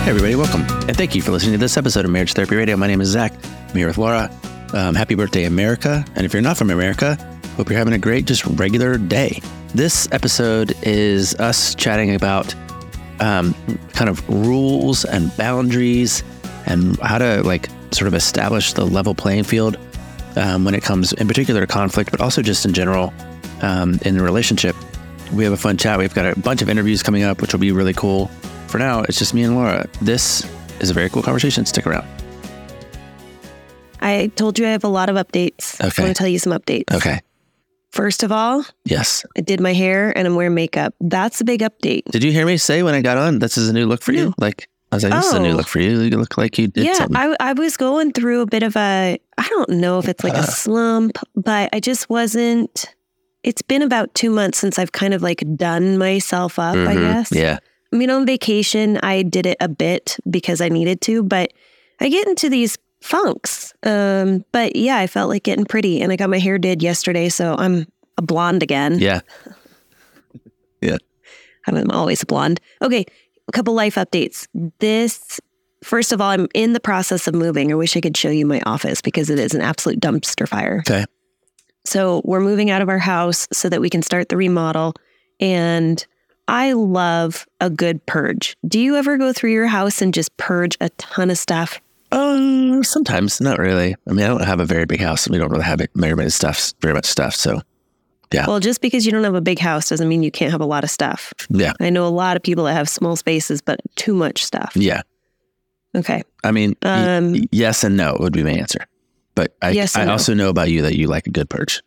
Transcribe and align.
Hey, 0.00 0.16
everybody, 0.16 0.34
welcome. 0.34 0.62
And 0.88 0.96
thank 0.96 1.14
you 1.14 1.20
for 1.20 1.30
listening 1.30 1.52
to 1.52 1.58
this 1.58 1.76
episode 1.76 2.06
of 2.06 2.10
Marriage 2.10 2.32
Therapy 2.32 2.56
Radio. 2.56 2.74
My 2.74 2.86
name 2.86 3.02
is 3.02 3.08
Zach. 3.08 3.32
I'm 3.68 3.76
here 3.76 3.86
with 3.86 3.98
Laura. 3.98 4.30
Um, 4.72 4.94
happy 4.94 5.14
birthday, 5.14 5.44
America. 5.44 6.04
And 6.16 6.24
if 6.24 6.32
you're 6.32 6.42
not 6.42 6.56
from 6.56 6.70
America, 6.70 7.16
hope 7.56 7.68
you're 7.68 7.78
having 7.78 7.92
a 7.92 7.98
great, 7.98 8.24
just 8.24 8.44
regular 8.46 8.96
day. 8.96 9.42
This 9.74 10.08
episode 10.10 10.74
is 10.82 11.34
us 11.34 11.74
chatting 11.74 12.14
about 12.14 12.54
um, 13.20 13.54
kind 13.92 14.08
of 14.08 14.26
rules 14.28 15.04
and 15.04 15.36
boundaries 15.36 16.24
and 16.64 16.98
how 17.00 17.18
to, 17.18 17.42
like, 17.42 17.68
sort 17.92 18.08
of 18.08 18.14
establish 18.14 18.72
the 18.72 18.86
level 18.86 19.14
playing 19.14 19.44
field 19.44 19.76
um, 20.34 20.64
when 20.64 20.74
it 20.74 20.82
comes, 20.82 21.12
in 21.12 21.28
particular, 21.28 21.60
to 21.60 21.66
conflict, 21.66 22.10
but 22.10 22.22
also 22.22 22.40
just 22.40 22.64
in 22.64 22.72
general 22.72 23.12
um, 23.60 23.98
in 24.06 24.16
the 24.16 24.24
relationship. 24.24 24.74
We 25.34 25.44
have 25.44 25.52
a 25.52 25.58
fun 25.58 25.76
chat. 25.76 25.98
We've 25.98 26.14
got 26.14 26.36
a 26.36 26.40
bunch 26.40 26.62
of 26.62 26.70
interviews 26.70 27.02
coming 27.02 27.22
up, 27.22 27.42
which 27.42 27.52
will 27.52 27.60
be 27.60 27.70
really 27.70 27.94
cool. 27.94 28.30
For 28.70 28.78
now, 28.78 29.02
it's 29.02 29.18
just 29.18 29.34
me 29.34 29.42
and 29.42 29.56
Laura. 29.56 29.86
This 30.00 30.48
is 30.80 30.90
a 30.90 30.94
very 30.94 31.10
cool 31.10 31.22
conversation. 31.22 31.66
Stick 31.66 31.86
around. 31.86 32.06
I 34.00 34.30
told 34.36 34.58
you 34.58 34.66
I 34.66 34.70
have 34.70 34.84
a 34.84 34.88
lot 34.88 35.08
of 35.10 35.16
updates. 35.16 35.74
Okay. 35.84 36.02
I 36.02 36.06
want 36.06 36.16
to 36.16 36.18
tell 36.18 36.28
you 36.28 36.38
some 36.38 36.52
updates. 36.52 36.92
Okay. 36.94 37.20
First 37.90 38.22
of 38.22 38.30
all, 38.32 38.64
Yes. 38.84 39.26
I 39.36 39.40
did 39.40 39.60
my 39.60 39.74
hair 39.74 40.16
and 40.16 40.26
I'm 40.26 40.36
wearing 40.36 40.54
makeup. 40.54 40.94
That's 41.00 41.40
a 41.40 41.44
big 41.44 41.60
update. 41.60 42.04
Did 42.12 42.22
you 42.22 42.30
hear 42.32 42.46
me 42.46 42.56
say 42.56 42.82
when 42.84 42.94
I 42.94 43.02
got 43.02 43.18
on, 43.18 43.40
this 43.40 43.58
is 43.58 43.68
a 43.68 43.72
new 43.72 43.86
look 43.86 44.02
for 44.02 44.12
you? 44.12 44.32
Like, 44.38 44.68
I 44.92 44.96
was 44.96 45.02
like, 45.04 45.12
this 45.12 45.26
is 45.26 45.32
a 45.34 45.40
new 45.40 45.52
Oh. 45.52 45.56
look 45.56 45.66
for 45.66 45.80
you. 45.80 46.00
You 46.00 46.16
look 46.16 46.38
like 46.38 46.56
you 46.56 46.68
did 46.68 46.84
yeah, 46.84 46.92
something. 46.94 47.16
I, 47.16 47.34
I 47.40 47.52
was 47.52 47.76
going 47.76 48.12
through 48.12 48.42
a 48.42 48.46
bit 48.46 48.62
of 48.62 48.76
a, 48.76 49.18
I 49.36 49.48
don't 49.48 49.70
know 49.70 49.98
if 49.98 50.08
it's 50.08 50.22
like 50.22 50.34
Uh. 50.34 50.38
a 50.38 50.42
slump, 50.44 51.18
but 51.34 51.68
I 51.72 51.80
just 51.80 52.08
wasn't. 52.08 52.86
It's 53.42 53.62
been 53.62 53.82
about 53.82 54.14
two 54.14 54.30
months 54.30 54.58
since 54.58 54.78
I've 54.78 54.92
kind 54.92 55.12
of 55.12 55.22
like 55.22 55.42
done 55.56 55.98
myself 55.98 56.58
up, 56.58 56.76
I 56.76 56.94
Mhm. 56.94 57.00
guess. 57.00 57.32
Yeah. 57.32 57.58
I 57.92 57.96
mean, 57.96 58.10
on 58.10 58.26
vacation, 58.26 58.98
I 58.98 59.22
did 59.22 59.46
it 59.46 59.56
a 59.60 59.68
bit 59.68 60.16
because 60.28 60.60
I 60.60 60.68
needed 60.68 61.00
to, 61.02 61.22
but 61.22 61.52
I 62.00 62.08
get 62.08 62.26
into 62.28 62.48
these 62.48 62.78
funks. 63.00 63.74
Um, 63.82 64.44
but 64.52 64.76
yeah, 64.76 64.98
I 64.98 65.06
felt 65.06 65.28
like 65.28 65.42
getting 65.42 65.64
pretty 65.64 66.00
and 66.00 66.12
I 66.12 66.16
got 66.16 66.30
my 66.30 66.38
hair 66.38 66.58
did 66.58 66.82
yesterday. 66.82 67.28
So 67.28 67.56
I'm 67.58 67.86
a 68.16 68.22
blonde 68.22 68.62
again. 68.62 68.98
Yeah. 68.98 69.20
Yeah. 70.82 70.96
I'm 71.66 71.90
always 71.90 72.22
a 72.22 72.26
blonde. 72.26 72.58
Okay, 72.80 73.04
a 73.48 73.52
couple 73.52 73.74
life 73.74 73.96
updates. 73.96 74.48
This, 74.78 75.38
first 75.84 76.10
of 76.10 76.20
all, 76.20 76.30
I'm 76.30 76.48
in 76.54 76.72
the 76.72 76.80
process 76.80 77.28
of 77.28 77.34
moving. 77.34 77.70
I 77.70 77.74
wish 77.74 77.96
I 77.98 78.00
could 78.00 78.16
show 78.16 78.30
you 78.30 78.46
my 78.46 78.62
office 78.64 79.02
because 79.02 79.28
it 79.28 79.38
is 79.38 79.54
an 79.54 79.60
absolute 79.60 80.00
dumpster 80.00 80.48
fire. 80.48 80.82
Okay. 80.88 81.04
So 81.84 82.22
we're 82.24 82.40
moving 82.40 82.70
out 82.70 82.80
of 82.80 82.88
our 82.88 82.98
house 82.98 83.46
so 83.52 83.68
that 83.68 83.80
we 83.80 83.90
can 83.90 84.02
start 84.02 84.30
the 84.30 84.36
remodel. 84.36 84.94
And 85.38 86.04
I 86.50 86.72
love 86.72 87.46
a 87.60 87.70
good 87.70 88.04
purge. 88.06 88.56
Do 88.66 88.80
you 88.80 88.96
ever 88.96 89.16
go 89.16 89.32
through 89.32 89.52
your 89.52 89.68
house 89.68 90.02
and 90.02 90.12
just 90.12 90.36
purge 90.36 90.76
a 90.80 90.88
ton 90.90 91.30
of 91.30 91.38
stuff? 91.38 91.80
Um, 92.12 92.82
sometimes, 92.82 93.40
not 93.40 93.58
really. 93.60 93.94
I 94.08 94.12
mean, 94.12 94.24
I 94.24 94.28
don't 94.28 94.42
have 94.44 94.58
a 94.58 94.64
very 94.64 94.84
big 94.84 95.00
house. 95.00 95.26
And 95.26 95.32
we 95.32 95.38
don't 95.38 95.50
really 95.50 95.62
have 95.64 95.80
very 95.94 96.14
much 96.16 96.32
stuff, 96.32 96.72
very 96.80 96.92
much 96.92 97.04
stuff. 97.06 97.36
So, 97.36 97.62
Yeah. 98.32 98.46
Well, 98.48 98.58
just 98.60 98.80
because 98.80 99.06
you 99.06 99.12
don't 99.12 99.22
have 99.22 99.36
a 99.36 99.40
big 99.40 99.60
house 99.60 99.88
doesn't 99.90 100.08
mean 100.08 100.22
you 100.24 100.32
can't 100.32 100.50
have 100.50 100.60
a 100.60 100.66
lot 100.66 100.82
of 100.82 100.90
stuff. 100.90 101.32
yeah. 101.50 101.72
I 101.80 101.88
know 101.90 102.04
a 102.04 102.10
lot 102.10 102.36
of 102.36 102.42
people 102.42 102.64
that 102.64 102.74
have 102.74 102.88
small 102.88 103.14
spaces, 103.14 103.60
but 103.60 103.80
too 103.94 104.12
much 104.14 104.44
stuff. 104.44 104.72
Yeah. 104.74 105.02
Okay. 105.96 106.22
I 106.42 106.50
mean, 106.50 106.74
Um, 106.82 107.32
y- 107.32 107.44
yes 107.52 107.84
and 107.84 107.96
no 107.96 108.16
would 108.20 108.32
be 108.32 108.42
my 108.42 108.50
answer. 108.50 108.80
But 109.36 109.54
I, 109.62 109.70
Yes 109.70 109.94
I 109.96 110.04
no. 110.04 110.12
also 110.12 110.34
know 110.34 110.48
about 110.48 110.68
you 110.70 110.82
that 110.82 110.96
you 110.96 111.06
like 111.06 111.26
a 111.28 111.30
good 111.30 111.48
purge. 111.48 111.80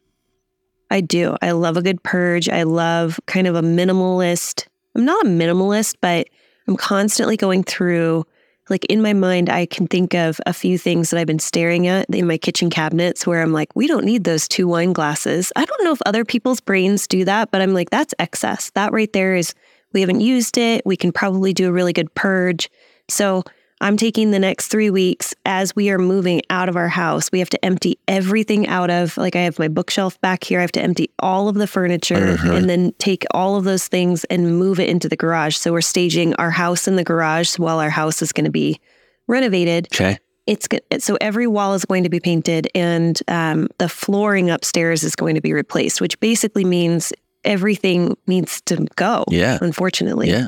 I 0.94 1.02
do. 1.02 1.36
I 1.42 1.52
love 1.52 1.76
a 1.76 1.82
good 1.82 2.04
purge. 2.04 2.48
I 2.48 2.62
love 2.62 3.20
kind 3.26 3.48
of 3.48 3.56
a 3.56 3.64
minimalist. 3.64 4.68
I'm 4.96 5.06
not 5.06 5.26
a 5.26 5.28
minimalist, 5.28 5.96
but 6.02 6.28
I'm 6.68 6.78
constantly 6.78 7.36
going 7.36 7.64
through, 7.64 8.28
like 8.70 8.86
in 8.86 9.02
my 9.02 9.14
mind, 9.14 9.50
I 9.50 9.66
can 9.66 9.88
think 9.88 10.14
of 10.14 10.40
a 10.46 10.54
few 10.54 10.78
things 10.78 11.10
that 11.10 11.20
I've 11.20 11.26
been 11.26 11.40
staring 11.40 11.88
at 11.88 12.08
in 12.14 12.28
my 12.28 12.38
kitchen 12.38 12.70
cabinets 12.70 13.26
where 13.26 13.42
I'm 13.42 13.52
like, 13.52 13.76
we 13.76 13.88
don't 13.88 14.06
need 14.06 14.24
those 14.24 14.48
two 14.48 14.68
wine 14.68 14.94
glasses. 14.94 15.52
I 15.56 15.66
don't 15.66 15.84
know 15.84 15.94
if 15.94 16.02
other 16.06 16.24
people's 16.24 16.62
brains 16.62 17.08
do 17.08 17.26
that, 17.26 17.50
but 17.50 17.60
I'm 17.60 17.74
like, 17.74 17.90
that's 17.90 18.14
excess. 18.20 18.70
That 18.76 18.94
right 18.94 19.12
there 19.14 19.36
is, 19.36 19.56
we 19.94 20.02
haven't 20.02 20.22
used 20.22 20.60
it. 20.60 20.86
We 20.86 20.96
can 20.96 21.12
probably 21.12 21.54
do 21.54 21.68
a 21.68 21.74
really 21.74 21.94
good 21.94 22.14
purge. 22.14 22.70
So 23.10 23.42
I'm 23.84 23.98
taking 23.98 24.32
the 24.32 24.40
next 24.40 24.68
three 24.68 24.90
weeks 24.90 25.34
as 25.46 25.76
we 25.76 25.90
are 25.90 26.00
moving 26.00 26.42
out 26.50 26.70
of 26.70 26.78
our 26.78 26.88
house. 26.88 27.30
We 27.34 27.40
have 27.40 27.50
to 27.50 27.66
empty 27.66 28.00
everything 28.08 28.66
out 28.68 28.90
of, 28.90 29.18
like, 29.18 29.36
I 29.36 29.42
have 29.42 29.60
my 29.60 29.68
bookshelf 29.68 30.20
back 30.22 30.46
here. 30.46 30.60
I 30.60 30.62
have 30.62 30.72
to 30.72 30.82
empty 30.82 31.10
all 31.20 31.50
of 31.50 31.56
the 31.56 31.68
furniture 31.68 32.38
Mhm. 32.38 32.56
and 32.58 32.70
then 32.70 32.94
take 32.98 33.26
all 33.32 33.58
of 33.58 33.66
those 33.66 33.88
things 33.90 34.24
and 34.26 34.58
move 34.58 34.80
it 34.80 34.88
into 34.90 35.10
the 35.10 35.18
garage. 35.18 35.58
So 35.58 35.74
we're 35.74 35.82
staging 35.82 36.34
our 36.36 36.50
house 36.52 36.88
in 36.88 36.96
the 36.96 37.04
garage 37.04 37.60
while 37.60 37.80
our 37.80 37.90
house 37.90 38.22
is 38.22 38.32
going 38.32 38.46
to 38.46 38.52
be 38.52 38.80
renovated. 39.28 39.88
Okay. 39.94 40.18
It's 40.48 40.68
so 41.00 41.18
every 41.22 41.48
wall 41.48 41.74
is 41.74 41.84
going 41.86 42.04
to 42.04 42.10
be 42.10 42.20
painted 42.20 42.70
and 42.76 43.22
um, 43.28 43.68
the 43.80 43.88
flooring 43.90 44.50
upstairs 44.50 45.04
is 45.04 45.16
going 45.16 45.36
to 45.36 45.42
be 45.42 45.54
replaced, 45.54 46.00
which 46.02 46.20
basically 46.20 46.66
means 46.66 47.14
everything 47.46 48.16
needs 48.28 48.62
to 48.62 48.86
go. 48.96 49.26
Yeah. 49.30 49.58
Unfortunately. 49.62 50.30
Yeah. 50.30 50.48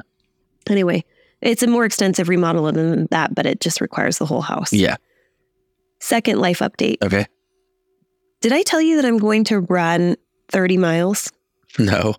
Anyway, 0.69 1.03
it's 1.45 1.63
a 1.63 1.67
more 1.67 1.85
extensive 1.85 2.27
remodel 2.29 2.71
than 2.71 3.07
that, 3.11 3.33
but 3.35 3.45
it 3.45 3.61
just 3.61 3.79
requires 3.81 4.17
the 4.17 4.25
whole 4.25 4.41
house. 4.41 4.73
Yeah. 4.73 4.95
Second 5.99 6.39
life 6.39 6.59
update. 6.59 6.97
Okay. 7.03 7.25
Did 8.41 8.51
I 8.51 8.61
tell 8.63 8.81
you 8.81 8.97
that 8.97 9.05
I'm 9.05 9.17
going 9.17 9.43
to 9.45 9.59
run 9.59 10.17
30 10.51 10.77
miles? 10.77 11.31
No. 11.79 12.15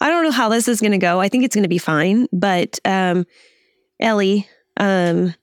I 0.00 0.08
don't 0.08 0.24
know 0.24 0.30
how 0.30 0.48
this 0.48 0.66
is 0.68 0.80
going 0.80 0.92
to 0.92 0.98
go. 0.98 1.20
I 1.20 1.28
think 1.28 1.44
it's 1.44 1.54
going 1.54 1.62
to 1.64 1.68
be 1.68 1.78
fine. 1.78 2.26
But 2.32 2.78
um, 2.84 3.26
Ellie, 4.00 4.48
um, 4.78 5.34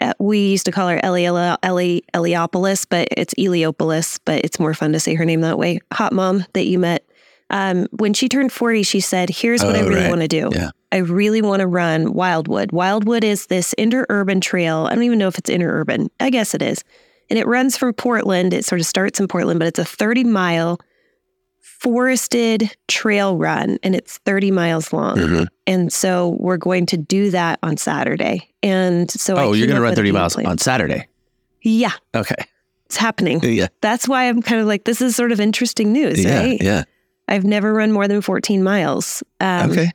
uh, 0.00 0.12
we 0.18 0.38
used 0.50 0.66
to 0.66 0.72
call 0.72 0.88
her 0.88 1.00
Ellie, 1.04 1.24
Ellie, 1.26 1.56
Ellie 1.62 2.04
Eliopolis, 2.14 2.86
but 2.88 3.08
it's 3.10 3.34
Eliopolis, 3.34 4.18
but 4.24 4.44
it's 4.44 4.58
more 4.60 4.74
fun 4.74 4.92
to 4.92 5.00
say 5.00 5.14
her 5.14 5.24
name 5.24 5.40
that 5.42 5.58
way. 5.58 5.80
Hot 5.92 6.12
mom 6.12 6.44
that 6.52 6.64
you 6.66 6.78
met. 6.78 7.04
Um, 7.50 7.86
when 7.92 8.14
she 8.14 8.28
turned 8.28 8.52
40, 8.52 8.82
she 8.82 9.00
said, 9.00 9.30
Here's 9.30 9.62
what 9.64 9.76
I 9.76 9.80
Oh, 9.80 9.88
really 9.88 10.02
right. 10.02 10.08
want 10.10 10.22
to 10.22 10.28
do. 10.28 10.48
Yeah. 10.52 10.70
I 10.94 10.98
really 10.98 11.42
want 11.42 11.58
to 11.60 11.66
run 11.66 12.12
Wildwood. 12.12 12.70
Wildwood 12.70 13.24
is 13.24 13.46
this 13.48 13.74
interurban 13.76 14.40
trail. 14.40 14.86
I 14.88 14.94
don't 14.94 15.02
even 15.02 15.18
know 15.18 15.26
if 15.26 15.36
it's 15.36 15.50
interurban. 15.50 16.08
I 16.20 16.30
guess 16.30 16.54
it 16.54 16.62
is. 16.62 16.84
And 17.28 17.36
it 17.38 17.46
runs 17.48 17.76
from 17.76 17.92
Portland. 17.94 18.54
It 18.54 18.64
sort 18.64 18.80
of 18.80 18.86
starts 18.86 19.18
in 19.18 19.26
Portland, 19.26 19.58
but 19.58 19.66
it's 19.66 19.80
a 19.80 19.84
30 19.84 20.22
mile 20.24 20.78
forested 21.60 22.70
trail 22.88 23.36
run 23.36 23.78
and 23.82 23.94
it's 23.94 24.18
30 24.18 24.50
miles 24.50 24.92
long. 24.92 25.16
Mhm. 25.16 25.46
And 25.66 25.92
so 25.92 26.36
we're 26.38 26.56
going 26.56 26.86
to 26.86 26.96
do 26.96 27.30
that 27.30 27.58
on 27.62 27.76
Saturday. 27.76 28.48
And 28.62 29.10
so 29.10 29.36
I 29.36 29.42
Oh, 29.44 29.52
you're 29.52 29.66
going 29.66 29.76
to 29.76 29.82
run 29.82 29.94
30 29.94 30.12
miles 30.12 30.34
plan. 30.34 30.46
on 30.46 30.58
Saturday. 30.58 31.08
Yeah, 31.62 31.92
Okay. 32.14 32.36
it's 32.86 32.96
happening. 32.96 33.40
Yeah. 33.42 33.68
That's 33.80 34.06
why 34.06 34.28
I'm 34.28 34.42
kind 34.42 34.60
of 34.60 34.66
like, 34.66 34.84
this 34.84 35.00
is 35.00 35.16
sort 35.16 35.32
of 35.32 35.40
interesting 35.40 35.92
news, 35.92 36.22
Yeah. 36.22 36.38
right? 36.38 36.62
Yeah. 36.62 36.84
I've 37.26 37.44
never 37.44 37.72
run 37.72 37.90
more 37.90 38.06
than 38.06 38.20
14 38.20 38.62
miles. 38.62 39.22
Um, 39.40 39.70
okay. 39.72 39.90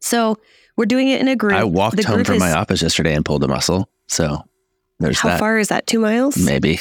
So 0.00 0.36
we're 0.76 0.86
doing 0.86 1.08
it 1.08 1.20
in 1.20 1.28
a 1.28 1.36
group. 1.36 1.54
I 1.54 1.64
walked 1.64 1.96
The 1.96 2.06
home 2.06 2.24
from 2.24 2.36
is- 2.36 2.40
my 2.40 2.52
office 2.52 2.82
yesterday 2.82 3.14
and 3.14 3.24
pulled 3.24 3.42
a 3.44 3.48
muscle. 3.48 3.88
So 4.08 4.42
there's 5.00 5.18
How 5.18 5.30
that. 5.30 5.38
far 5.38 5.58
is 5.58 5.68
that? 5.68 5.86
Two 5.86 6.00
miles? 6.00 6.36
Maybe 6.36 6.78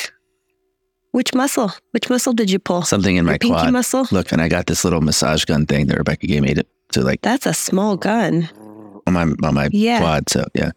Which 1.12 1.34
muscle? 1.34 1.72
Which 1.92 2.10
muscle 2.10 2.34
did 2.34 2.51
you 2.51 2.60
pull? 2.60 2.81
something 2.84 3.16
in 3.16 3.24
Your 3.24 3.31
my 3.34 3.38
pinky 3.38 3.54
quad. 3.56 3.72
muscle? 3.74 4.07
Look, 4.12 4.31
and 4.31 4.42
I 4.42 4.48
got 4.50 4.66
this 4.68 4.84
little 4.84 5.01
massage 5.01 5.45
gun 5.45 5.66
thing 5.66 5.88
that 5.88 5.98
Rebecca 5.98 6.28
gave 6.28 6.42
me 6.44 6.54
to, 6.56 6.66
to 6.92 7.01
like 7.01 7.22
That's 7.22 7.45
a 7.45 7.54
small 7.54 7.95
gun 7.98 8.50
on 9.07 9.13
my 9.13 9.22
on 9.48 9.54
my 9.54 9.69
Yeah. 9.72 10.00
quad. 10.00 10.30
So 10.30 10.45
yeah, 10.54 10.72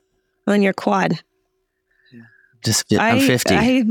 on 0.47 0.63
your 0.63 0.73
quad. 0.73 1.19
just 2.65 2.93
I'm 2.99 3.21
50. 3.21 3.55
I, 3.55 3.85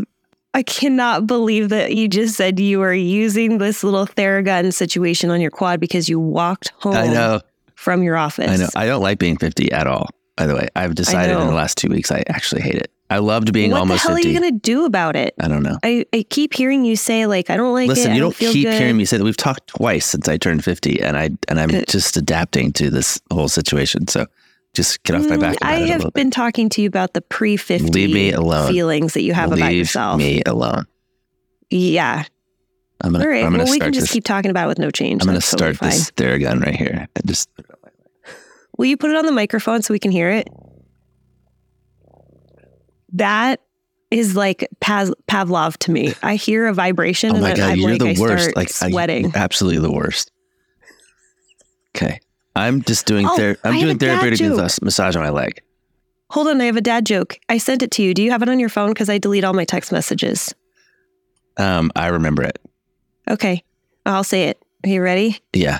I 0.54 0.64
cannot 0.64 1.28
believe 1.28 1.70
that 1.70 1.96
you 1.96 2.08
just 2.08 2.36
said 2.36 2.60
you 2.60 2.80
were 2.80 2.94
using 2.94 3.58
this 3.60 3.84
little 3.84 4.06
Theragun 4.08 4.74
situation 4.74 5.30
on 5.30 5.40
your 5.42 5.52
quad 5.52 5.80
because 5.80 6.10
you 6.10 6.20
walked 6.20 6.72
home 6.80 6.96
I 6.96 7.08
know. 7.08 7.42
From 7.78 8.04
your 8.04 8.18
office. 8.18 8.50
I 8.52 8.56
know. 8.58 8.70
I 8.76 8.86
don't 8.88 9.02
like 9.02 9.20
being 9.20 9.38
50 9.38 9.72
at 9.72 9.88
all. 9.88 10.10
By 10.36 10.46
the 10.48 10.56
way, 10.56 10.68
I've 10.76 10.94
decided 10.96 11.40
in 11.40 11.48
the 11.48 11.54
last 11.54 11.78
two 11.78 11.88
weeks 11.90 12.12
I 12.12 12.24
actually 12.28 12.62
hate 12.62 12.76
it. 12.76 12.92
I 13.10 13.20
loved 13.20 13.54
being 13.54 13.72
what 13.72 13.80
almost 13.80 14.04
the 14.04 14.10
hell 14.10 14.18
50. 14.18 14.28
are 14.28 14.32
you 14.34 14.40
going 14.40 14.54
to 14.54 14.60
do 14.60 14.84
about 14.86 15.16
it? 15.16 15.34
I 15.40 15.48
don't 15.48 15.64
know. 15.64 15.78
I, 15.82 16.06
I 16.14 16.24
keep 16.30 16.54
hearing 16.54 16.84
you 16.84 16.96
say 16.98 17.26
like 17.26 17.50
I 17.50 17.56
don't 17.56 17.74
like 17.74 17.88
Listen, 17.88 18.12
it. 18.12 18.16
you 18.16 18.22
I 18.22 18.26
don't 18.26 18.36
keep 18.36 18.66
good. 18.68 18.74
hearing 18.78 18.98
me 18.98 19.06
say 19.06 19.18
that. 19.18 19.24
We've 19.24 19.38
talked 19.38 19.68
twice 19.68 20.06
since 20.06 20.28
I 20.28 20.36
turned 20.38 20.64
50 20.66 21.02
and 21.02 21.16
I 21.18 21.30
and 21.48 21.60
I'm 21.60 21.70
Good. 21.70 21.88
just 21.88 22.18
adapting 22.18 22.74
to 22.74 22.90
this 22.90 23.20
whole 23.32 23.48
situation. 23.48 24.08
So 24.08 24.26
just 24.74 25.02
get 25.04 25.16
off 25.16 25.22
my 25.30 25.38
back 25.38 25.54
Mm, 25.54 25.58
about 25.58 25.72
I 25.74 25.76
have 25.88 26.14
been 26.14 26.30
talking 26.32 26.68
to 26.70 26.82
you 26.82 26.88
about 26.90 27.14
the 27.14 27.22
pre 27.22 27.56
fifty 27.58 27.88
Leave 27.90 28.14
me 28.14 28.32
alone. 28.34 28.70
feelings 28.72 29.14
that 29.14 29.22
you 29.22 29.34
have 29.34 29.52
about 29.54 29.70
Leave 29.70 29.78
yourself. 29.78 30.18
me 30.20 30.42
alone. 30.46 30.86
Yeah. 31.70 32.26
I'm 33.02 33.12
gonna 33.12 33.24
All 33.24 33.30
right. 33.30 33.44
I'm 33.44 33.52
gonna 33.52 33.64
Well, 33.66 33.72
we 33.74 33.80
can 33.80 33.94
just 33.94 34.06
this. 34.08 34.12
keep 34.12 34.24
talking 34.24 34.50
about 34.52 34.66
it 34.66 34.68
with 34.70 34.80
no 34.80 34.90
change. 34.92 35.22
I'm 35.22 35.28
gonna 35.28 35.38
That's 35.38 35.52
totally 35.52 35.74
start 35.76 35.92
this 35.92 36.12
there 36.16 36.34
again 36.34 36.60
right 36.60 36.76
here. 36.76 37.08
And 37.16 37.28
just 37.28 37.50
Will 38.78 38.86
you 38.86 38.98
put 38.98 39.10
it 39.10 39.16
on 39.16 39.26
the 39.26 39.32
microphone 39.32 39.82
so 39.82 39.94
we 39.94 40.00
can 40.00 40.12
hear 40.12 40.30
it? 40.30 40.48
That 43.14 43.62
is 44.12 44.36
like 44.36 44.68
Paz- 44.80 45.14
Pavlov 45.28 45.78
to 45.78 45.92
me. 45.92 46.14
I 46.24 46.36
hear 46.36 46.68
a 46.68 46.74
vibration 46.74 47.32
Oh 47.32 47.36
and 47.36 47.42
my 47.44 47.50
then 47.50 47.58
god, 47.58 47.70
I'm 47.72 47.80
you're 47.80 47.92
like, 47.92 48.00
the 48.00 48.10
I 48.10 48.16
worst. 48.20 48.56
Like 48.56 48.70
sweating. 48.70 49.24
you're 49.26 49.38
absolutely 49.38 49.80
the 49.82 49.92
worst. 49.92 50.32
Okay. 51.96 52.20
I'm 52.56 52.82
just 52.84 53.06
doing 53.06 53.26
Oh, 53.28 53.36
ther- 53.36 53.58
I 53.64 53.70
I'm 53.70 53.74
have 53.76 53.82
doing 53.84 53.98
therapeutic 54.00 54.82
massage 54.82 55.16
on 55.16 55.24
my 55.24 55.30
leg. 55.30 55.62
Hold 56.32 56.48
on, 56.48 56.60
I 56.60 56.66
have 56.66 56.76
a 56.78 56.82
dad 56.82 57.06
joke. 57.06 57.40
I 57.48 57.58
sent 57.58 57.82
it 57.84 57.92
to 57.92 58.04
you. 58.04 58.14
Do 58.14 58.22
you 58.22 58.32
have 58.32 58.42
it 58.42 58.50
on 58.50 58.60
your 58.60 58.70
phone? 58.70 58.90
Because 58.92 59.10
I 59.10 59.18
delete 59.18 59.44
all 59.44 59.54
my 59.54 59.64
text 59.66 59.92
messages. 59.92 60.54
Um, 61.58 61.92
I 61.96 62.08
remember 62.08 62.44
it. 62.44 62.60
Okay, 63.30 63.64
I'll 64.06 64.24
say 64.24 64.50
it. 64.50 64.62
Are 64.86 64.90
you 64.90 65.02
ready? 65.02 65.40
Yeah. 65.54 65.80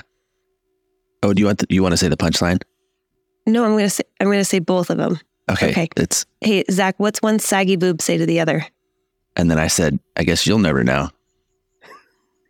Oh, 1.22 1.32
do 1.32 1.40
you 1.40 1.46
want 1.46 1.58
the, 1.60 1.66
you 1.70 1.82
want 1.82 1.92
to 1.92 1.96
say 1.96 2.08
the 2.08 2.16
punchline? 2.16 2.62
No, 3.46 3.64
I'm 3.64 3.72
gonna 3.72 3.90
say 3.90 4.04
I'm 4.20 4.26
gonna 4.26 4.44
say 4.44 4.58
both 4.58 4.90
of 4.90 4.98
them. 4.98 5.18
Okay. 5.50 5.70
Okay. 5.70 5.88
It's 5.96 6.26
Hey, 6.40 6.64
Zach, 6.70 6.94
what's 6.98 7.22
one 7.22 7.38
saggy 7.38 7.76
boob 7.76 8.02
say 8.02 8.18
to 8.18 8.26
the 8.26 8.40
other? 8.40 8.66
and 9.36 9.48
then 9.50 9.58
I 9.58 9.68
said, 9.68 10.00
I 10.16 10.24
guess 10.24 10.46
you'll 10.48 10.58
never 10.58 10.82
know. 10.82 11.10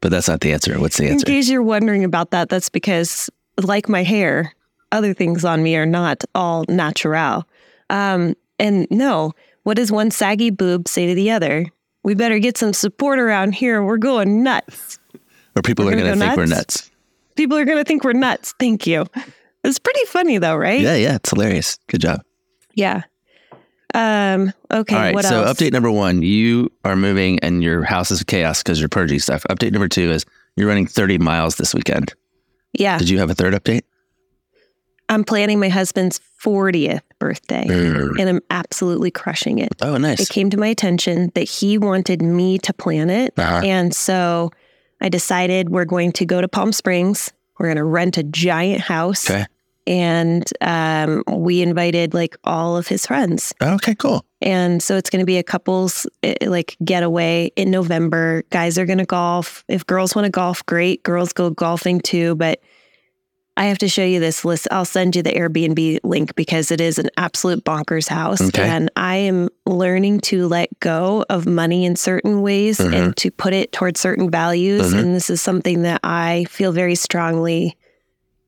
But 0.01 0.11
that's 0.11 0.27
not 0.27 0.41
the 0.41 0.53
answer. 0.53 0.79
What's 0.81 0.97
the 0.97 1.05
answer? 1.09 1.27
In 1.27 1.35
case 1.35 1.49
you're 1.51 1.63
wondering 1.63 2.03
about 2.03 2.31
that, 2.31 2.49
that's 2.49 2.71
because, 2.71 3.29
like 3.63 3.89
my 3.91 4.03
hair, 4.03 4.55
other 4.91 5.13
things 5.13 5.45
on 5.45 5.63
me 5.63 5.77
are 5.77 5.85
not 5.85 6.25
all 6.35 6.65
natural. 6.69 7.45
Um, 7.91 8.35
and 8.59 8.87
no, 8.91 9.33
what 9.65 9.77
does 9.77 9.93
one 9.93 10.11
saggy 10.11 10.49
boob 10.51 10.89
say 10.89 11.07
to 11.09 11.15
the 11.15 11.31
other? 11.31 11.67
We 12.05 12.15
better 12.15 12.39
get 12.39 12.57
some 12.57 12.73
support 12.73 13.19
around 13.19 13.53
here. 13.53 13.83
We're 13.83 13.99
going 13.99 14.43
nuts. 14.43 14.99
Or 15.57 15.63
people 15.63 15.87
We're 15.87 15.95
are 15.95 15.97
gonna 15.97 16.15
go 16.15 16.21
think 16.21 16.37
we're 16.37 16.47
nuts? 16.47 16.59
nuts. 16.87 16.91
People 17.35 17.59
are 17.59 17.65
going 17.65 17.79
to 17.79 17.85
think 17.85 18.05
we're 18.05 18.13
nuts. 18.13 18.55
Thank 18.61 18.87
you. 18.87 19.07
It's 19.65 19.81
pretty 19.81 20.05
funny 20.05 20.39
though, 20.39 20.55
right? 20.55 20.81
Yeah, 20.81 20.95
yeah, 20.95 21.17
it's 21.17 21.31
hilarious. 21.31 21.81
Good 21.89 22.01
job. 22.03 22.23
Yeah. 22.75 23.03
Um, 23.93 24.53
okay. 24.71 24.95
All 24.95 25.01
right. 25.13 25.25
so 25.25 25.43
else? 25.43 25.59
update 25.59 25.73
number 25.73 25.91
one, 25.91 26.23
you 26.23 26.71
are 26.85 26.95
moving 26.95 27.41
and 27.41 27.63
your 27.63 27.83
house 27.83 28.13
is 28.13 28.23
chaos 28.23 28.63
because 28.63 28.79
you're 28.79 28.89
purging 28.89 29.19
stuff. 29.19 29.45
Update 29.51 29.73
number 29.73 29.89
two 29.89 30.13
is 30.13 30.25
you're 30.57 30.69
running 30.69 30.87
30 30.87 31.19
miles 31.19 31.57
this 31.57 31.75
weekend. 31.75 32.15
Yeah. 32.73 32.99
Did 32.99 33.09
you 33.09 33.19
have 33.19 33.31
a 33.31 33.35
third 33.35 33.55
update? 33.55 33.83
I'm 35.09 35.25
planning 35.25 35.59
my 35.59 35.69
husband's 35.69 36.21
40th 36.43 37.01
birthday 37.19 37.65
Mm. 37.67 38.19
and 38.21 38.29
I'm 38.29 38.41
absolutely 38.51 39.11
crushing 39.11 39.59
it. 39.59 39.73
Oh, 39.83 39.97
nice. 39.97 40.21
It 40.21 40.29
came 40.29 40.51
to 40.51 40.57
my 40.57 40.69
attention 40.69 41.33
that 41.35 41.49
he 41.49 41.79
wanted 41.79 42.23
me 42.23 42.59
to 42.59 42.73
plan 42.73 43.11
it. 43.11 43.33
Uh-huh. 43.39 43.63
And 43.65 43.95
so 43.95 44.51
I 45.01 45.09
decided 45.09 45.71
we're 45.71 45.85
going 45.85 46.13
to 46.13 46.27
go 46.27 46.41
to 46.41 46.49
Palm 46.49 46.73
Springs. 46.73 47.33
We're 47.59 47.67
going 47.67 47.77
to 47.77 47.85
rent 47.85 48.19
a 48.19 48.23
giant 48.23 48.83
house. 48.83 49.29
Okay. 49.29 49.47
And 49.87 50.45
um, 50.61 51.25
we 51.33 51.63
invited 51.63 52.13
like 52.13 52.37
all 52.45 52.77
of 52.77 52.87
his 52.89 53.07
friends. 53.07 53.55
Okay, 53.63 53.95
cool. 53.95 54.23
And 54.43 54.83
so 54.83 54.97
it's 54.97 55.09
going 55.09 55.21
to 55.21 55.27
be 55.27 55.39
a 55.39 55.43
couples 55.43 56.07
eh, 56.23 56.35
like 56.47 56.77
getaway 56.85 57.51
in 57.57 57.71
November. 57.71 58.45
Guys 58.51 58.77
are 58.79 58.85
going 58.85 58.99
to 58.99 59.07
golf. 59.07 59.65
If 59.67 59.87
girls 59.87 60.15
want 60.15 60.27
to 60.27 60.31
golf, 60.31 60.65
great. 60.67 61.03
Girls 61.05 61.33
go 61.33 61.49
golfing 61.51 62.01
too. 62.01 62.35
But 62.35 62.61
I 63.59 63.65
have 63.65 63.79
to 63.79 63.89
show 63.89 64.05
you 64.05 64.21
this 64.21 64.45
list. 64.45 64.69
I'll 64.71 64.85
send 64.85 65.17
you 65.17 65.23
the 65.23 65.33
Airbnb 65.33 65.99
link 66.05 66.35
because 66.37 66.71
it 66.71 66.81
is 66.81 66.97
an 66.99 67.11
absolute 67.17 67.65
bonkers 67.65 68.07
house. 68.09 68.41
Okay. 68.41 68.63
And 68.63 68.89
I 68.95 69.17
am 69.17 69.49
learning 69.67 70.21
to 70.21 70.47
let 70.47 70.69
go 70.81 71.25
of 71.29 71.45
money 71.45 71.85
in 71.85 71.97
certain 71.97 72.41
ways 72.41 72.79
Mhm. 72.79 72.95
and 72.95 73.17
to 73.17 73.31
put 73.33 73.53
it 73.53 73.73
towards 73.73 73.99
certain 74.01 74.31
values. 74.31 74.95
Mhm. 74.95 74.99
And 75.01 75.15
this 75.15 75.29
is 75.29 75.43
something 75.43 75.83
that 75.83 76.01
I 76.05 76.47
feel 76.49 76.71
very 76.71 76.95
strongly. 76.95 77.77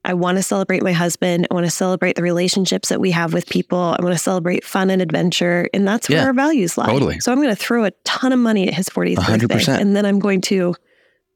I 0.04 0.14
want 0.14 0.38
to 0.38 0.42
celebrate 0.42 0.82
my 0.82 0.92
husband. 0.92 1.46
I 1.50 1.54
want 1.54 1.66
to 1.66 1.70
celebrate 1.70 2.14
the 2.16 2.22
relationships 2.22 2.88
that 2.88 3.00
we 3.00 3.10
have 3.10 3.34
with 3.34 3.48
people. 3.48 3.96
I 3.98 4.02
want 4.02 4.14
to 4.14 4.18
celebrate 4.22 4.64
fun 4.64 4.88
and 4.90 5.02
adventure. 5.02 5.68
And 5.74 5.86
that's 5.86 6.08
where 6.08 6.18
Yeah, 6.18 6.24
our 6.26 6.32
values 6.32 6.78
lie. 6.78 6.86
totally. 6.86 7.20
So 7.20 7.32
I'm 7.32 7.38
going 7.42 7.50
to 7.54 7.56
throw 7.60 7.84
a 7.84 7.90
ton 8.04 8.32
of 8.32 8.38
money 8.38 8.66
at 8.68 8.74
his 8.74 8.88
40th 8.88 9.16
birthday. 9.18 9.32
100%. 9.32 9.82
And 9.82 9.94
then 9.96 10.06
I'm 10.06 10.18
going 10.20 10.40
to 10.42 10.74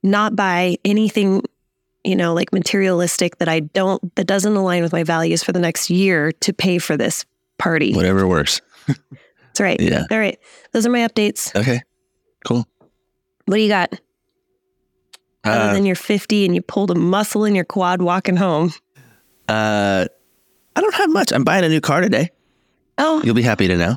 not 0.03 0.37
buy 0.37 0.77
anything, 0.85 1.43
you 2.05 2.15
know, 2.17 2.35
like 2.35 2.53
materialistic 2.53 3.39
that 3.39 3.49
I 3.49 3.61
don't, 3.61 4.15
that 4.17 4.27
doesn't 4.27 4.55
align 4.55 4.83
with 4.83 4.93
my 4.93 5.03
values 5.05 5.43
for 5.43 5.53
the 5.53 5.59
next 5.61 5.91
year 5.91 6.33
to 6.33 6.53
pay 6.53 6.79
for 6.79 6.97
this 6.97 7.25
party. 7.59 7.95
Whatever 7.95 8.27
works. 8.27 8.61
That's 8.87 9.61
right. 9.61 9.81
Yeah. 9.81 10.05
All 10.11 10.19
right. 10.19 10.39
Those 10.73 10.87
are 10.87 10.91
my 10.91 11.07
updates. 11.07 11.55
Okay, 11.59 11.81
cool. 12.45 12.67
What 13.47 13.57
do 13.57 13.61
you 13.63 13.69
got? 13.69 13.99
Other 15.45 15.71
Uh, 15.71 15.73
than 15.75 15.85
you're 15.87 15.95
50 15.97 16.45
and 16.47 16.55
you 16.55 16.63
pulled 16.63 16.91
a 16.91 16.95
muscle 16.95 17.45
in 17.45 17.55
your 17.55 17.65
quad 17.65 18.01
walking 18.03 18.37
home. 18.37 18.73
uh, 19.49 20.07
I 20.77 20.81
don't 20.81 20.95
have 20.95 21.11
much. 21.11 21.33
I'm 21.33 21.45
buying 21.45 21.65
a 21.65 21.69
new 21.69 21.81
car 21.81 22.01
today. 22.01 22.31
Oh, 22.99 23.23
You'll 23.25 23.35
be 23.35 23.43
happy 23.43 23.69
to 23.69 23.77
know. 23.77 23.97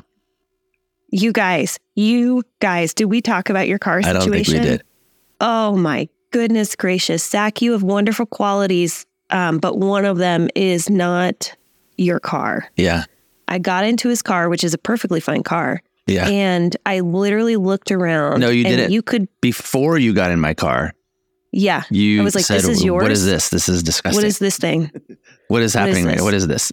you 1.10 1.32
guys, 1.32 1.78
you 1.94 2.42
guys, 2.60 2.94
did 2.94 3.06
we 3.06 3.20
talk 3.20 3.48
about 3.50 3.66
your 3.66 3.78
car 3.78 3.98
I 3.98 4.02
situation? 4.02 4.20
don't 4.28 4.32
think 4.44 4.48
we 4.48 4.58
did. 4.60 4.82
Oh 5.40 5.76
my 5.76 6.08
goodness 6.30 6.76
gracious. 6.76 7.28
Zach, 7.28 7.62
you 7.62 7.72
have 7.72 7.82
wonderful 7.82 8.26
qualities, 8.26 9.06
um, 9.30 9.58
but 9.58 9.78
one 9.78 10.04
of 10.04 10.18
them 10.18 10.48
is 10.54 10.88
not 10.90 11.54
your 11.96 12.20
car. 12.20 12.68
Yeah, 12.76 13.04
I 13.48 13.58
got 13.58 13.84
into 13.84 14.08
his 14.08 14.22
car, 14.22 14.48
which 14.48 14.64
is 14.64 14.74
a 14.74 14.78
perfectly 14.78 15.20
fine 15.20 15.42
car, 15.42 15.82
yeah. 16.06 16.28
and 16.28 16.76
I 16.86 17.00
literally 17.00 17.56
looked 17.56 17.90
around. 17.90 18.40
No, 18.40 18.50
you 18.50 18.64
didn't. 18.64 18.92
You 18.92 19.02
could, 19.02 19.28
Before 19.40 19.98
you 19.98 20.12
got 20.14 20.30
in 20.30 20.40
my 20.40 20.54
car, 20.54 20.94
yeah. 21.52 21.82
you 21.90 22.20
I 22.20 22.24
was 22.24 22.34
like, 22.34 22.44
said, 22.44 22.58
"This 22.58 22.68
is 22.68 22.84
yours. 22.84 23.02
"What 23.02 23.12
is 23.12 23.24
this? 23.24 23.48
This 23.48 23.68
is 23.68 23.82
disgusting. 23.82 24.18
What 24.18 24.24
is 24.26 24.38
this 24.38 24.58
thing? 24.58 24.90
what 25.48 25.62
is 25.62 25.74
happening 25.74 26.06
right 26.06 26.18
now? 26.18 26.24
What 26.24 26.34
is 26.34 26.46
this?" 26.46 26.72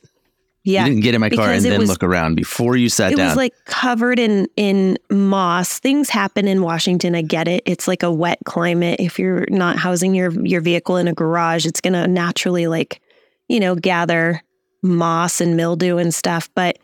Yeah. 0.65 0.83
You 0.85 0.89
didn't 0.89 1.03
get 1.03 1.13
in 1.13 1.21
my 1.21 1.29
car 1.29 1.51
and 1.51 1.63
then 1.63 1.79
was- 1.79 1.89
look 1.89 2.03
around 2.03 2.35
before 2.35 2.75
you 2.75 2.89
sat 2.89 3.13
it 3.13 3.17
down. 3.17 3.27
It 3.27 3.29
was 3.29 3.37
like 3.37 3.53
covered 3.65 4.17
in 4.17 4.47
in 4.57 4.97
moss. 5.11 5.79
Things 5.79 6.09
happen 6.09 6.47
in 6.47 6.61
Washington. 6.63 7.13
I 7.13 7.21
get 7.21 7.47
it. 7.47 7.61
It's 7.65 7.87
like 7.87 8.01
a 8.01 8.11
wet 8.11 8.39
climate. 8.45 8.99
If 8.99 9.19
you're 9.19 9.45
not 9.49 9.77
housing 9.77 10.15
your 10.15 10.31
your 10.43 10.61
vehicle 10.61 10.97
in 10.97 11.07
a 11.07 11.13
garage, 11.13 11.67
it's 11.67 11.79
gonna 11.79 12.07
naturally 12.07 12.65
like, 12.65 12.99
you 13.47 13.59
know, 13.59 13.75
gather 13.75 14.41
moss 14.81 15.39
and 15.39 15.55
mildew 15.55 15.97
and 15.97 16.13
stuff. 16.13 16.49
But 16.55 16.79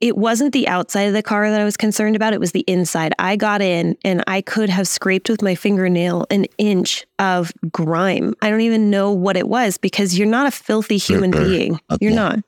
it 0.00 0.16
wasn't 0.16 0.52
the 0.52 0.68
outside 0.68 1.02
of 1.02 1.12
the 1.12 1.22
car 1.24 1.50
that 1.50 1.60
I 1.60 1.64
was 1.64 1.76
concerned 1.76 2.14
about. 2.16 2.32
It 2.32 2.40
was 2.40 2.52
the 2.52 2.64
inside. 2.68 3.12
I 3.18 3.36
got 3.36 3.60
in 3.60 3.96
and 4.04 4.22
I 4.26 4.40
could 4.40 4.70
have 4.70 4.86
scraped 4.86 5.28
with 5.28 5.42
my 5.42 5.54
fingernail 5.54 6.24
an 6.30 6.46
inch 6.56 7.04
of 7.18 7.52
grime. 7.72 8.34
I 8.40 8.48
don't 8.48 8.60
even 8.60 8.90
know 8.90 9.10
what 9.12 9.36
it 9.36 9.48
was 9.48 9.76
because 9.76 10.16
you're 10.16 10.28
not 10.28 10.46
a 10.46 10.52
filthy 10.52 10.98
human 10.98 11.34
Uh-uh. 11.34 11.44
being. 11.44 11.80
You're 12.00 12.12
uh-uh. 12.12 12.36
not. 12.36 12.38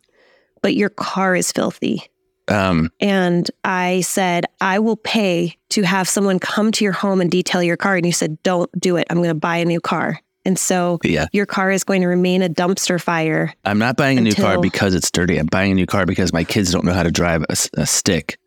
But 0.63 0.77
your 0.77 0.91
car 0.91 1.35
is 1.35 1.53
filthy. 1.53 2.03
um, 2.49 2.91
And 3.01 3.51
I 3.65 4.03
said, 4.03 4.47
I 4.61 4.79
will 4.79 4.97
pay 4.97 5.57
to 5.71 5.83
have 5.83 6.09
someone 6.09 6.39
come 6.39 6.73
to 6.73 6.85
your 6.85 6.93
home 6.93 7.21
and 7.21 7.31
detail 7.31 7.63
your 7.63 7.77
car. 7.77 7.97
And 7.97 8.05
you 8.05 8.13
said, 8.13 8.43
Don't 8.43 8.71
do 8.79 8.97
it. 8.97 9.07
I'm 9.11 9.19
going 9.19 9.29
to 9.29 9.35
buy 9.35 9.57
a 9.57 9.65
new 9.65 9.81
car. 9.81 10.21
And 10.45 10.59
so 10.59 10.99
yeah. 11.05 11.27
your 11.33 11.45
car 11.47 11.71
is 11.71 11.85
going 11.85 12.01
to 12.01 12.09
remain 12.09 12.43
a 12.43 12.49
dumpster 12.49 13.01
fire. 13.01 13.53
I'm 13.65 13.79
not 13.79 13.97
buying 13.97 14.17
a 14.17 14.23
new 14.23 14.35
car 14.35 14.59
because 14.61 14.95
it's 14.95 15.11
dirty. 15.11 15.37
I'm 15.37 15.47
buying 15.47 15.73
a 15.73 15.75
new 15.75 15.87
car 15.87 16.07
because 16.07 16.33
my 16.33 16.45
kids 16.45 16.73
don't 16.73 16.85
know 16.85 16.95
how 16.95 17.03
to 17.03 17.11
drive 17.11 17.45
a 17.51 17.87
stick, 17.87 18.39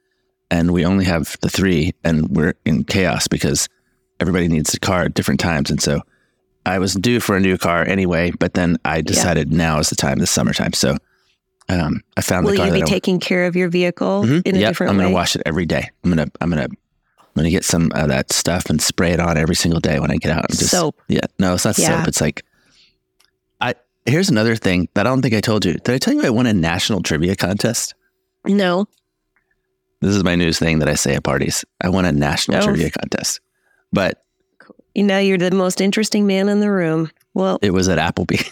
and 0.50 0.72
we 0.72 0.86
only 0.86 1.06
have 1.06 1.38
the 1.42 1.50
three, 1.50 1.94
and 2.04 2.30
we're 2.30 2.56
in 2.66 2.84
chaos 2.84 3.28
because 3.28 3.70
everybody 4.20 4.48
needs 4.48 4.74
a 4.74 4.80
car 4.80 5.04
at 5.04 5.14
different 5.14 5.40
times. 5.40 5.70
And 5.70 5.80
so 5.80 6.02
I 6.66 6.80
was 6.80 6.96
due 6.96 7.20
for 7.20 7.36
a 7.36 7.40
new 7.40 7.60
car 7.60 7.86
anyway, 7.86 8.32
but 8.40 8.56
then 8.56 8.78
I 8.86 9.02
decided 9.02 9.52
now 9.54 9.78
is 9.78 9.90
the 9.92 9.96
time, 9.96 10.18
this 10.18 10.32
summertime. 10.32 10.74
So 10.74 10.98
um, 11.70 12.02
I 12.18 12.22
found 12.22 12.46
Will 12.46 12.56
you 12.56 12.72
be 12.72 12.82
taking 12.84 13.20
care 13.20 13.46
of 13.46 13.56
your 13.56 13.70
vehicle 13.70 14.24
Mhm. 14.24 14.46
in 14.46 14.56
a 14.56 14.60
Yep, 14.60 14.70
different 14.72 14.92
I'm 14.92 14.98
way? 14.98 15.04
gonna 15.06 15.14
wash 15.14 15.36
it 15.36 15.42
every 15.46 15.66
day. 15.66 15.90
I'm 16.04 16.10
gonna 16.12 16.28
I'm 16.42 16.50
gonna 16.50 16.64
I'm 16.66 17.34
gonna 17.36 17.50
get 17.50 17.66
some 17.66 17.92
of 17.96 18.10
that 18.10 18.32
stuff 18.32 18.70
and 18.70 18.82
spray 18.82 19.12
it 19.12 19.20
on 19.20 19.38
every 19.38 19.56
single 19.56 19.80
day 19.80 20.00
when 20.00 20.12
I 20.12 20.18
get 20.18 20.32
out. 20.32 20.46
And 20.50 20.60
just, 20.60 20.72
Soap. 20.72 21.02
Yeah, 21.08 21.22
no, 21.40 21.54
it's 21.56 21.66
not 21.66 21.78
Yeah. 21.78 22.00
soap. 22.00 22.08
It's 22.08 22.22
like 22.22 22.44
I. 23.62 23.74
Here's 24.06 24.30
another 24.30 24.56
thing 24.56 24.90
that 24.96 25.08
I 25.08 25.10
don't 25.10 25.22
think 25.22 25.34
I 25.34 25.42
told 25.42 25.64
you. 25.66 25.74
Did 25.74 25.90
I 25.90 25.98
tell 25.98 26.14
you 26.14 26.24
I 26.24 26.30
won 26.30 26.46
a 26.46 26.54
national 26.54 27.02
trivia 27.02 27.36
contest? 27.36 27.96
No. 28.46 28.86
This 30.02 30.14
is 30.16 30.24
my 30.26 30.36
news 30.36 30.60
thing 30.60 30.80
that 30.80 30.90
I 30.90 30.96
say 30.96 31.16
at 31.16 31.24
parties. 31.24 31.64
I 31.82 31.88
won 31.88 32.04
a 32.04 32.12
national 32.12 32.58
Oh. 32.58 32.66
trivia 32.66 32.92
contest, 32.92 33.40
but 33.94 34.20
You 34.96 35.04
know, 35.04 35.18
you're 35.18 35.38
the 35.40 35.50
most 35.52 35.80
interesting 35.82 36.28
man 36.28 36.50
in 36.50 36.60
the 36.60 36.70
room. 36.70 37.10
Well, 37.34 37.58
it 37.64 37.72
was 37.72 37.90
at 37.90 37.98
Applebee's. 37.98 38.52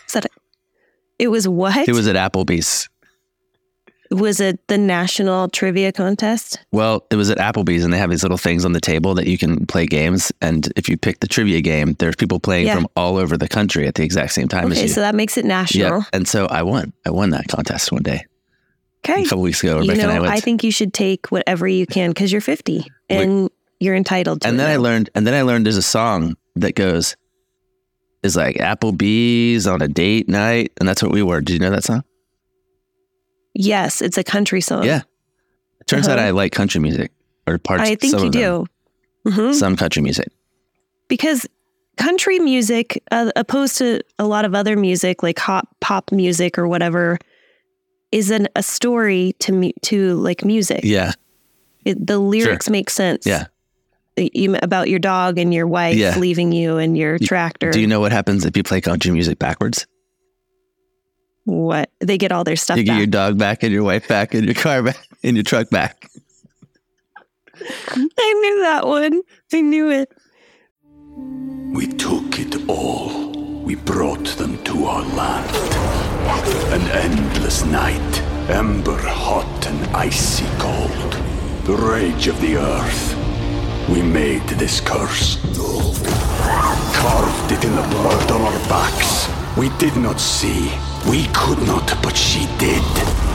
it 1.20 1.27
was 1.27 1.48
what? 1.48 1.88
It 1.88 1.91
was 1.94 2.08
at 2.08 2.15
Applebee's. 2.15 2.89
Was 4.12 4.41
it 4.41 4.60
the 4.68 4.77
national 4.77 5.48
trivia 5.48 5.91
contest? 5.94 6.60
Well, 6.74 7.06
it 7.10 7.15
was 7.15 7.30
at 7.30 7.38
Applebee's, 7.38 7.84
and 7.86 7.94
they 7.94 7.98
have 7.98 8.10
these 8.10 8.24
little 8.24 8.38
things 8.38 8.65
on 8.65 8.74
the 8.74 8.82
table 8.82 9.13
that 9.15 9.25
you 9.25 9.38
can 9.38 9.65
play 9.65 9.86
games. 9.86 10.32
And 10.41 10.68
if 10.75 10.89
you 10.89 10.98
pick 10.98 11.22
the 11.22 11.27
trivia 11.27 11.62
game, 11.62 11.94
there's 12.00 12.18
people 12.18 12.39
playing 12.39 12.68
Yeah. 12.68 12.75
from 12.75 12.88
all 12.98 13.15
over 13.18 13.38
the 13.38 13.48
country 13.48 13.88
at 13.88 13.96
the 13.96 14.03
exact 14.03 14.34
same 14.34 14.50
time 14.50 14.65
as 14.72 14.77
Okay, 14.77 14.88
you. 14.88 14.94
so 14.94 15.00
that 15.00 15.15
makes 15.15 15.38
it 15.38 15.46
national. 15.46 16.00
yeah, 16.00 16.03
and 16.12 16.27
so 16.27 16.46
I 16.48 16.62
won. 16.63 16.91
I 17.06 17.10
won 17.12 17.30
that 17.30 17.48
contest 17.48 17.91
one 17.94 18.03
day 18.03 18.25
Okay. 19.06 19.22
a 19.22 19.25
couple 19.25 19.41
weeks 19.44 19.63
ago. 19.63 19.75
You 19.82 19.89
Rebecca 19.91 20.10
I 20.10 20.15
know, 20.15 20.22
went. 20.24 20.34
I 20.34 20.41
think 20.41 20.63
you 20.65 20.72
should 20.72 20.94
take 20.94 21.27
whatever 21.32 21.65
you 21.68 21.86
can 21.88 22.10
because 22.10 22.32
you're 22.34 22.41
50 22.41 22.86
and 23.10 23.50
you're 23.80 23.96
entitled 23.96 24.41
to 24.41 24.48
and 24.50 24.56
it 24.56 24.58
then 24.58 24.70
I 24.70 24.75
learned, 24.75 25.10
and 25.15 25.25
then 25.25 25.34
I 25.34 25.44
learned 25.44 25.65
there's 25.65 25.77
a 25.77 25.82
song 25.82 26.36
that 26.58 26.75
goes, 26.75 27.15
is 28.24 28.36
like 28.36 28.58
Applebee's 28.58 29.65
on 29.68 29.82
a 29.82 29.88
date 29.88 30.27
night, 30.27 30.74
and 30.82 30.88
that's 30.89 31.01
what 31.01 31.13
we 31.13 31.24
were. 31.24 31.39
Did 31.39 31.53
you 31.53 31.60
know 31.60 31.72
that 31.72 31.86
song? 31.86 32.03
Yes, 33.53 34.01
it's 34.01 34.17
a 34.17 34.24
country 34.24 34.62
song. 34.62 34.84
Yeah. 34.86 35.01
It 35.79 35.88
turns 35.88 36.08
out 36.08 36.17
Uh-huh. 36.20 36.27
I 36.27 36.31
like 36.31 36.51
country 36.51 36.79
music 36.79 37.12
or 37.48 37.58
parts. 37.58 37.84
I 37.84 37.96
think 37.96 38.20
you 38.22 38.29
do. 38.29 38.65
Mhm. 39.27 39.53
Some 39.53 39.75
country 39.75 40.01
music. 40.01 40.29
Because 41.08 41.46
country 41.98 42.39
music, 42.39 43.03
uh, 43.12 43.31
opposed 43.36 43.77
to 43.77 44.01
a 44.17 44.25
lot 44.25 44.46
of 44.46 44.55
other 44.55 44.75
music 44.77 45.22
like 45.24 45.38
hop, 45.39 45.67
pop 45.81 46.12
music 46.12 46.58
or 46.58 46.67
whatever, 46.67 47.17
is 48.12 48.31
an, 48.31 48.48
a 48.55 48.63
story 48.63 49.34
to 49.39 49.51
me 49.51 49.74
to 49.84 50.15
like 50.15 50.43
music. 50.46 50.81
Yeah. 50.84 51.13
It, 51.86 52.05
the 52.05 52.20
lyrics 52.20 52.70
make 52.70 52.89
sense. 52.89 53.25
Yeah. 53.25 53.48
You, 54.17 54.55
about 54.62 54.89
your 54.89 55.00
dog 55.00 55.38
and 55.38 55.53
your 55.53 55.67
wife 55.67 55.96
Yeah. 55.96 56.17
leaving 56.17 56.51
you 56.51 56.77
and 56.77 56.98
your 56.98 57.17
tractor. 57.17 57.72
Do 57.72 57.79
you 57.81 57.88
know 57.88 58.00
what 58.00 58.12
happens 58.12 58.46
if 58.46 58.55
you 58.58 58.63
play 58.63 58.81
country 58.81 59.12
music 59.12 59.39
backwards? 59.39 59.88
What? 61.45 61.89
They 62.00 62.17
get 62.17 62.31
all 62.31 62.43
their 62.43 62.55
stuff 62.55 62.77
you 62.77 62.83
get 62.83 62.91
back. 62.91 62.98
your 62.98 63.07
dog 63.07 63.38
back 63.38 63.63
and 63.63 63.71
your 63.71 63.83
wife 63.83 64.07
back 64.07 64.33
and 64.33 64.45
your 64.45 64.55
car 64.55 64.83
back 64.83 65.07
and 65.24 65.36
your 65.36 65.43
truck 65.43 65.69
back. 65.69 66.10
I 67.62 68.33
knew 68.33 68.62
that 68.62 68.88
one. 68.88 69.21
I 69.53 69.62
knew 69.62 69.91
it. 69.91 70.12
We 71.74 71.88
took 71.88 72.39
it 72.39 72.69
all. 72.69 73.31
We 73.63 73.75
brought 73.75 74.25
them 74.38 74.62
to 74.63 74.86
our 74.86 75.03
land. 75.03 75.55
An 76.74 76.81
endless 76.91 77.63
night, 77.65 78.21
ember 78.50 78.98
hot 78.98 79.67
and 79.67 79.95
icy 79.95 80.45
cold. 80.57 81.13
The 81.65 81.75
rage 81.75 82.27
of 82.27 82.39
the 82.41 82.57
earth. 82.57 83.17
We 83.89 84.01
made 84.01 84.48
this 84.50 84.79
curse. 84.79 85.38
Carved 86.93 87.51
it 87.51 87.63
in 87.63 87.75
the 87.75 87.88
blood 87.89 88.31
on 88.31 88.41
our 88.41 88.60
backs. 88.69 89.27
We 89.57 89.69
did 89.77 89.95
not 89.98 90.19
see. 90.19 90.71
We 91.10 91.25
could 91.34 91.60
not, 91.65 91.98
but 92.01 92.15
she 92.15 92.46
did. 92.58 92.81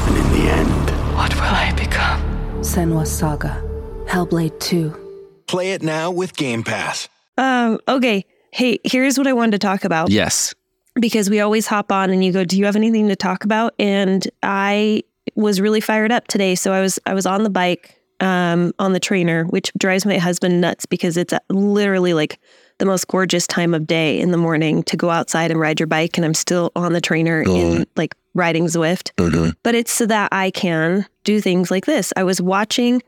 And 0.06 0.16
in 0.16 0.32
the 0.32 0.50
end, 0.50 0.90
What 1.16 1.34
will 1.34 1.42
I 1.42 1.72
become? 1.76 2.20
Senua's 2.60 3.10
Saga. 3.10 3.62
Hellblade 4.06 4.58
2. 4.60 5.44
Play 5.46 5.72
it 5.72 5.82
now 5.82 6.10
with 6.10 6.36
Game 6.36 6.62
Pass. 6.62 7.08
Um, 7.38 7.78
okay. 7.88 8.24
Hey, 8.52 8.78
here's 8.84 9.18
what 9.18 9.26
I 9.26 9.32
wanted 9.32 9.52
to 9.52 9.58
talk 9.58 9.84
about. 9.84 10.10
Yes. 10.10 10.54
because 11.00 11.28
we 11.28 11.40
always 11.40 11.66
hop 11.66 11.92
on 11.92 12.08
and 12.10 12.24
you 12.24 12.32
go, 12.32 12.42
"Do 12.44 12.56
you 12.58 12.64
have 12.64 12.76
anything 12.76 13.08
to 13.08 13.16
talk 13.16 13.44
about?" 13.44 13.74
And 13.78 14.26
I 14.42 15.02
was 15.34 15.60
really 15.60 15.80
fired 15.82 16.10
up 16.10 16.26
today, 16.28 16.54
so 16.54 16.72
I 16.72 16.80
was 16.80 16.98
I 17.04 17.12
was 17.12 17.26
on 17.26 17.42
the 17.42 17.50
bike 17.50 18.00
um, 18.20 18.72
on 18.78 18.94
the 18.94 19.00
trainer, 19.00 19.44
which 19.44 19.70
drives 19.76 20.06
my 20.06 20.16
husband 20.16 20.60
nuts 20.62 20.86
because 20.86 21.18
it's 21.18 21.34
literally 21.50 22.14
like 22.14 22.38
the 22.78 22.84
most 22.86 23.08
gorgeous 23.08 23.46
time 23.46 23.72
of 23.74 23.86
day 23.86 24.18
in 24.20 24.30
the 24.30 24.36
morning 24.36 24.82
to 24.84 24.96
go 24.96 25.10
outside 25.10 25.50
and 25.50 25.58
ride 25.58 25.80
your 25.80 25.86
bike, 25.86 26.16
and 26.18 26.24
I'm 26.24 26.34
still 26.34 26.72
on 26.76 26.92
the 26.92 27.00
trainer 27.00 27.42
in 27.42 27.86
like 27.96 28.14
riding 28.34 28.66
Zwift. 28.66 29.12
Mhm. 29.16 29.54
But 29.62 29.74
it's 29.74 29.92
so 29.92 30.06
that 30.06 30.28
I 30.32 30.50
can 30.50 31.06
do 31.24 31.40
things 31.40 31.70
like 31.70 31.86
this. 31.86 32.12
I 32.16 32.22
was 32.24 32.40
watching 32.40 33.02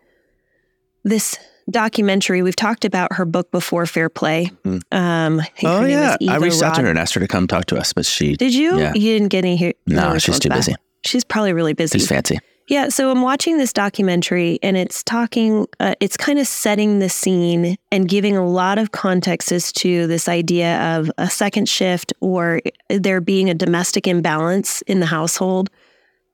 this 1.04 1.38
documentary. 1.70 2.42
We've 2.42 2.56
talked 2.56 2.84
about 2.86 3.12
her 3.12 3.24
book 3.26 3.50
before, 3.50 3.84
Fair 3.86 4.08
Play. 4.08 4.50
Mm. 4.64 4.80
Um, 4.90 5.40
I 5.40 5.48
Oh 5.64 5.84
yeah, 5.84 6.16
I 6.28 6.36
reached 6.36 6.62
out 6.62 6.74
to 6.76 6.82
her 6.82 6.88
and 6.88 6.98
asked 6.98 7.14
her 7.14 7.20
to 7.20 7.28
come 7.28 7.46
talk 7.46 7.66
to 7.66 7.76
us, 7.78 7.92
but 7.92 8.06
she 8.06 8.36
did 8.36 8.54
you? 8.54 8.78
Yeah. 8.78 8.92
You 8.94 9.12
didn't 9.12 9.28
get 9.28 9.44
any 9.44 9.56
here? 9.56 9.74
no, 9.86 10.16
she's 10.18 10.38
too 10.38 10.48
back. 10.48 10.58
busy. 10.58 10.74
She's 11.04 11.24
probably 11.24 11.52
really 11.52 11.74
busy. 11.74 11.98
She's 11.98 12.08
fancy. 12.08 12.38
Yeah. 12.68 12.90
So 12.90 13.10
I'm 13.10 13.22
watching 13.22 13.56
this 13.56 13.72
documentary 13.72 14.58
and 14.62 14.76
it's 14.76 15.02
talking, 15.02 15.66
uh, 15.80 15.94
it's 16.00 16.18
kind 16.18 16.38
of 16.38 16.46
setting 16.46 16.98
the 16.98 17.08
scene 17.08 17.76
and 17.90 18.06
giving 18.06 18.36
a 18.36 18.46
lot 18.46 18.76
of 18.76 18.92
context 18.92 19.50
as 19.52 19.72
to 19.72 20.06
this 20.06 20.28
idea 20.28 20.78
of 20.98 21.10
a 21.16 21.30
second 21.30 21.66
shift 21.66 22.12
or 22.20 22.60
there 22.90 23.22
being 23.22 23.48
a 23.48 23.54
domestic 23.54 24.06
imbalance 24.06 24.82
in 24.82 25.00
the 25.00 25.06
household. 25.06 25.70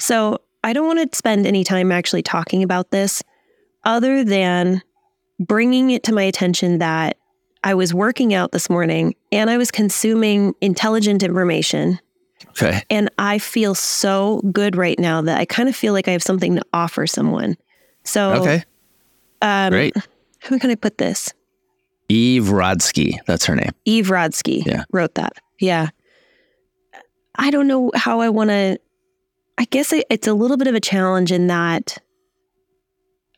So 0.01 0.41
I 0.65 0.73
don't 0.73 0.89
want 0.89 1.09
to 1.13 1.17
spend 1.17 1.47
any 1.47 1.63
time 1.63 1.93
actually 1.93 2.25
talking 2.25 2.65
about 2.65 2.91
this 2.91 3.23
other 3.85 4.25
than 4.25 4.83
bringing 5.39 5.91
it 5.91 6.03
to 6.05 6.13
my 6.13 6.25
attention 6.25 6.79
that 6.79 7.17
I 7.63 7.75
was 7.75 7.95
working 7.95 8.35
out 8.35 8.51
this 8.51 8.69
morning 8.69 9.15
and 9.31 9.51
I 9.51 9.57
was 9.57 9.71
consuming 9.71 10.55
intelligent 10.61 11.23
information 11.23 12.01
Okay. 12.51 12.83
and 12.91 13.11
I 13.19 13.39
feel 13.39 13.75
so 13.75 14.41
good 14.53 14.77
right 14.77 14.99
now 14.99 15.21
that 15.23 15.39
I 15.39 15.45
kind 15.45 15.69
of 15.69 15.75
feel 15.77 15.93
like 15.93 16.09
I 16.09 16.13
have 16.13 16.23
something 16.23 16.57
to 16.57 16.63
offer 16.73 17.07
someone. 17.07 17.57
So, 18.05 18.33
Okay. 18.35 18.65
um, 19.43 19.71
Great. 19.71 19.95
how 20.41 20.59
can 20.59 20.71
I 20.71 20.75
put 20.75 20.99
this? 20.99 21.33
Eve 22.09 22.45
Rodsky. 22.45 23.17
That's 23.27 23.47
her 23.47 23.57
name. 23.57 23.71
Eve 23.85 24.07
Rodsky 24.09 24.65
Yeah. 24.67 24.85
wrote 24.93 25.15
that. 25.15 25.33
Yeah. 25.59 25.89
I 27.37 27.51
don't 27.51 27.67
know 27.67 27.91
how 27.95 28.21
I 28.21 28.29
want 28.29 28.51
to. 28.51 28.79
I 29.59 29.65
guess 29.67 29.93
it's 29.93 30.27
a 30.27 30.35
little 30.35 30.57
bit 30.57 30.67
of 30.69 30.75
a 30.75 30.81
challenge 30.81 31.33
in 31.33 31.47
that 31.49 31.99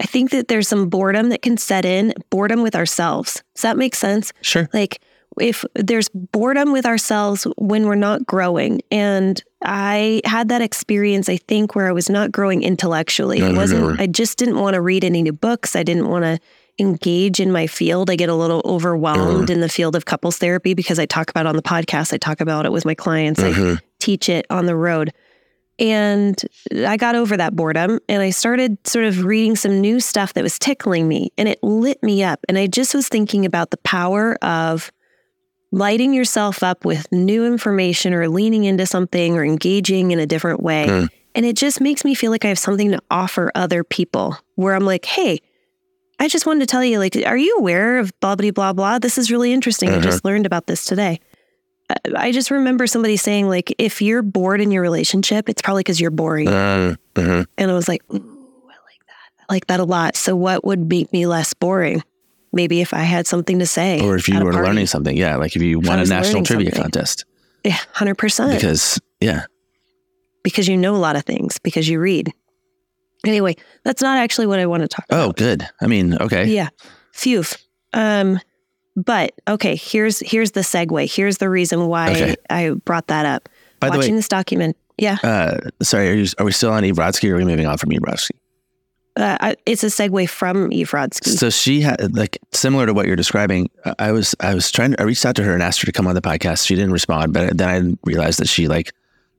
I 0.03 0.07
think 0.07 0.31
that 0.31 0.49
there's 0.49 0.69
some 0.69 0.89
boredom 0.89 1.31
that 1.31 1.43
can 1.43 1.57
set 1.57 1.85
in, 1.87 2.13
boredom 2.31 2.63
with 2.63 2.75
ourselves. 2.75 3.43
Does 3.55 3.63
that 3.63 3.77
make 3.79 3.95
sense? 3.95 4.33
Sure. 4.43 4.69
like 4.75 5.01
if 5.41 5.65
there's 5.75 6.09
boredom 6.09 6.73
with 6.73 6.87
ourselves 6.87 7.47
when 7.59 7.87
we're 7.87 7.95
not 7.95 8.27
growing. 8.27 8.81
And 8.91 9.43
i 9.65 10.21
had 10.27 10.49
that 10.51 10.61
experience 10.61 11.29
i 11.31 11.39
think 11.39 11.75
where 11.75 11.89
i 11.89 11.93
was 11.93 12.09
not 12.11 12.31
growing 12.31 12.63
intellectually. 12.63 13.41
No, 13.41 13.49
it 13.49 13.57
wasn't 13.57 13.81
no. 13.83 13.97
i 13.99 14.07
just 14.07 14.37
didn't 14.39 14.59
want 14.59 14.75
to 14.75 14.81
read 14.81 15.03
any 15.05 15.23
new 15.23 15.33
books. 15.33 15.75
I 15.75 15.83
didn't 15.83 16.09
want 16.09 16.25
to 16.25 16.39
engage 16.79 17.41
in 17.41 17.51
my 17.51 17.67
field. 17.67 18.11
I 18.11 18.17
get 18.17 18.29
a 18.29 18.35
little 18.35 18.61
overwhelmed 18.67 19.49
in 19.49 19.61
the 19.63 19.69
field 19.69 19.97
of 19.97 20.05
couples 20.05 20.37
therapy 20.37 20.75
because 20.75 20.99
i 20.99 21.07
talk 21.07 21.31
about 21.31 21.47
it 21.47 21.49
on 21.49 21.57
the 21.57 21.63
podcast. 21.63 22.13
I 22.13 22.19
talk 22.19 22.41
about 22.43 22.67
it 22.67 22.73
with 22.73 22.85
my 22.85 22.95
clients. 22.95 23.41
I 23.43 23.53
Mhm. 23.53 23.81
teach 23.99 24.29
it 24.29 24.45
on 24.51 24.67
the 24.67 24.77
road. 24.77 25.13
And 25.79 26.41
I 26.87 26.97
got 26.97 27.15
over 27.17 27.37
that 27.37 27.55
boredom 27.55 27.99
and 28.09 28.23
I 28.23 28.31
started 28.31 28.79
sort 28.87 29.05
of 29.05 29.25
reading 29.25 29.57
some 29.57 29.81
new 29.81 30.01
stuff 30.01 30.33
that 30.35 30.43
was 30.43 30.59
tickling 30.59 31.07
me 31.07 31.31
and 31.37 31.49
it 31.49 31.59
lit 31.63 32.03
me 32.03 32.23
up. 32.25 32.41
And 32.49 32.57
I 32.57 32.67
just 32.67 32.95
was 32.95 33.09
thinking 33.09 33.45
about 33.45 33.71
the 33.71 33.77
power 33.79 34.37
of 34.43 34.91
lighting 35.77 36.15
yourself 36.15 36.63
up 36.63 36.85
with 36.85 37.07
new 37.13 37.45
information 37.45 38.15
or 38.15 38.29
leaning 38.29 38.65
into 38.65 38.87
something 38.87 39.37
or 39.37 39.45
engaging 39.45 40.11
in 40.11 40.19
a 40.19 40.27
different 40.27 40.63
way. 40.63 40.87
Mm. 40.89 41.09
And 41.35 41.45
it 41.45 41.55
just 41.55 41.83
makes 41.83 42.03
me 42.03 42.15
feel 42.15 42.31
like 42.31 42.47
I 42.47 42.49
have 42.49 42.59
something 42.59 42.91
to 42.93 42.99
offer 43.11 43.53
other 43.55 43.85
people 43.85 44.39
where 44.55 44.75
I'm 44.75 44.87
like, 44.87 45.05
hey, 45.05 45.39
I 46.19 46.29
just 46.29 46.47
wanted 46.47 46.61
to 46.61 46.67
tell 46.67 46.83
you, 46.83 46.99
like, 46.99 47.15
are 47.27 47.37
you 47.37 47.57
aware 47.59 47.99
of 47.99 48.11
blah, 48.21 48.37
blah, 48.37 48.51
blah, 48.53 48.73
blah? 48.73 48.99
This 48.99 49.19
is 49.19 49.31
really 49.31 49.53
interesting. 49.53 49.91
I 49.91 50.01
just 50.01 50.25
learned 50.25 50.47
about 50.47 50.67
this 50.67 50.87
today. 50.87 51.21
I- 52.17 52.33
just 52.33 52.51
remember 52.51 52.87
somebody 52.87 53.19
saying, 53.19 53.49
like, 53.51 53.75
if 53.77 54.01
you're 54.01 54.23
bored 54.23 54.63
in 54.63 54.71
your 54.71 54.81
relationship, 54.81 55.51
it's 55.51 55.61
probably 55.61 55.81
because 55.81 56.01
you're 56.01 56.11
boring. 56.11 56.49
Mhm. 56.49 57.47
And 57.59 57.71
I 57.71 57.75
was 57.75 57.87
like, 57.87 58.03
ooh, 58.11 58.17
I 58.17 58.73
like 58.73 59.07
that. 59.07 59.45
I 59.49 59.53
like 59.53 59.67
that 59.67 59.81
a 59.81 59.85
lot. 59.85 60.17
So, 60.17 60.35
what 60.35 60.65
would 60.65 60.89
make 60.89 61.13
me 61.13 61.27
less 61.27 61.53
boring? 61.53 62.03
Maybe 62.53 62.81
if 62.81 62.95
I 62.95 63.01
had 63.01 63.27
something 63.27 63.59
to 63.59 63.67
say. 63.67 64.01
Or 64.01 64.17
if 64.17 64.29
you 64.29 64.43
were 64.43 64.53
party. 64.53 64.67
learning 64.67 64.87
something, 64.87 65.17
yeah, 65.17 65.37
like 65.37 65.57
if 65.57 65.63
you 65.63 65.81
If 65.81 65.87
won 65.89 65.99
a 65.99 66.05
national 66.05 66.43
trivia 66.45 66.67
something. 66.71 66.83
contest, 66.83 67.25
Yeah, 67.65 67.77
100%. 67.95 68.55
because 68.55 69.01
yeah, 69.21 69.45
because 70.43 70.69
you 70.69 70.77
know 70.77 70.95
a 70.95 70.99
lot 70.99 71.17
of 71.17 71.25
things, 71.25 71.59
because 71.59 71.89
you 71.89 71.99
read. 72.01 72.33
Anyway, 73.27 73.57
that's 73.85 74.01
not 74.03 74.19
actually 74.19 74.47
what 74.47 74.59
I 74.61 74.67
want 74.67 74.83
to 74.83 74.89
talk 74.89 75.05
oh, 75.11 75.25
about. 75.25 75.37
good. 75.37 75.69
I 75.81 75.87
mean, 75.87 76.15
okay, 76.15 76.47
Yeah. 76.47 76.69
Phew. 77.13 77.43
Um, 77.93 78.39
but 78.95 79.33
okay, 79.49 79.75
here's 79.77 80.21
here's 80.21 80.53
the 80.53 80.61
segue. 80.61 81.13
Here's 81.15 81.39
the 81.39 81.51
reason 81.51 81.87
why 81.89 82.11
Okay. 82.13 82.37
I 82.49 82.71
brought 82.71 83.09
that 83.09 83.27
up. 83.27 83.49
By 83.81 83.91
the 83.91 83.99
Watching 83.99 84.15
way, 84.15 84.19
this 84.19 84.29
document. 84.29 84.77
Yeah. 84.99 85.19
uh, 85.23 85.59
sorry, 85.83 86.11
are, 86.11 86.15
you, 86.15 86.27
are 86.39 86.47
we 86.47 86.53
still 86.53 86.73
on 86.73 86.85
Eve 86.85 86.97
Rodsky 86.97 87.29
or 87.31 87.35
are 87.35 87.39
we 87.39 87.45
moving 87.45 87.67
on 87.67 87.77
from 87.77 87.93
Eve 87.93 88.01
Rodsky? 88.01 88.31
Uh, 89.17 89.55
it's 89.65 89.83
a 89.83 89.87
segue 89.87 90.29
from 90.29 90.71
Eve 90.73 90.91
Rodsky. 90.91 91.29
So 91.39 91.49
she 91.51 91.81
had 91.81 92.15
like 92.17 92.39
similar 92.53 92.85
to 92.87 92.93
what 92.93 93.07
you're 93.07 93.17
describing. 93.17 93.71
I- 93.85 93.95
I 93.99 94.13
was 94.13 94.35
I 94.41 94.55
was 94.55 94.71
trying 94.71 94.93
to 94.93 95.01
I 95.01 95.05
reached 95.05 95.25
out 95.25 95.37
to 95.37 95.43
her 95.43 95.55
and 95.55 95.63
asked 95.63 95.81
her 95.81 95.87
to 95.87 95.93
come 95.93 96.07
on 96.07 96.15
the 96.15 96.21
podcast. 96.21 96.67
She 96.67 96.75
didn't 96.75 96.93
respond, 96.93 97.33
but 97.33 97.57
then 97.57 97.69
I 97.69 98.09
realized 98.09 98.39
that 98.41 98.49
she 98.49 98.69
like 98.69 98.93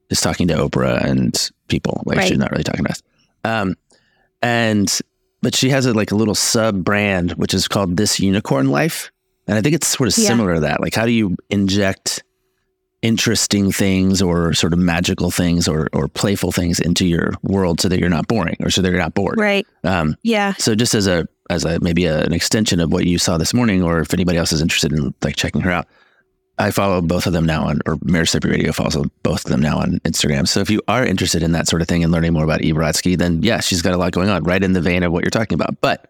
is 0.10 0.20
talking 0.22 0.48
to 0.48 0.56
Oprah 0.56 1.04
and 1.04 1.50
people. 1.68 2.02
Like 2.06 2.18
Right. 2.18 2.28
she's 2.28 2.38
not 2.40 2.52
really 2.52 2.64
talking 2.64 2.86
to 2.86 2.92
us. 2.92 3.04
Um, 3.44 3.76
and 4.42 5.00
but 5.42 5.56
she 5.56 5.70
has 5.70 5.86
a 5.86 5.94
like 5.94 6.12
a 6.12 6.16
little 6.16 6.36
sub 6.36 6.84
brand 6.84 7.32
which 7.34 7.54
is 7.54 7.68
called 7.68 7.98
This 7.98 8.20
Unicorn 8.20 8.70
Life, 8.70 9.12
and 9.48 9.58
I 9.58 9.62
think 9.62 9.76
it's 9.76 9.88
sort 9.88 10.10
of 10.12 10.18
Yeah. 10.18 10.28
similar 10.28 10.56
to 10.56 10.60
that. 10.62 10.82
Like, 10.82 10.96
how 10.96 11.06
do 11.06 11.12
you 11.12 11.36
inject 11.50 12.24
interesting 13.02 13.72
things 13.72 14.22
or 14.22 14.54
sort 14.54 14.74
of 14.74 14.80
magical 14.80 15.30
things 15.32 15.68
or 15.68 15.88
or 15.94 16.08
playful 16.08 16.52
things 16.52 16.80
into 16.80 17.06
your 17.06 17.32
world 17.44 17.80
so 17.80 17.88
that 17.90 18.00
you're 18.00 18.10
not 18.10 18.28
boring 18.28 18.56
or 18.62 18.70
so 18.70 18.82
that 18.82 18.90
you're 18.90 19.00
not 19.00 19.14
bored. 19.14 19.38
Right. 19.40 19.66
Um, 19.84 20.16
Yeah. 20.24 20.54
so 20.58 20.76
just 20.76 20.96
as 20.96 21.08
a 21.08 21.28
as 21.50 21.64
a 21.64 21.80
maybe 21.80 22.06
a, 22.06 22.22
an 22.24 22.34
extension 22.34 22.80
of 22.80 22.92
what 22.92 23.06
you 23.06 23.18
saw 23.18 23.38
this 23.38 23.54
morning, 23.54 23.84
or 23.84 24.00
if 24.00 24.14
anybody 24.14 24.38
else 24.38 24.52
is 24.52 24.62
interested 24.62 24.92
in 24.92 25.14
like 25.22 25.36
checking 25.36 25.62
her 25.62 25.72
out, 25.72 25.88
I 26.58 26.72
follow 26.72 27.00
both 27.02 27.28
of 27.28 27.34
them 27.34 27.46
now 27.46 27.66
on 27.68 27.80
or 27.86 27.98
Marriage 28.04 28.32
Therapy 28.32 28.50
Radio 28.50 28.72
follows 28.72 28.98
both 29.24 29.46
of 29.46 29.52
them 29.52 29.62
now 29.62 29.78
on 29.78 30.00
Instagram. 30.00 30.48
So 30.48 30.60
if 30.60 30.70
you 30.72 30.82
are 30.88 31.06
interested 31.06 31.44
in 31.44 31.52
that 31.52 31.68
sort 31.68 31.82
of 31.84 31.88
thing 31.88 32.04
and 32.04 32.12
learning 32.12 32.34
more 32.34 32.44
about 32.44 32.62
Eve 32.62 32.76
Rodsky, 32.76 33.16
then 33.18 33.44
yeah, 33.44 33.60
she's 33.60 33.82
got 33.84 33.94
a 33.94 33.98
lot 33.98 34.12
going 34.12 34.30
on, 34.30 34.44
right 34.44 34.64
in 34.64 34.74
the 34.74 34.82
vein 34.82 35.04
of 35.04 35.12
what 35.12 35.24
you're 35.24 35.30
talking 35.30 35.56
about. 35.56 35.80
But 35.82 36.10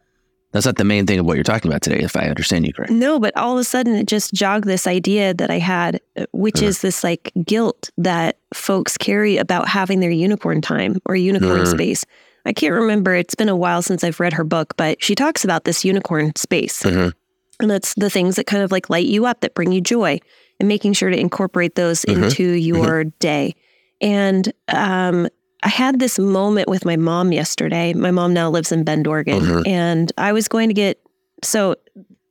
that's 0.52 0.66
not 0.66 0.78
the 0.78 0.84
main 0.86 1.06
thing 1.06 1.20
of 1.20 1.26
what 1.26 1.36
you're 1.36 1.44
talking 1.44 1.70
about 1.70 1.82
today, 1.82 2.00
if 2.00 2.16
I 2.16 2.22
understand 2.28 2.66
you 2.66 2.74
correctly. 2.74 2.96
No, 2.98 3.20
but 3.20 3.36
all 3.38 3.54
of 3.54 3.60
a 3.60 3.64
sudden 3.64 3.96
it 3.96 4.08
just 4.08 4.34
jogged 4.34 4.66
this 4.66 4.88
idea 4.88 5.34
that 5.34 5.52
I 5.52 5.60
had, 5.60 6.00
uh, 6.18 6.26
which 6.32 6.62
is 6.62 6.82
this 6.82 7.04
like 7.04 7.32
guilt 7.46 7.90
that 7.98 8.38
folks 8.54 8.98
carry 8.98 9.38
about 9.38 9.68
having 9.68 10.00
their 10.00 10.10
unicorn 10.12 10.62
time 10.62 11.00
or 11.06 11.16
unicorn 11.16 11.62
Mhm. 11.62 11.68
space. 11.72 12.06
I 12.46 12.54
can't 12.54 12.74
remember. 12.74 13.14
It's 13.14 13.36
been 13.36 13.50
a 13.50 13.56
while 13.58 13.82
since 13.82 14.04
I've 14.06 14.20
read 14.22 14.34
her 14.34 14.46
book, 14.46 14.74
but 14.78 15.04
she 15.04 15.16
talks 15.16 15.44
about 15.44 15.66
this 15.66 15.84
unicorn 15.84 16.34
space. 16.38 16.82
Mhm. 16.84 17.12
And 17.60 17.70
that's 17.70 17.94
the 17.96 18.10
things 18.10 18.36
that 18.38 18.48
kind 18.48 18.64
of 18.64 18.72
like 18.72 18.90
light 18.90 19.08
you 19.08 19.26
up, 19.26 19.42
that 19.42 19.54
bring 19.54 19.72
you 19.74 19.82
joy, 19.82 20.20
and 20.60 20.70
making 20.70 20.94
sure 20.94 21.10
to 21.10 21.20
incorporate 21.20 21.76
those 21.76 22.04
Mhm. 22.06 22.24
into 22.24 22.44
your 22.54 23.04
day. 23.20 23.54
And 24.00 24.54
um, 24.70 25.28
I 25.64 25.70
had 25.70 26.00
this 26.00 26.20
moment 26.20 26.68
with 26.70 26.86
my 26.86 26.96
mom 26.96 27.32
yesterday. 27.32 27.94
My 27.94 28.12
mom 28.12 28.34
now 28.34 28.50
lives 28.50 28.72
in 28.72 28.84
Bend, 28.84 29.08
Oregon, 29.08 29.42
Mhm. 29.42 29.68
and 29.68 30.12
I 30.18 30.32
was 30.32 30.48
going 30.48 30.70
to 30.70 30.74
get 30.74 31.00
so 31.44 31.76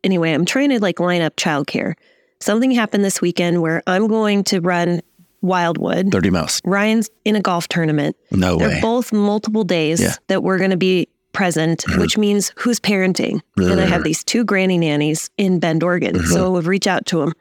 anyway, 0.04 0.32
I'm 0.32 0.44
trying 0.44 0.70
to 0.70 0.80
like 0.80 0.98
line 1.00 1.22
up 1.22 1.36
childcare. 1.36 1.94
Something 2.40 2.70
happened 2.72 3.04
this 3.04 3.20
weekend 3.20 3.62
where 3.62 3.82
I'm 3.86 4.06
going 4.08 4.44
to 4.44 4.60
run 4.60 5.00
Wildwood. 5.42 6.10
Dirty 6.10 6.30
Mouse. 6.30 6.60
Ryan's 6.64 7.08
in 7.24 7.36
a 7.36 7.40
golf 7.40 7.68
tournament. 7.68 8.16
No 8.32 8.56
They're 8.56 8.68
way. 8.68 8.80
both 8.80 9.12
multiple 9.12 9.64
days 9.64 10.00
Yeah. 10.00 10.14
that 10.28 10.42
we're 10.42 10.58
going 10.58 10.70
to 10.72 10.76
be 10.76 11.08
present, 11.32 11.84
Mhm. 11.86 12.00
which 12.00 12.16
means 12.18 12.52
who's 12.56 12.80
parenting. 12.80 13.40
And 13.56 13.80
I 13.80 13.84
have 13.86 14.02
these 14.04 14.24
two 14.24 14.44
granny 14.44 14.78
nannies 14.78 15.30
in 15.36 15.58
Bend, 15.60 15.82
Oregon. 15.84 16.16
Mhm. 16.16 16.26
So 16.32 16.50
we'll 16.50 16.62
reach 16.62 16.86
out 16.86 17.06
to 17.06 17.18
them. 17.20 17.32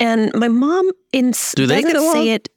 And 0.00 0.32
my 0.34 0.48
mom 0.48 0.90
in, 1.12 1.32
Do 1.54 1.66
they 1.66 1.82
doesn't 1.82 2.12
say 2.12 2.30
it. 2.30 2.48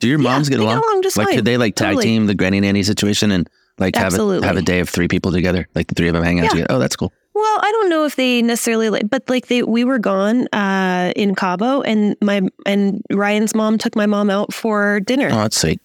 Do 0.00 0.08
your 0.08 0.18
Yeah, 0.20 0.30
moms 0.30 0.48
get 0.48 0.58
they 0.58 0.62
along? 0.64 0.76
Get 0.80 0.84
along 0.88 1.02
just 1.02 1.16
like 1.16 1.26
fine. 1.28 1.36
could 1.36 1.44
they 1.44 1.56
like 1.56 1.74
tag 1.74 1.88
Totally. 1.96 2.04
team 2.04 2.26
the 2.26 2.34
granny 2.34 2.60
nanny 2.60 2.82
situation 2.82 3.30
and 3.32 3.48
like 3.78 3.96
have 3.96 4.14
a, 4.14 4.44
have 4.46 4.56
a 4.56 4.62
day 4.62 4.80
of 4.80 4.88
three 4.88 5.08
people 5.08 5.32
together? 5.32 5.68
Like 5.74 5.88
the 5.88 5.94
three 5.94 6.08
of 6.08 6.14
them 6.14 6.22
hang 6.22 6.38
out 6.40 6.44
Yeah. 6.44 6.50
together. 6.50 6.66
Oh, 6.70 6.78
that's 6.78 6.96
cool. 6.96 7.12
Well, 7.34 7.58
I 7.62 7.70
don't 7.72 7.88
know 7.88 8.04
if 8.04 8.16
they 8.16 8.42
necessarily 8.42 8.90
like, 8.90 9.08
but 9.08 9.28
like 9.28 9.46
they, 9.46 9.62
we 9.62 9.84
were 9.84 9.98
gone 10.00 10.48
uh, 10.52 11.12
in 11.14 11.34
Cabo, 11.36 11.82
and 11.82 12.16
my 12.20 12.42
and 12.66 13.00
Ryan's 13.12 13.54
mom 13.54 13.78
took 13.78 13.94
my 13.94 14.06
mom 14.06 14.28
out 14.30 14.52
for 14.52 14.98
dinner. 15.00 15.28
Oh, 15.30 15.36
that's 15.42 15.60
sweet. 15.60 15.80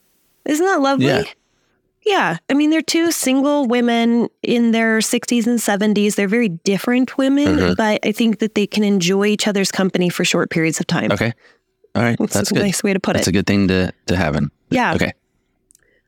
Isn't 0.45 0.65
that 0.65 0.81
lovely? 0.81 1.05
Yeah. 1.05 1.23
Yeah. 2.05 2.37
I 2.49 2.53
mean, 2.53 2.69
they're 2.71 2.81
two 2.81 3.11
single 3.11 3.65
women 3.67 4.27
in 4.41 4.71
their 4.71 4.97
60s 4.99 5.47
and 5.47 5.59
70s. 5.59 6.15
They're 6.15 6.27
very 6.27 6.49
different 6.49 7.17
women, 7.17 7.55
Mhm. 7.57 7.77
but 7.77 7.99
I 8.05 8.11
think 8.11 8.39
that 8.39 8.55
they 8.55 8.67
can 8.67 8.83
enjoy 8.83 9.27
each 9.27 9.47
other's 9.47 9.71
company 9.71 10.09
for 10.09 10.25
short 10.25 10.49
periods 10.49 10.79
of 10.81 10.87
time. 10.87 11.11
Okay. 11.13 11.33
All 11.95 12.01
right. 12.03 12.17
That's, 12.19 12.33
That's 12.33 12.51
a 12.51 12.53
good. 12.55 12.63
nice 12.63 12.83
way 12.83 12.93
to 12.93 12.99
put 12.99 13.13
That's 13.13 13.27
it. 13.27 13.31
a 13.31 13.33
good 13.33 13.47
thing 13.47 13.67
to 13.67 13.91
to 14.07 14.15
have 14.15 14.35
in. 14.35 14.49
yeah. 14.69 14.93
Okay. 14.95 15.11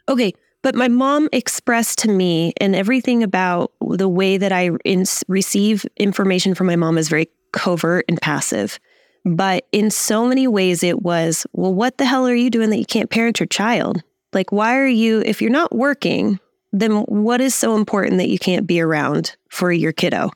Okay. 0.09 0.33
But 0.61 0.73
my 0.73 0.87
mom 0.87 1.29
expressed 1.31 1.99
to 1.99 2.09
me, 2.09 2.51
and 2.59 2.75
everything 2.75 3.21
about 3.21 3.71
the 3.81 4.09
way 4.09 4.37
that 4.37 4.51
I 4.51 4.71
in- 4.83 5.05
receive 5.27 5.85
information 5.97 6.55
from 6.55 6.65
my 6.67 6.75
mom 6.75 6.97
is 6.97 7.07
very 7.07 7.29
covert 7.51 8.05
and 8.09 8.19
passive. 8.19 8.79
But 9.25 9.67
in 9.71 9.91
so 9.91 10.25
many 10.27 10.47
ways, 10.47 10.83
it 10.83 11.03
was, 11.03 11.45
well, 11.53 11.73
what 11.73 11.97
the 11.99 12.05
hell 12.05 12.27
are 12.27 12.33
you 12.35 12.49
doing 12.49 12.71
that 12.71 12.77
you 12.79 12.85
can't 12.85 13.09
parent 13.11 13.39
your 13.39 13.45
child? 13.47 14.01
Like, 14.33 14.51
why 14.51 14.75
are 14.77 14.87
you, 14.87 15.21
if 15.25 15.39
you're 15.41 15.51
not 15.51 15.73
working, 15.75 16.39
then 16.71 17.01
what 17.03 17.41
is 17.41 17.53
so 17.55 17.75
important 17.75 18.17
that 18.17 18.29
you 18.29 18.37
can't 18.39 18.65
be 18.67 18.81
around 18.81 19.35
for 19.49 19.71
your 19.71 19.91
kiddo? 19.93 20.31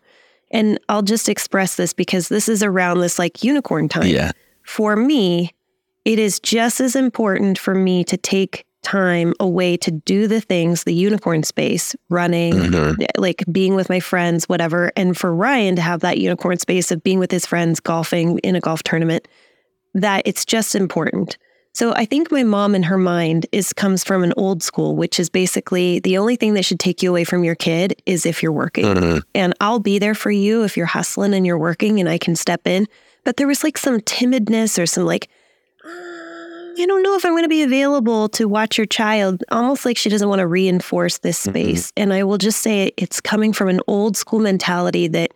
And 0.52 0.80
I'll 0.90 1.02
just 1.04 1.28
express 1.30 1.76
this 1.76 1.92
because 1.94 2.30
this 2.30 2.48
is 2.50 2.62
around 2.64 3.00
this 3.00 3.18
like 3.20 3.44
unicorn 3.44 3.90
time 3.90 4.08
Yeah. 4.08 4.32
For 4.70 4.96
me, 4.96 5.52
it 6.06 6.20
is 6.20 6.40
just 6.40 6.80
as 6.80 6.96
important 6.96 7.58
for 7.58 7.74
me 7.74 8.04
to 8.04 8.16
take 8.18 8.66
time 8.84 9.34
away 9.40 9.76
to 9.76 9.90
do 9.90 10.28
the 10.28 10.40
things, 10.40 10.84
the 10.84 10.94
unicorn 10.94 11.42
space, 11.44 11.96
running, 12.10 12.54
Mhm. 12.54 13.04
like 13.18 13.44
being 13.52 13.74
with 13.76 13.90
my 13.90 14.00
friends, 14.00 14.48
whatever. 14.48 14.92
And 14.96 15.18
for 15.18 15.34
Ryan 15.34 15.76
to 15.76 15.82
have 15.82 16.02
that 16.02 16.20
unicorn 16.20 16.60
space 16.60 16.92
of 16.92 17.04
being 17.04 17.18
with 17.18 17.32
his 17.32 17.46
friends, 17.48 17.80
golfing 17.80 18.38
in 18.40 18.56
a 18.56 18.62
golf 18.62 18.84
tournament, 18.84 19.28
that 19.96 20.22
it's 20.26 20.46
just 20.46 20.76
important. 20.76 21.38
So 21.74 21.94
I 21.94 22.06
think 22.06 22.32
my 22.32 22.44
mom 22.44 22.76
in 22.76 22.84
her 22.84 22.98
mind 22.98 23.48
is 23.52 23.74
comes 23.74 24.04
from 24.04 24.24
an 24.24 24.34
old 24.38 24.62
school, 24.62 24.96
which 24.96 25.20
is 25.20 25.30
basically 25.30 26.00
the 26.00 26.18
only 26.18 26.36
thing 26.36 26.54
that 26.54 26.64
should 26.64 26.80
take 26.80 27.02
you 27.02 27.10
away 27.10 27.24
from 27.24 27.44
your 27.44 27.56
kid 27.56 27.96
is 28.06 28.26
if 28.26 28.42
you're 28.44 28.52
working 28.52 28.86
Mhm. 28.86 29.22
and 29.34 29.54
I'll 29.60 29.80
be 29.80 29.98
there 30.00 30.16
for 30.16 30.32
you 30.32 30.64
if 30.64 30.78
you're 30.78 30.86
hustling 30.86 31.34
and 31.34 31.46
you're 31.46 31.58
working 31.60 32.00
and 32.00 32.08
I 32.08 32.18
can 32.20 32.36
step 32.36 32.62
in. 32.66 32.88
But 33.24 33.38
there 33.38 33.48
was 33.48 33.64
like 33.64 33.78
some 33.78 34.00
timidness 34.02 34.82
or 34.82 34.86
some 34.86 35.06
like, 35.06 35.30
"Uh, 35.86 35.90
I 35.90 36.86
don't 36.88 37.04
know 37.04 37.16
if 37.16 37.26
I'm 37.26 37.34
going 37.34 37.44
to 37.44 37.50
be 37.50 37.64
available 37.64 38.30
to 38.30 38.48
watch 38.48 38.78
your 38.78 38.86
child, 38.88 39.44
almost 39.52 39.86
like 39.86 39.98
she 39.98 40.10
doesn't 40.10 40.30
want 40.30 40.40
to 40.40 40.48
reinforce 40.48 41.18
this 41.20 41.40
Mm-hmm. 41.46 41.50
space. 41.52 41.94
And 41.98 42.14
I 42.14 42.24
will 42.24 42.38
just 42.38 42.62
say 42.62 42.92
it's 42.98 43.20
coming 43.22 43.52
from 43.54 43.68
an 43.70 43.82
old 43.88 44.16
school 44.18 44.40
mentality 44.40 45.08
that 45.10 45.32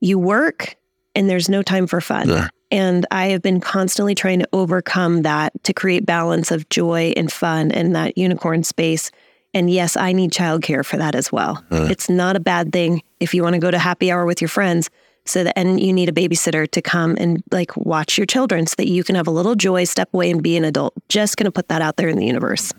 you 0.00 0.18
work 0.18 0.76
and 1.14 1.28
there's 1.28 1.48
no 1.48 1.62
time 1.62 1.86
for 1.86 2.00
fun. 2.00 2.28
Yeah. 2.28 2.48
And 2.70 3.04
I 3.10 3.26
have 3.26 3.42
been 3.42 3.60
constantly 3.60 4.14
trying 4.14 4.38
to 4.38 4.48
overcome 4.52 5.22
that 5.22 5.52
to 5.64 5.72
create 5.74 6.06
balance 6.06 6.50
of 6.50 6.68
joy 6.70 7.12
and 7.16 7.30
fun 7.30 7.72
and 7.72 7.94
that 7.96 8.16
unicorn 8.16 8.62
space. 8.62 9.10
And 9.52 9.68
yes, 9.68 9.96
I 9.96 10.12
need 10.12 10.30
childcare 10.30 10.84
for 10.86 10.96
that 10.96 11.14
as 11.16 11.32
well. 11.32 11.62
Uh. 11.70 11.88
It's 11.90 12.08
not 12.08 12.36
a 12.36 12.40
bad 12.40 12.72
thing 12.72 13.02
if 13.18 13.34
you 13.34 13.42
want 13.42 13.54
to 13.54 13.58
go 13.60 13.70
to 13.70 13.78
happy 13.78 14.10
hour 14.12 14.24
with 14.24 14.40
your 14.40 14.48
friends. 14.48 14.88
So 15.26 15.44
that 15.44 15.56
and 15.58 15.78
you 15.80 15.92
need 15.92 16.08
a 16.08 16.12
babysitter 16.12 16.68
to 16.70 16.82
come 16.82 17.14
and 17.18 17.42
like 17.52 17.76
watch 17.76 18.16
your 18.18 18.26
children 18.26 18.66
so 18.66 18.74
that 18.78 18.88
you 18.88 19.04
can 19.04 19.14
have 19.14 19.26
a 19.26 19.30
little 19.30 19.54
joy, 19.54 19.84
step 19.84 20.08
away 20.14 20.30
and 20.30 20.42
be 20.42 20.56
an 20.56 20.64
adult. 20.64 20.94
Just 21.08 21.36
gonna 21.36 21.52
put 21.52 21.68
that 21.68 21.82
out 21.82 21.96
there 21.96 22.08
in 22.08 22.16
the 22.16 22.26
universe. 22.26 22.72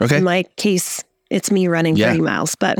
Okay. 0.00 0.18
In 0.18 0.24
my 0.24 0.42
case, 0.56 1.02
it's 1.30 1.50
me 1.50 1.68
running 1.68 1.96
Yeah. 1.96 2.08
30 2.10 2.20
miles, 2.20 2.54
but 2.56 2.78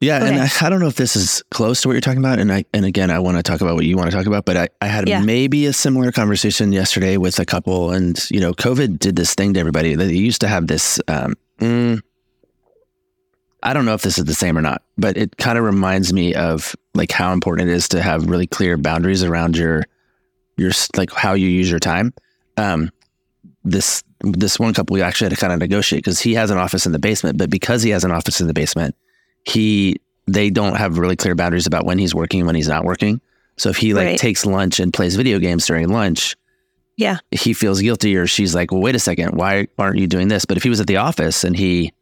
Yeah, 0.00 0.22
and 0.24 0.38
I, 0.40 0.48
I 0.60 0.68
don't 0.70 0.80
know 0.80 0.88
if 0.88 0.96
this 0.96 1.16
is 1.16 1.42
close 1.50 1.80
to 1.82 1.88
what 1.88 1.94
you're 1.94 2.00
talking 2.02 2.18
about, 2.18 2.38
and 2.38 2.52
I 2.52 2.64
and 2.74 2.84
again 2.84 3.10
I 3.10 3.18
want 3.18 3.38
to 3.38 3.42
talk 3.42 3.60
about 3.60 3.74
what 3.76 3.84
you 3.86 3.96
want 3.96 4.10
to 4.10 4.16
talk 4.16 4.26
about, 4.26 4.44
but 4.44 4.56
I, 4.56 4.68
I 4.80 4.86
had 4.86 5.08
Yeah. 5.08 5.20
maybe 5.20 5.66
a 5.66 5.72
similar 5.72 6.12
conversation 6.12 6.72
yesterday 6.72 7.16
with 7.16 7.38
a 7.38 7.44
couple, 7.44 7.90
and 7.90 8.18
you 8.30 8.40
know, 8.40 8.52
COVID 8.52 8.98
did 8.98 9.16
this 9.16 9.34
thing 9.34 9.54
to 9.54 9.60
everybody. 9.60 9.94
They 9.94 10.12
used 10.12 10.40
to 10.42 10.48
have 10.48 10.66
this. 10.68 11.00
Um, 11.08 11.34
mm, 11.60 12.00
I 13.62 13.72
don't 13.72 13.84
know 13.84 13.94
if 13.94 14.02
this 14.02 14.18
is 14.18 14.24
the 14.24 14.34
same 14.34 14.56
or 14.56 14.62
not, 14.62 14.82
but 14.98 15.16
it 15.16 15.36
kind 15.38 15.58
of 15.58 15.64
reminds 15.64 16.12
me 16.12 16.34
of 16.34 16.76
like 16.94 17.10
how 17.10 17.32
important 17.32 17.68
it 17.68 17.72
is 17.72 17.88
to 17.90 18.02
have 18.02 18.26
really 18.26 18.46
clear 18.46 18.76
boundaries 18.76 19.22
around 19.24 19.56
your 19.56 19.84
your 20.56 20.70
like 20.96 21.10
how 21.12 21.34
you 21.34 21.48
use 21.48 21.70
your 21.70 21.80
time. 21.80 22.12
Um, 22.56 22.90
this 23.64 24.02
this 24.20 24.58
one 24.58 24.72
couple 24.74 24.94
we 24.94 25.02
actually 25.02 25.26
had 25.26 25.34
to 25.36 25.40
kind 25.40 25.52
of 25.52 25.58
negotiate 25.58 26.02
because 26.04 26.20
he 26.20 26.34
has 26.34 26.50
an 26.50 26.58
office 26.58 26.86
in 26.86 26.92
the 26.92 26.98
basement, 26.98 27.38
but 27.38 27.50
because 27.50 27.82
he 27.82 27.90
has 27.90 28.04
an 28.04 28.12
office 28.12 28.40
in 28.40 28.46
the 28.46 28.54
basement, 28.54 28.94
he 29.44 29.96
they 30.26 30.50
don't 30.50 30.76
have 30.76 30.98
really 30.98 31.16
clear 31.16 31.34
boundaries 31.34 31.66
about 31.66 31.84
when 31.84 31.98
he's 31.98 32.14
working 32.14 32.40
and 32.40 32.46
when 32.46 32.56
he's 32.56 32.68
not 32.68 32.84
working. 32.84 33.20
So 33.56 33.70
if 33.70 33.76
he 33.76 33.94
like 33.94 34.06
Right. 34.06 34.18
takes 34.18 34.44
lunch 34.44 34.80
and 34.80 34.92
plays 34.92 35.16
video 35.16 35.38
games 35.38 35.66
during 35.66 35.88
lunch, 35.88 36.36
yeah, 36.96 37.18
he 37.30 37.52
feels 37.54 37.80
guilty 37.80 38.16
or 38.16 38.26
she's 38.26 38.54
like, 38.54 38.70
well, 38.72 38.80
wait 38.80 38.94
a 38.94 38.98
second, 38.98 39.36
why 39.36 39.66
aren't 39.78 39.98
you 39.98 40.06
doing 40.06 40.28
this? 40.28 40.44
But 40.44 40.56
if 40.56 40.62
he 40.62 40.68
was 40.70 40.80
at 40.80 40.86
the 40.86 40.96
office 40.96 41.44
and 41.44 41.56
he 41.56 41.92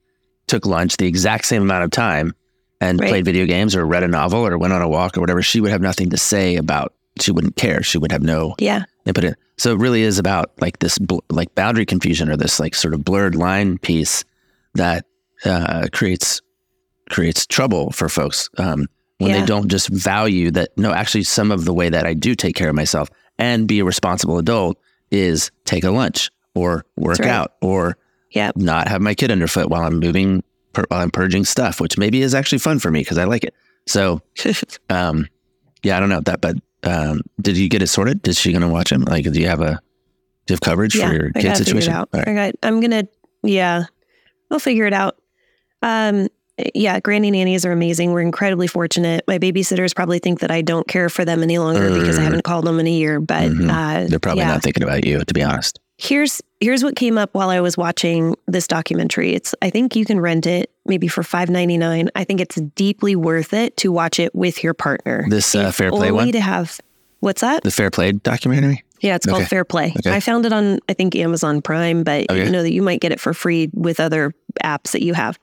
took 0.46 0.66
lunch 0.66 0.96
the 0.96 1.06
exact 1.06 1.46
same 1.46 1.62
amount 1.62 1.84
of 1.84 1.90
time 1.90 2.34
and 2.80 3.00
Right. 3.00 3.08
played 3.08 3.24
video 3.24 3.46
games 3.46 3.74
or 3.74 3.86
read 3.86 4.02
a 4.02 4.08
novel 4.08 4.46
or 4.46 4.58
went 4.58 4.72
on 4.72 4.82
a 4.82 4.88
walk 4.88 5.16
or 5.16 5.20
whatever, 5.20 5.42
she 5.42 5.60
would 5.60 5.70
have 5.70 5.80
nothing 5.80 6.10
to 6.10 6.16
say 6.16 6.56
about. 6.56 6.92
She 7.20 7.30
wouldn't 7.30 7.56
care. 7.56 7.82
She 7.82 7.96
would 7.98 8.10
have 8.12 8.22
no 8.22 8.54
yeah, 8.58 8.84
input. 9.06 9.24
in. 9.24 9.36
So 9.56 9.72
it 9.72 9.78
really 9.78 10.02
is 10.02 10.18
about 10.18 10.50
like 10.60 10.80
this 10.80 10.98
bl- 10.98 11.20
like 11.30 11.54
boundary 11.54 11.86
confusion 11.86 12.28
or 12.28 12.36
this 12.36 12.58
like 12.58 12.74
sort 12.74 12.92
of 12.92 13.04
blurred 13.04 13.36
line 13.36 13.78
piece 13.78 14.24
that 14.74 15.06
uh, 15.44 15.86
creates 15.92 16.40
creates 17.10 17.46
trouble 17.46 17.90
for 17.92 18.08
folks 18.08 18.48
um, 18.58 18.86
when 19.18 19.30
Yeah. 19.30 19.40
they 19.40 19.46
don't 19.46 19.68
just 19.68 19.88
value 19.88 20.50
that. 20.52 20.70
No, 20.76 20.92
actually, 20.92 21.22
some 21.24 21.52
of 21.52 21.64
the 21.66 21.72
way 21.74 21.88
that 21.88 22.06
I 22.06 22.14
do 22.14 22.34
take 22.34 22.56
care 22.56 22.68
of 22.68 22.74
myself 22.74 23.08
and 23.38 23.68
be 23.68 23.78
a 23.78 23.84
responsible 23.84 24.38
adult 24.38 24.78
is 25.10 25.50
take 25.64 25.84
a 25.84 25.90
lunch 25.90 26.30
or 26.54 26.84
work 26.96 27.18
right. 27.20 27.28
out 27.28 27.52
or 27.62 27.96
yeah. 28.30 28.50
not 28.56 28.88
have 28.88 29.00
my 29.00 29.14
kid 29.14 29.30
underfoot 29.30 29.68
while 29.68 29.82
I'm 29.82 29.98
moving 29.98 30.42
while 30.88 31.00
I'm 31.00 31.10
purging 31.10 31.44
stuff, 31.44 31.80
which 31.80 31.96
maybe 31.98 32.20
is 32.20 32.34
actually 32.34 32.58
fun 32.58 32.78
for 32.80 32.90
me 32.90 33.00
because 33.00 33.18
I 33.18 33.24
like 33.24 33.44
it. 33.44 33.54
So, 33.86 34.20
um, 34.90 35.28
yeah, 35.82 35.96
I 35.96 36.00
don't 36.00 36.08
know 36.08 36.20
that, 36.20 36.40
but 36.40 36.56
um, 36.82 37.20
did 37.40 37.56
you 37.56 37.68
get 37.68 37.82
it 37.82 37.86
sorted? 37.86 38.22
Did 38.22 38.36
she 38.36 38.52
gonna 38.52 38.68
watch 38.68 38.90
him? 38.90 39.02
Like, 39.02 39.24
do 39.30 39.40
you 39.40 39.46
have 39.46 39.60
a 39.60 39.80
do 40.46 40.52
you 40.52 40.54
have 40.54 40.60
coverage 40.60 40.94
yeah, 40.96 41.08
for 41.08 41.14
your 41.14 41.30
I 41.34 41.40
kid 41.40 41.56
situation? 41.56 41.92
It 41.92 41.96
out. 41.96 42.08
Right. 42.12 42.28
I 42.28 42.34
got. 42.34 42.54
I'm 42.62 42.80
gonna. 42.80 43.04
Yeah, 43.42 43.84
we'll 44.50 44.60
figure 44.60 44.86
it 44.86 44.92
out. 44.92 45.16
Um. 45.82 46.28
Yeah, 46.72 47.00
granny 47.00 47.32
nannies 47.32 47.66
are 47.66 47.72
amazing. 47.72 48.12
We're 48.12 48.20
incredibly 48.20 48.68
fortunate. 48.68 49.24
My 49.26 49.40
babysitters 49.40 49.92
probably 49.94 50.20
think 50.20 50.38
that 50.38 50.52
I 50.52 50.62
don't 50.62 50.86
care 50.86 51.08
for 51.08 51.24
them 51.24 51.42
any 51.42 51.58
longer 51.58 51.90
because 51.90 52.16
I 52.16 52.22
haven't 52.22 52.44
called 52.44 52.64
them 52.64 52.78
in 52.78 52.86
a 52.86 52.92
year. 52.92 53.18
But 53.18 53.50
Mhm. 53.50 53.68
uh, 53.68 54.08
They're 54.08 54.20
probably 54.20 54.42
yeah, 54.42 54.52
not 54.52 54.62
thinking 54.62 54.84
about 54.84 55.04
you, 55.04 55.24
to 55.24 55.34
be 55.34 55.42
honest. 55.42 55.80
Here's 55.96 56.40
here's 56.60 56.82
what 56.82 56.96
came 56.96 57.18
up 57.18 57.34
while 57.34 57.50
I 57.50 57.60
was 57.60 57.76
watching 57.76 58.34
this 58.46 58.66
documentary. 58.66 59.34
It's 59.34 59.54
I 59.62 59.70
think 59.70 59.94
you 59.96 60.04
can 60.04 60.20
rent 60.20 60.46
it 60.46 60.70
maybe 60.86 61.08
for 61.08 61.22
five 61.22 61.50
ninety 61.50 61.78
nine. 61.78 62.10
I 62.14 62.24
think 62.24 62.40
it's 62.40 62.56
deeply 62.56 63.16
worth 63.16 63.52
it 63.52 63.76
to 63.78 63.92
watch 63.92 64.18
it 64.18 64.34
with 64.34 64.62
your 64.64 64.74
partner. 64.74 65.26
This 65.28 65.54
uh, 65.54 65.70
Fair 65.72 65.90
Play 65.90 66.08
only 66.10 66.12
one? 66.12 66.32
to 66.32 66.40
have 66.40 66.80
what's 67.20 67.40
that? 67.40 67.62
The 67.62 67.70
Fair 67.70 67.90
Play 67.90 68.12
documentary? 68.12 68.82
Yeah, 69.00 69.16
it's 69.16 69.26
called 69.26 69.42
Okay. 69.42 69.48
Fair 69.48 69.64
Play. 69.64 69.92
Okay. 69.98 70.12
I 70.14 70.20
found 70.20 70.46
it 70.46 70.52
on 70.52 70.78
I 70.88 70.94
think 70.94 71.14
Amazon 71.16 71.60
Prime, 71.60 72.02
but 72.04 72.30
Okay. 72.30 72.44
you 72.44 72.50
know 72.50 72.62
that 72.62 72.72
you 72.72 72.82
might 72.82 73.00
get 73.00 73.12
it 73.12 73.20
for 73.20 73.34
free 73.34 73.70
with 73.74 74.00
other 74.00 74.32
apps 74.62 74.92
that 74.92 75.02
you 75.02 75.14
have. 75.14 75.38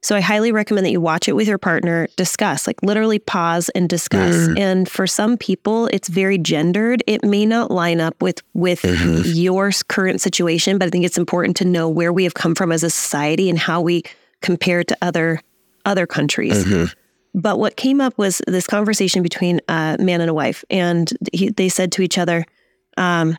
So 0.00 0.14
I 0.14 0.20
highly 0.20 0.52
recommend 0.52 0.86
that 0.86 0.92
you 0.92 1.00
watch 1.00 1.28
it 1.28 1.32
with 1.34 1.48
your 1.48 1.58
partner, 1.58 2.06
discuss, 2.16 2.68
like 2.68 2.80
literally 2.84 3.18
pause 3.18 3.68
and 3.70 3.88
discuss. 3.88 4.34
Mm. 4.36 4.58
And 4.58 4.88
for 4.88 5.08
some 5.08 5.36
people, 5.36 5.86
it's 5.88 6.08
very 6.08 6.38
gendered. 6.38 7.02
It 7.08 7.24
may 7.24 7.44
not 7.44 7.70
line 7.72 8.00
up 8.00 8.20
with 8.22 8.42
with 8.54 8.82
Mm-hmm. 8.82 9.22
your 9.24 9.72
current 9.88 10.20
situation, 10.20 10.78
but 10.78 10.86
I 10.86 10.90
think 10.90 11.04
it's 11.04 11.18
important 11.18 11.56
to 11.58 11.64
know 11.64 11.88
where 11.88 12.12
we 12.12 12.22
have 12.24 12.34
come 12.34 12.54
from 12.54 12.70
as 12.70 12.84
a 12.84 12.90
society 12.90 13.50
and 13.50 13.58
how 13.58 13.80
we 13.80 14.04
compare 14.40 14.84
to 14.84 14.96
other 15.02 15.40
other 15.84 16.06
countries. 16.06 16.64
Mm-hmm. 16.64 17.40
But 17.40 17.58
what 17.58 17.76
came 17.76 18.00
up 18.00 18.16
was 18.18 18.40
this 18.46 18.66
conversation 18.66 19.22
between 19.22 19.60
a 19.68 19.96
man 19.98 20.20
and 20.20 20.30
a 20.30 20.34
wife, 20.34 20.64
and 20.70 21.10
he, 21.32 21.50
they 21.50 21.68
said 21.68 21.92
to 21.92 22.02
each 22.02 22.18
other, 22.18 22.44
um, 22.96 23.36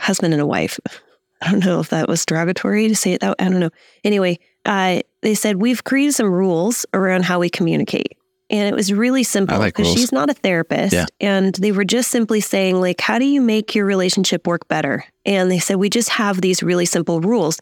husband 0.00 0.32
and 0.32 0.42
a 0.42 0.46
wife. 0.46 0.78
I 1.42 1.50
don't 1.50 1.64
know 1.64 1.80
if 1.80 1.90
that 1.90 2.08
was 2.08 2.24
derogatory 2.24 2.88
to 2.88 2.96
say 2.96 3.12
it 3.12 3.20
that 3.20 3.34
I 3.38 3.48
don't 3.48 3.60
know. 3.60 3.70
Anyway, 4.02 4.38
uh, 4.64 5.00
they 5.24 5.34
said, 5.34 5.56
We've 5.56 5.82
created 5.82 6.14
some 6.14 6.30
rules 6.30 6.86
around 6.94 7.24
how 7.24 7.40
we 7.40 7.50
communicate. 7.50 8.16
And 8.50 8.68
it 8.68 8.74
was 8.74 8.92
really 8.92 9.24
simple 9.24 9.56
I 9.56 9.58
like 9.58 9.74
because 9.74 9.92
she's 9.92 10.12
not 10.12 10.28
a 10.28 10.34
therapist. 10.34 10.92
Yeah. 10.92 11.06
And 11.18 11.54
they 11.54 11.72
were 11.72 11.84
just 11.84 12.10
simply 12.10 12.40
saying, 12.40 12.78
like, 12.78 13.00
how 13.00 13.18
do 13.18 13.24
you 13.24 13.40
make 13.40 13.74
your 13.74 13.86
relationship 13.86 14.46
work 14.46 14.68
better? 14.68 15.04
And 15.24 15.50
they 15.50 15.58
said, 15.58 15.76
we 15.76 15.88
just 15.88 16.10
have 16.10 16.42
these 16.42 16.62
really 16.62 16.84
simple 16.84 17.20
rules. 17.22 17.58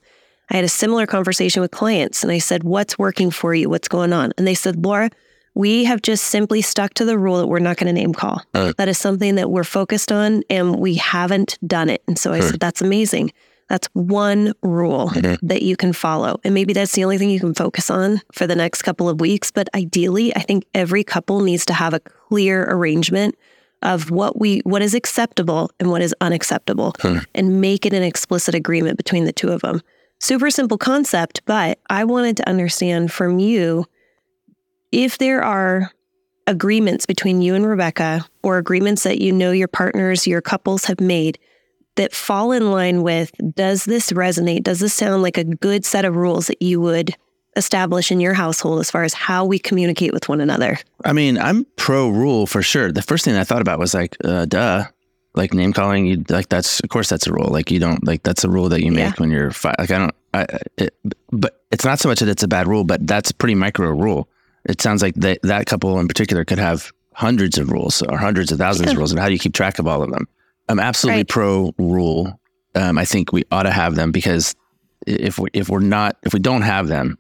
I 0.51 0.57
had 0.57 0.64
a 0.64 0.68
similar 0.68 1.07
conversation 1.07 1.62
with 1.62 1.70
clients 1.70 2.25
and 2.25 2.33
I 2.33 2.38
said, 2.38 2.64
what's 2.64 2.98
working 2.98 3.31
for 3.31 3.55
you? 3.55 3.70
What's 3.70 3.87
going 3.87 4.12
on? 4.12 4.33
And 4.37 4.46
they 4.46 4.55
said, 4.55 4.85
Laura, 4.85 5.09
we 5.55 5.85
have 5.85 6.03
just 6.03 6.25
simply 6.25 6.62
stuck 6.62 6.94
to 6.94 7.05
the 7.05 7.16
rule 7.16 7.38
that 7.38 7.46
we're 7.46 7.61
not 7.61 7.77
going 7.77 7.87
to 7.87 7.92
name 7.92 8.12
call. 8.12 8.42
That 8.53 8.88
is 8.88 8.98
something 8.98 9.37
that 9.37 9.51
we're 9.51 9.64
focused 9.64 10.11
on 10.11 10.42
and 10.51 10.77
we 10.81 10.96
haven't 10.96 11.59
done 11.64 11.90
it. 11.90 12.03
And 12.09 12.18
so 12.18 12.33
I 12.33 12.40
said, 12.40 12.59
that's 12.61 12.83
amazing. 12.83 13.33
That's 13.73 13.89
one 13.95 14.53
rule 14.61 15.09
mm-hmm. 15.09 15.47
that 15.47 15.63
you 15.63 15.79
can 15.79 15.95
follow. 15.95 16.39
And 16.45 16.53
maybe 16.53 16.75
that's 16.75 16.93
the 16.93 17.05
only 17.05 17.17
thing 17.17 17.31
you 17.31 17.41
can 17.41 17.55
focus 17.55 17.89
on 17.89 18.21
for 18.31 18.47
the 18.47 18.55
next 18.55 18.83
couple 18.83 19.09
of 19.09 19.19
weeks. 19.19 19.51
But 19.51 19.71
ideally, 19.75 20.37
I 20.37 20.41
think 20.41 20.67
every 20.75 21.03
couple 21.03 21.41
needs 21.41 21.65
to 21.65 21.73
have 21.73 21.95
a 21.95 22.01
clear 22.01 22.65
arrangement 22.69 23.35
of 23.81 24.11
what 24.11 24.39
we 24.39 24.59
what 24.65 24.83
is 24.83 24.93
acceptable 24.93 25.71
and 25.81 25.89
what 25.89 26.03
is 26.03 26.15
unacceptable 26.21 26.95
hmm. 27.01 27.21
and 27.35 27.63
make 27.63 27.87
it 27.87 27.95
an 27.95 28.03
explicit 28.03 28.55
agreement 28.55 28.99
between 28.99 29.25
the 29.25 29.33
two 29.33 29.49
of 29.49 29.63
them. 29.63 29.81
Super 30.19 30.51
simple 30.51 30.77
concept, 30.77 31.41
but 31.47 31.79
I 31.89 32.05
wanted 32.05 32.37
to 32.37 32.49
understand 32.51 33.11
from 33.11 33.39
you 33.39 33.87
if 34.93 35.17
there 35.17 35.43
are 35.43 35.93
agreements 36.47 37.07
between 37.07 37.41
you 37.41 37.55
and 37.55 37.67
Rebecca 37.67 38.27
or 38.43 38.59
agreements 38.59 39.05
that 39.05 39.23
you 39.23 39.33
know 39.33 39.51
your 39.51 39.67
partners, 39.67 40.27
your 40.27 40.43
couples 40.43 40.85
have 40.85 41.01
made 41.01 41.39
that 41.96 42.14
fall 42.14 42.52
in 42.52 42.70
line 42.70 43.02
with 43.02 43.33
does 43.55 43.85
this 43.85 44.12
resonate? 44.12 44.62
Does 44.62 44.81
this 44.81 44.94
sound 44.94 45.22
like 45.22 45.38
a 45.38 45.44
good 45.44 45.85
set 45.85 46.05
of 46.05 46.16
rules 46.16 46.46
that 46.46 46.62
you 46.62 46.81
would 46.81 47.14
establish 47.57 48.11
in 48.11 48.18
your 48.20 48.33
household 48.35 48.81
as 48.81 48.90
far 48.90 49.05
as 49.05 49.12
how 49.12 49.44
we 49.44 49.59
communicate 49.59 50.12
with 50.12 50.28
one 50.28 50.40
another? 50.40 50.78
I 51.05 51.12
mean, 51.12 51.37
I'm 51.38 51.66
pro 51.76 52.09
rule 52.09 52.46
for 52.46 52.62
sure. 52.62 52.90
The 52.92 53.02
first 53.02 53.24
thing 53.24 53.37
I 53.37 53.44
thought 53.44 53.61
about 53.61 53.78
was 53.78 53.92
like, 53.92 54.16
uh, 54.24 54.46
duh, 54.46 54.85
like 55.35 55.52
name 55.52 55.72
calling. 55.72 56.07
You 56.07 56.24
like 56.28 56.48
that's 56.48 56.81
of 56.81 56.88
course 56.88 57.09
that's 57.09 57.26
a 57.26 57.33
rule. 57.33 57.48
Like 57.50 57.70
you 57.70 57.78
don't 57.78 58.05
like 58.07 58.22
that's 58.22 58.44
a 58.44 58.48
rule 58.50 58.68
that 58.70 58.83
you 58.83 58.90
make 58.92 59.05
Yeah. 59.05 59.12
when 59.18 59.31
you're 59.31 59.50
fi- 59.50 59.74
like 59.78 59.90
I 59.90 59.98
don't. 59.98 60.14
I, 60.35 60.46
it, 60.78 60.94
but 61.31 61.61
it's 61.70 61.85
not 61.85 61.98
so 61.98 62.09
much 62.09 62.20
that 62.20 62.28
it's 62.28 62.42
a 62.42 62.48
bad 62.48 62.66
rule, 62.66 62.85
but 62.85 63.07
that's 63.07 63.31
a 63.31 63.35
pretty 63.35 63.55
micro 63.55 63.90
rule. 63.90 64.28
It 64.64 64.81
sounds 64.81 65.02
like 65.02 65.14
that 65.16 65.40
that 65.42 65.66
couple 65.66 65.98
in 66.00 66.09
particular 66.09 66.44
could 66.46 66.59
have 66.59 66.90
hundreds 67.14 67.59
of 67.59 67.70
rules 67.70 68.00
or 68.02 68.16
hundreds 68.16 68.50
of 68.50 68.59
thousands 68.59 68.92
of 68.92 68.96
rules, 68.96 69.11
and 69.12 69.20
how 69.20 69.26
do 69.26 69.33
you 69.35 69.38
keep 69.38 69.52
track 69.52 69.78
of 69.78 69.87
all 69.87 70.02
of 70.02 70.11
them? 70.11 70.26
I'm 70.68 70.81
absolutely 70.81 71.20
Right. 71.20 71.29
pro 71.29 71.72
rule. 71.79 72.38
Um, 72.75 72.96
I 72.98 73.05
think 73.05 73.33
we 73.33 73.44
ought 73.51 73.64
to 73.64 73.70
have 73.70 73.94
them 73.96 74.12
because 74.12 74.55
if 75.07 75.38
we 75.38 75.48
if 75.53 75.68
we're 75.68 75.81
not 75.81 76.16
if 76.22 76.33
we 76.33 76.40
don't 76.40 76.62
have 76.62 76.88
them, 76.88 77.18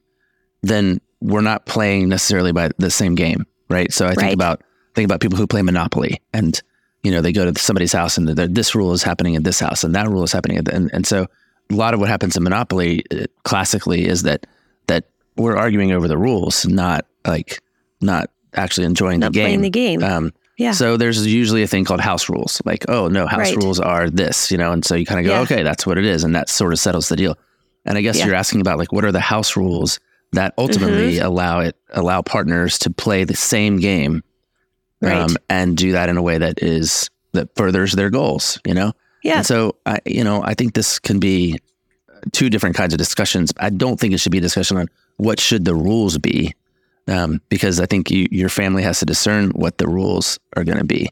then 0.62 1.00
we're 1.20 1.40
not 1.42 1.66
playing 1.66 2.08
necessarily 2.08 2.52
by 2.52 2.70
the 2.78 2.90
same 2.90 3.14
game, 3.14 3.46
right? 3.68 3.92
So 3.92 4.06
I 4.06 4.10
think 4.10 4.22
Right. 4.22 4.32
about 4.34 4.62
think 4.94 5.04
about 5.04 5.20
people 5.20 5.36
who 5.38 5.46
play 5.46 5.62
Monopoly, 5.62 6.20
and 6.32 6.60
you 7.02 7.10
know 7.10 7.20
they 7.20 7.32
go 7.32 7.50
to 7.50 7.60
somebody's 7.60 7.92
house 7.92 8.16
and 8.16 8.28
this 8.28 8.74
rule 8.74 8.92
is 8.92 9.02
happening 9.02 9.36
at 9.36 9.44
this 9.44 9.60
house, 9.60 9.84
and 9.84 9.94
that 9.94 10.08
rule 10.08 10.22
is 10.24 10.32
happening, 10.32 10.58
at 10.58 10.64
the, 10.66 10.74
and 10.74 10.90
and 10.92 11.06
so 11.06 11.26
a 11.70 11.74
lot 11.74 11.92
of 11.94 12.00
what 12.00 12.08
happens 12.08 12.36
in 12.36 12.42
Monopoly 12.42 13.02
uh, 13.10 13.24
classically 13.44 14.06
is 14.06 14.22
that 14.22 14.46
that 14.86 15.04
we're 15.36 15.56
arguing 15.56 15.92
over 15.92 16.08
the 16.08 16.18
rules, 16.18 16.66
not 16.66 17.06
like 17.26 17.60
not 18.00 18.30
actually 18.54 18.84
enjoying 18.86 19.20
Not 19.20 19.32
the 19.32 19.38
game. 19.38 19.44
playing 19.44 19.60
the 19.62 19.70
game. 19.70 20.02
Um, 20.02 20.32
Yeah. 20.62 20.72
So 20.72 20.96
there's 20.96 21.26
usually 21.26 21.62
a 21.62 21.66
thing 21.66 21.84
called 21.84 22.00
house 22.00 22.28
rules, 22.28 22.60
like 22.64 22.84
oh 22.88 23.08
no, 23.08 23.26
house 23.26 23.38
Right. 23.50 23.56
rules 23.56 23.80
are 23.80 24.08
this, 24.08 24.50
you 24.50 24.58
know, 24.58 24.72
and 24.72 24.84
so 24.84 24.94
you 24.94 25.04
kind 25.06 25.20
of 25.20 25.26
go 25.26 25.32
Yeah. 25.34 25.40
okay, 25.42 25.62
that's 25.62 25.86
what 25.86 25.98
it 25.98 26.04
is, 26.04 26.24
and 26.24 26.34
that 26.34 26.48
sort 26.48 26.72
of 26.72 26.78
settles 26.78 27.08
the 27.08 27.16
deal. 27.16 27.36
And 27.84 27.98
I 27.98 28.00
guess 28.00 28.16
Yeah. 28.18 28.26
you're 28.26 28.34
asking 28.36 28.60
about 28.60 28.78
like 28.78 28.92
what 28.92 29.04
are 29.04 29.12
the 29.12 29.20
house 29.20 29.56
rules 29.56 29.98
that 30.32 30.54
ultimately 30.56 31.16
Mm-hmm. 31.16 31.26
allow 31.26 31.60
it 31.60 31.76
allow 31.92 32.22
partners 32.22 32.78
to 32.80 32.90
play 32.90 33.24
the 33.24 33.36
same 33.36 33.78
game, 33.80 34.22
um, 35.02 35.36
and 35.50 35.76
do 35.76 35.92
that 35.92 36.08
in 36.08 36.16
a 36.16 36.22
way 36.22 36.38
that 36.38 36.62
is 36.62 37.10
that 37.32 37.48
furthers 37.56 37.92
their 37.92 38.10
goals, 38.10 38.58
you 38.66 38.74
know. 38.74 38.92
yeah. 39.24 39.38
And 39.38 39.46
so 39.46 39.76
I, 39.86 39.98
you 40.04 40.22
know, 40.22 40.42
I 40.44 40.54
think 40.54 40.74
this 40.74 40.98
can 40.98 41.18
be 41.18 41.58
two 42.32 42.48
different 42.50 42.76
kinds 42.76 42.92
of 42.94 42.98
discussions. 42.98 43.52
I 43.58 43.70
don't 43.70 43.98
think 43.98 44.12
it 44.14 44.18
should 44.18 44.32
be 44.32 44.38
a 44.38 44.42
discussion 44.42 44.76
on 44.76 44.88
what 45.16 45.40
should 45.40 45.64
the 45.64 45.74
rules 45.74 46.18
be, 46.18 46.54
um, 47.08 47.40
because 47.48 47.80
I 47.80 47.86
think 47.86 48.10
you, 48.10 48.26
your 48.30 48.48
family 48.48 48.82
has 48.82 48.98
to 49.00 49.06
discern 49.06 49.50
what 49.50 49.78
the 49.78 49.86
rules 49.88 50.38
are 50.56 50.64
going 50.64 50.78
to 50.78 50.84
be. 50.84 51.08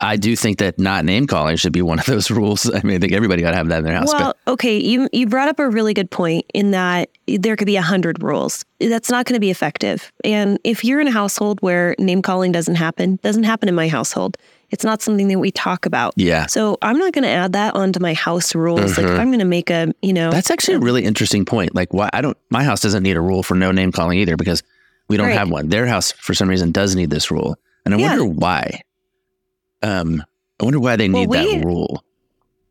I 0.00 0.16
do 0.16 0.34
think 0.36 0.58
that 0.58 0.78
not 0.78 1.04
name 1.04 1.26
calling 1.26 1.56
should 1.56 1.72
be 1.72 1.80
one 1.80 1.98
of 2.00 2.04
those 2.06 2.30
rules. 2.30 2.68
I 2.68 2.82
mean, 2.82 2.96
I 2.96 2.98
think 2.98 3.12
everybody 3.12 3.42
got 3.42 3.52
to 3.52 3.56
have 3.56 3.68
that 3.68 3.78
in 3.78 3.84
their 3.84 3.94
house. 3.94 4.12
Well, 4.12 4.34
okay, 4.48 4.76
you 4.78 5.08
you 5.12 5.26
brought 5.26 5.48
up 5.48 5.58
a 5.60 5.70
really 5.70 5.94
good 5.94 6.10
point 6.10 6.44
in 6.52 6.72
that 6.72 7.08
there 7.26 7.54
could 7.56 7.66
be 7.66 7.76
a 7.76 7.82
hundred 7.82 8.22
rules. 8.22 8.64
That's 8.80 9.08
not 9.08 9.24
going 9.24 9.34
to 9.34 9.40
be 9.40 9.50
effective. 9.50 10.12
And 10.24 10.58
if 10.64 10.84
you're 10.84 11.00
in 11.00 11.06
a 11.06 11.12
household 11.12 11.60
where 11.62 11.94
name 11.98 12.22
calling 12.22 12.50
doesn't 12.52 12.74
happen, 12.74 13.18
doesn't 13.22 13.44
happen 13.44 13.68
in 13.68 13.74
my 13.74 13.88
household. 13.88 14.36
It's 14.70 14.84
not 14.84 15.00
something 15.00 15.28
that 15.28 15.38
we 15.38 15.52
talk 15.52 15.86
about. 15.86 16.14
yeah, 16.16 16.46
So 16.46 16.76
I'm 16.82 16.98
not 16.98 17.12
going 17.12 17.22
to 17.22 17.28
add 17.30 17.52
that 17.52 17.76
onto 17.76 18.00
my 18.00 18.12
house 18.14 18.56
rules. 18.56 18.98
Like 18.98 19.06
if 19.06 19.18
I'm 19.20 19.28
going 19.28 19.38
to 19.38 19.44
make 19.44 19.70
a, 19.70 19.92
you 20.02 20.12
know, 20.12 20.22
Mm-hmm. 20.30 20.34
that's 20.34 20.50
actually 20.50 20.74
a 20.74 20.78
really 20.80 21.04
interesting 21.04 21.44
point. 21.44 21.76
Like, 21.76 21.94
why 21.94 22.10
I 22.12 22.20
don't, 22.20 22.36
my 22.50 22.64
house 22.64 22.80
doesn't 22.80 23.04
need 23.04 23.16
a 23.16 23.20
rule 23.20 23.44
for 23.44 23.54
no 23.54 23.70
name 23.70 23.92
calling 23.92 24.18
either 24.18 24.36
because 24.36 24.64
we 25.08 25.16
don't 25.16 25.28
Right. 25.28 25.38
have 25.38 25.50
one. 25.50 25.68
Their 25.68 25.86
house, 25.86 26.12
for 26.12 26.34
some 26.34 26.48
reason, 26.48 26.72
does 26.72 26.94
need 26.96 27.10
this 27.10 27.30
rule, 27.30 27.56
and 27.84 27.94
I 27.94 27.98
Yeah. 27.98 28.08
wonder 28.16 28.24
why. 28.24 28.80
Um, 29.82 30.22
I 30.60 30.64
wonder 30.64 30.80
why 30.80 30.96
they 30.96 31.08
Well, 31.08 31.20
need 31.22 31.30
we- 31.30 31.36
that 31.58 31.64
rule. 31.64 32.02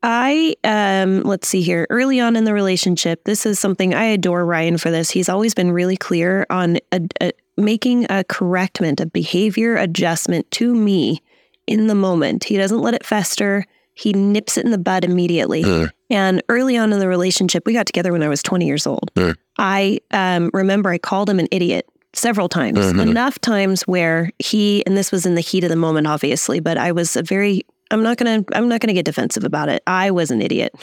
I 0.05 0.55
um 0.65 1.21
let's 1.23 1.47
see 1.47 1.61
here. 1.61 1.87
Early 1.89 2.19
on 2.19 2.35
in 2.35 2.43
the 2.43 2.53
relationship, 2.53 3.23
this 3.23 3.45
is 3.45 3.57
something 3.57 3.93
I 3.93 4.03
adore 4.05 4.45
Ryan 4.45 4.77
for 4.77 4.91
this. 4.91 5.09
He's 5.11 5.29
always 5.29 5.53
been 5.53 5.71
really 5.71 5.95
clear 5.95 6.45
on 6.49 6.77
a, 6.91 6.99
a, 7.21 7.31
making 7.55 8.07
a 8.09 8.25
correctment, 8.25 8.99
a 8.99 9.05
behavior 9.05 9.77
adjustment 9.77 10.49
to 10.51 10.75
me 10.75 11.21
in 11.67 11.87
the 11.87 11.95
moment. 11.95 12.43
He 12.43 12.57
doesn't 12.57 12.81
let 12.81 12.93
it 12.93 13.05
fester. 13.05 13.65
He 13.93 14.11
nips 14.11 14.57
it 14.57 14.65
in 14.65 14.71
the 14.71 14.77
bud 14.77 15.05
immediately. 15.05 15.63
Uh. 15.63 15.87
And 16.09 16.43
early 16.49 16.75
on 16.75 16.91
in 16.91 16.99
the 16.99 17.07
relationship, 17.07 17.63
we 17.65 17.71
got 17.71 17.85
together 17.85 18.11
when 18.11 18.23
I 18.23 18.27
was 18.27 18.43
20 18.43 18.65
years 18.65 18.85
old. 18.85 19.09
Uh. 19.15 19.35
I 19.57 19.99
um, 20.11 20.49
remember 20.53 20.89
I 20.89 20.97
called 20.97 21.29
him 21.29 21.39
an 21.39 21.47
idiot 21.49 21.87
several 22.13 22.47
times, 22.49 22.77
Mhm. 22.79 23.01
enough 23.09 23.39
times 23.39 23.83
where 23.83 24.29
he, 24.39 24.85
and 24.85 24.95
this 24.95 25.11
was 25.11 25.25
in 25.25 25.35
the 25.35 25.41
heat 25.41 25.63
of 25.63 25.69
the 25.69 25.75
moment, 25.75 26.07
obviously, 26.07 26.59
but 26.59 26.77
I 26.77 26.91
was 26.91 27.15
a 27.15 27.23
very, 27.23 27.65
I'm 27.91 28.03
not 28.03 28.17
going 28.17 28.43
to, 28.45 28.55
I'm 28.57 28.69
not 28.69 28.81
going 28.81 28.87
to 28.89 28.93
get 28.93 29.05
defensive 29.05 29.43
about 29.43 29.69
it. 29.69 29.81
I 29.87 30.11
was 30.11 30.29
an 30.31 30.41
idiot 30.41 30.73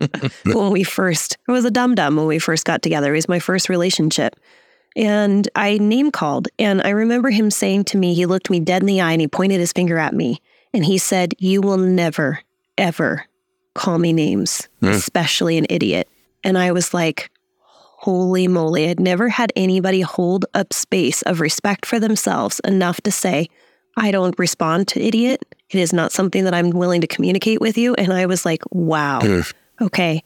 when 0.46 0.70
we 0.70 0.82
first, 0.82 1.36
I 1.48 1.52
was 1.52 1.64
a 1.64 1.70
dum 1.70 1.94
dum 1.94 2.16
when 2.16 2.26
we 2.26 2.38
first 2.38 2.64
got 2.64 2.82
together. 2.82 3.12
It 3.12 3.16
was 3.18 3.28
my 3.28 3.38
first 3.38 3.68
relationship. 3.68 4.36
And 4.94 5.48
I 5.56 5.78
name 5.78 6.10
called. 6.10 6.48
And 6.58 6.82
I 6.82 6.90
remember 6.90 7.30
him 7.30 7.50
saying 7.50 7.84
to 7.84 7.96
me, 7.96 8.12
he 8.14 8.26
looked 8.26 8.50
me 8.50 8.60
dead 8.60 8.82
in 8.82 8.86
the 8.86 9.00
eye 9.00 9.12
and 9.12 9.20
he 9.20 9.28
pointed 9.28 9.58
his 9.60 9.72
finger 9.72 9.96
at 9.98 10.14
me. 10.14 10.40
And 10.74 10.84
he 10.84 10.98
said, 10.98 11.34
You 11.38 11.60
will 11.62 11.78
never, 11.78 12.40
ever 12.76 13.24
call 13.74 13.98
me 13.98 14.12
names, 14.12 14.68
Hmm. 14.80 14.88
especially 14.88 15.56
an 15.56 15.66
idiot. 15.70 16.08
And 16.44 16.58
I 16.58 16.72
was 16.72 16.92
like, 16.92 17.30
Holy 18.02 18.48
moly. 18.48 18.88
I'd 18.88 18.98
never 18.98 19.28
had 19.28 19.52
anybody 19.54 20.00
hold 20.00 20.44
up 20.54 20.72
space 20.72 21.22
of 21.22 21.40
respect 21.40 21.86
for 21.86 22.00
themselves 22.00 22.60
enough 22.64 23.00
to 23.02 23.12
say, 23.12 23.48
I 23.96 24.10
don't 24.10 24.36
respond 24.38 24.88
to 24.88 25.00
idiot. 25.00 25.44
It 25.70 25.78
is 25.78 25.92
not 25.92 26.10
something 26.10 26.42
that 26.44 26.52
I'm 26.52 26.70
willing 26.70 27.00
to 27.02 27.06
communicate 27.06 27.60
with 27.60 27.78
you. 27.78 27.94
And 27.94 28.12
I 28.12 28.26
was 28.26 28.44
like, 28.44 28.62
wow, 28.72 29.20
Ugh. 29.20 29.44
okay. 29.80 30.22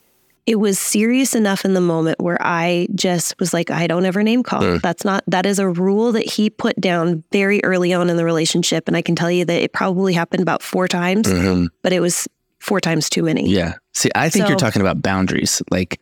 It 0.47 0.55
was 0.59 0.79
serious 0.79 1.35
enough 1.35 1.65
in 1.65 1.75
the 1.75 1.81
moment 1.81 2.19
where 2.19 2.37
I 2.41 2.87
just 2.95 3.37
was 3.39 3.53
like, 3.53 3.69
I 3.69 3.85
don't 3.85 4.05
ever 4.05 4.23
name 4.23 4.41
call. 4.41 4.63
Ugh. 4.63 4.81
That's 4.81 5.05
not, 5.05 5.23
that 5.27 5.45
is 5.45 5.59
a 5.59 5.69
rule 5.69 6.13
that 6.13 6.25
he 6.25 6.49
put 6.49 6.79
down 6.81 7.23
very 7.31 7.63
early 7.63 7.93
on 7.93 8.09
in 8.09 8.17
the 8.17 8.25
relationship. 8.25 8.87
And 8.87 8.97
I 8.97 9.03
can 9.03 9.13
tell 9.15 9.29
you 9.29 9.45
that 9.45 9.61
it 9.61 9.71
probably 9.73 10.13
happened 10.13 10.41
about 10.41 10.63
four 10.63 10.87
times, 10.87 11.27
Mhm. 11.27 11.67
but 11.83 11.93
it 11.93 11.99
was 11.99 12.27
four 12.59 12.79
times 12.81 13.07
too 13.07 13.21
many. 13.21 13.47
Yeah. 13.49 13.73
See, 13.93 14.09
I 14.15 14.29
think 14.29 14.47
you're 14.47 14.57
talking 14.57 14.81
about 14.81 15.01
boundaries, 15.03 15.61
like, 15.69 15.99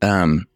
um, 0.00 0.46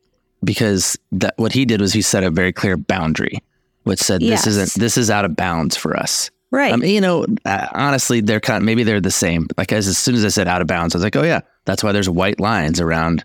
because 0.45 0.99
that 1.13 1.35
what 1.37 1.53
he 1.53 1.65
did 1.65 1.81
was 1.81 1.93
he 1.93 2.03
set 2.03 2.25
a 2.25 2.31
very 2.31 2.53
clear 2.53 2.77
boundary, 2.77 3.39
which 3.85 4.01
said 4.01 4.21
this 4.21 4.29
Yes. 4.29 4.47
isn't 4.47 4.75
this 4.81 4.97
is 4.97 5.11
out 5.11 5.25
of 5.25 5.37
bounds 5.37 5.77
for 5.77 5.97
us. 5.97 6.31
Right. 6.51 6.73
Um, 6.73 6.85
you 6.85 7.01
know, 7.01 7.25
uh, 7.47 7.69
honestly, 7.73 8.21
they're 8.21 8.41
kind. 8.41 8.59
Of, 8.59 8.65
maybe 8.65 8.83
they're 8.85 9.01
the 9.01 9.11
same. 9.11 9.47
Like 9.57 9.73
as, 9.73 9.89
as 9.89 9.97
soon 9.97 10.15
as 10.17 10.25
I 10.25 10.29
said 10.29 10.49
out 10.49 10.61
of 10.61 10.67
bounds, 10.67 10.95
I 10.95 10.99
was 10.99 11.05
like, 11.05 11.17
oh 11.17 11.23
yeah, 11.23 11.41
that's 11.65 11.83
why 11.83 11.93
there's 11.93 12.11
white 12.11 12.41
lines 12.41 12.79
around 12.81 13.25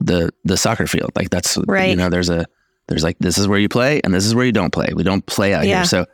the 0.00 0.30
the 0.44 0.56
soccer 0.56 0.86
field. 0.86 1.12
Like 1.14 1.30
that's 1.30 1.56
Right. 1.66 1.90
You 1.90 1.96
know, 1.96 2.08
there's 2.10 2.28
a 2.28 2.44
there's 2.88 3.04
like 3.04 3.18
this 3.20 3.38
is 3.38 3.46
where 3.46 3.58
you 3.58 3.68
play 3.68 4.00
and 4.02 4.12
this 4.12 4.26
is 4.26 4.34
where 4.34 4.44
you 4.46 4.52
don't 4.52 4.72
play. 4.72 4.88
We 4.94 5.02
don't 5.04 5.24
play 5.26 5.54
out 5.54 5.64
Yeah. 5.66 5.76
here. 5.76 5.84
So 5.84 6.06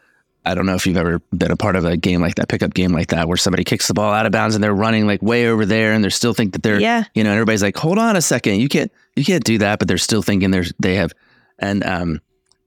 I 0.45 0.55
don't 0.55 0.67
know 0.67 0.75
if 0.75 0.87
you've 0.87 0.97
ever 0.97 1.21
been 1.37 1.51
a 1.53 1.57
part 1.57 1.77
of 1.77 1.85
a 1.85 1.97
game 1.97 2.21
like 2.21 2.35
that, 2.35 2.49
pickup 2.49 2.75
game 2.75 2.93
like 2.93 3.09
that, 3.09 3.29
where 3.29 3.37
somebody 3.37 3.63
kicks 3.65 3.87
the 3.89 3.95
ball 3.95 4.13
out 4.13 4.27
of 4.27 4.33
bounds 4.33 4.55
and 4.57 4.63
they're 4.65 4.75
running 4.75 5.07
like 5.07 5.23
way 5.23 5.47
over 5.47 5.65
there, 5.65 5.93
and 5.93 6.05
they 6.05 6.09
still 6.11 6.35
think 6.35 6.53
that 6.55 6.63
they're, 6.63 6.81
Yeah. 6.81 7.05
you 7.15 7.23
know, 7.23 7.31
and 7.31 7.37
everybody's 7.37 7.63
like, 7.63 7.77
hold 7.77 7.99
on 7.99 8.17
a 8.17 8.23
second, 8.23 8.59
you 8.61 8.69
can't, 8.69 8.91
you 9.15 9.25
can't 9.25 9.45
do 9.45 9.59
that, 9.59 9.79
but 9.79 9.87
they're 9.89 9.99
still 9.99 10.23
thinking 10.23 10.51
there's, 10.51 10.73
they 10.81 10.97
have, 10.97 11.13
and 11.59 11.85
um, 11.85 12.21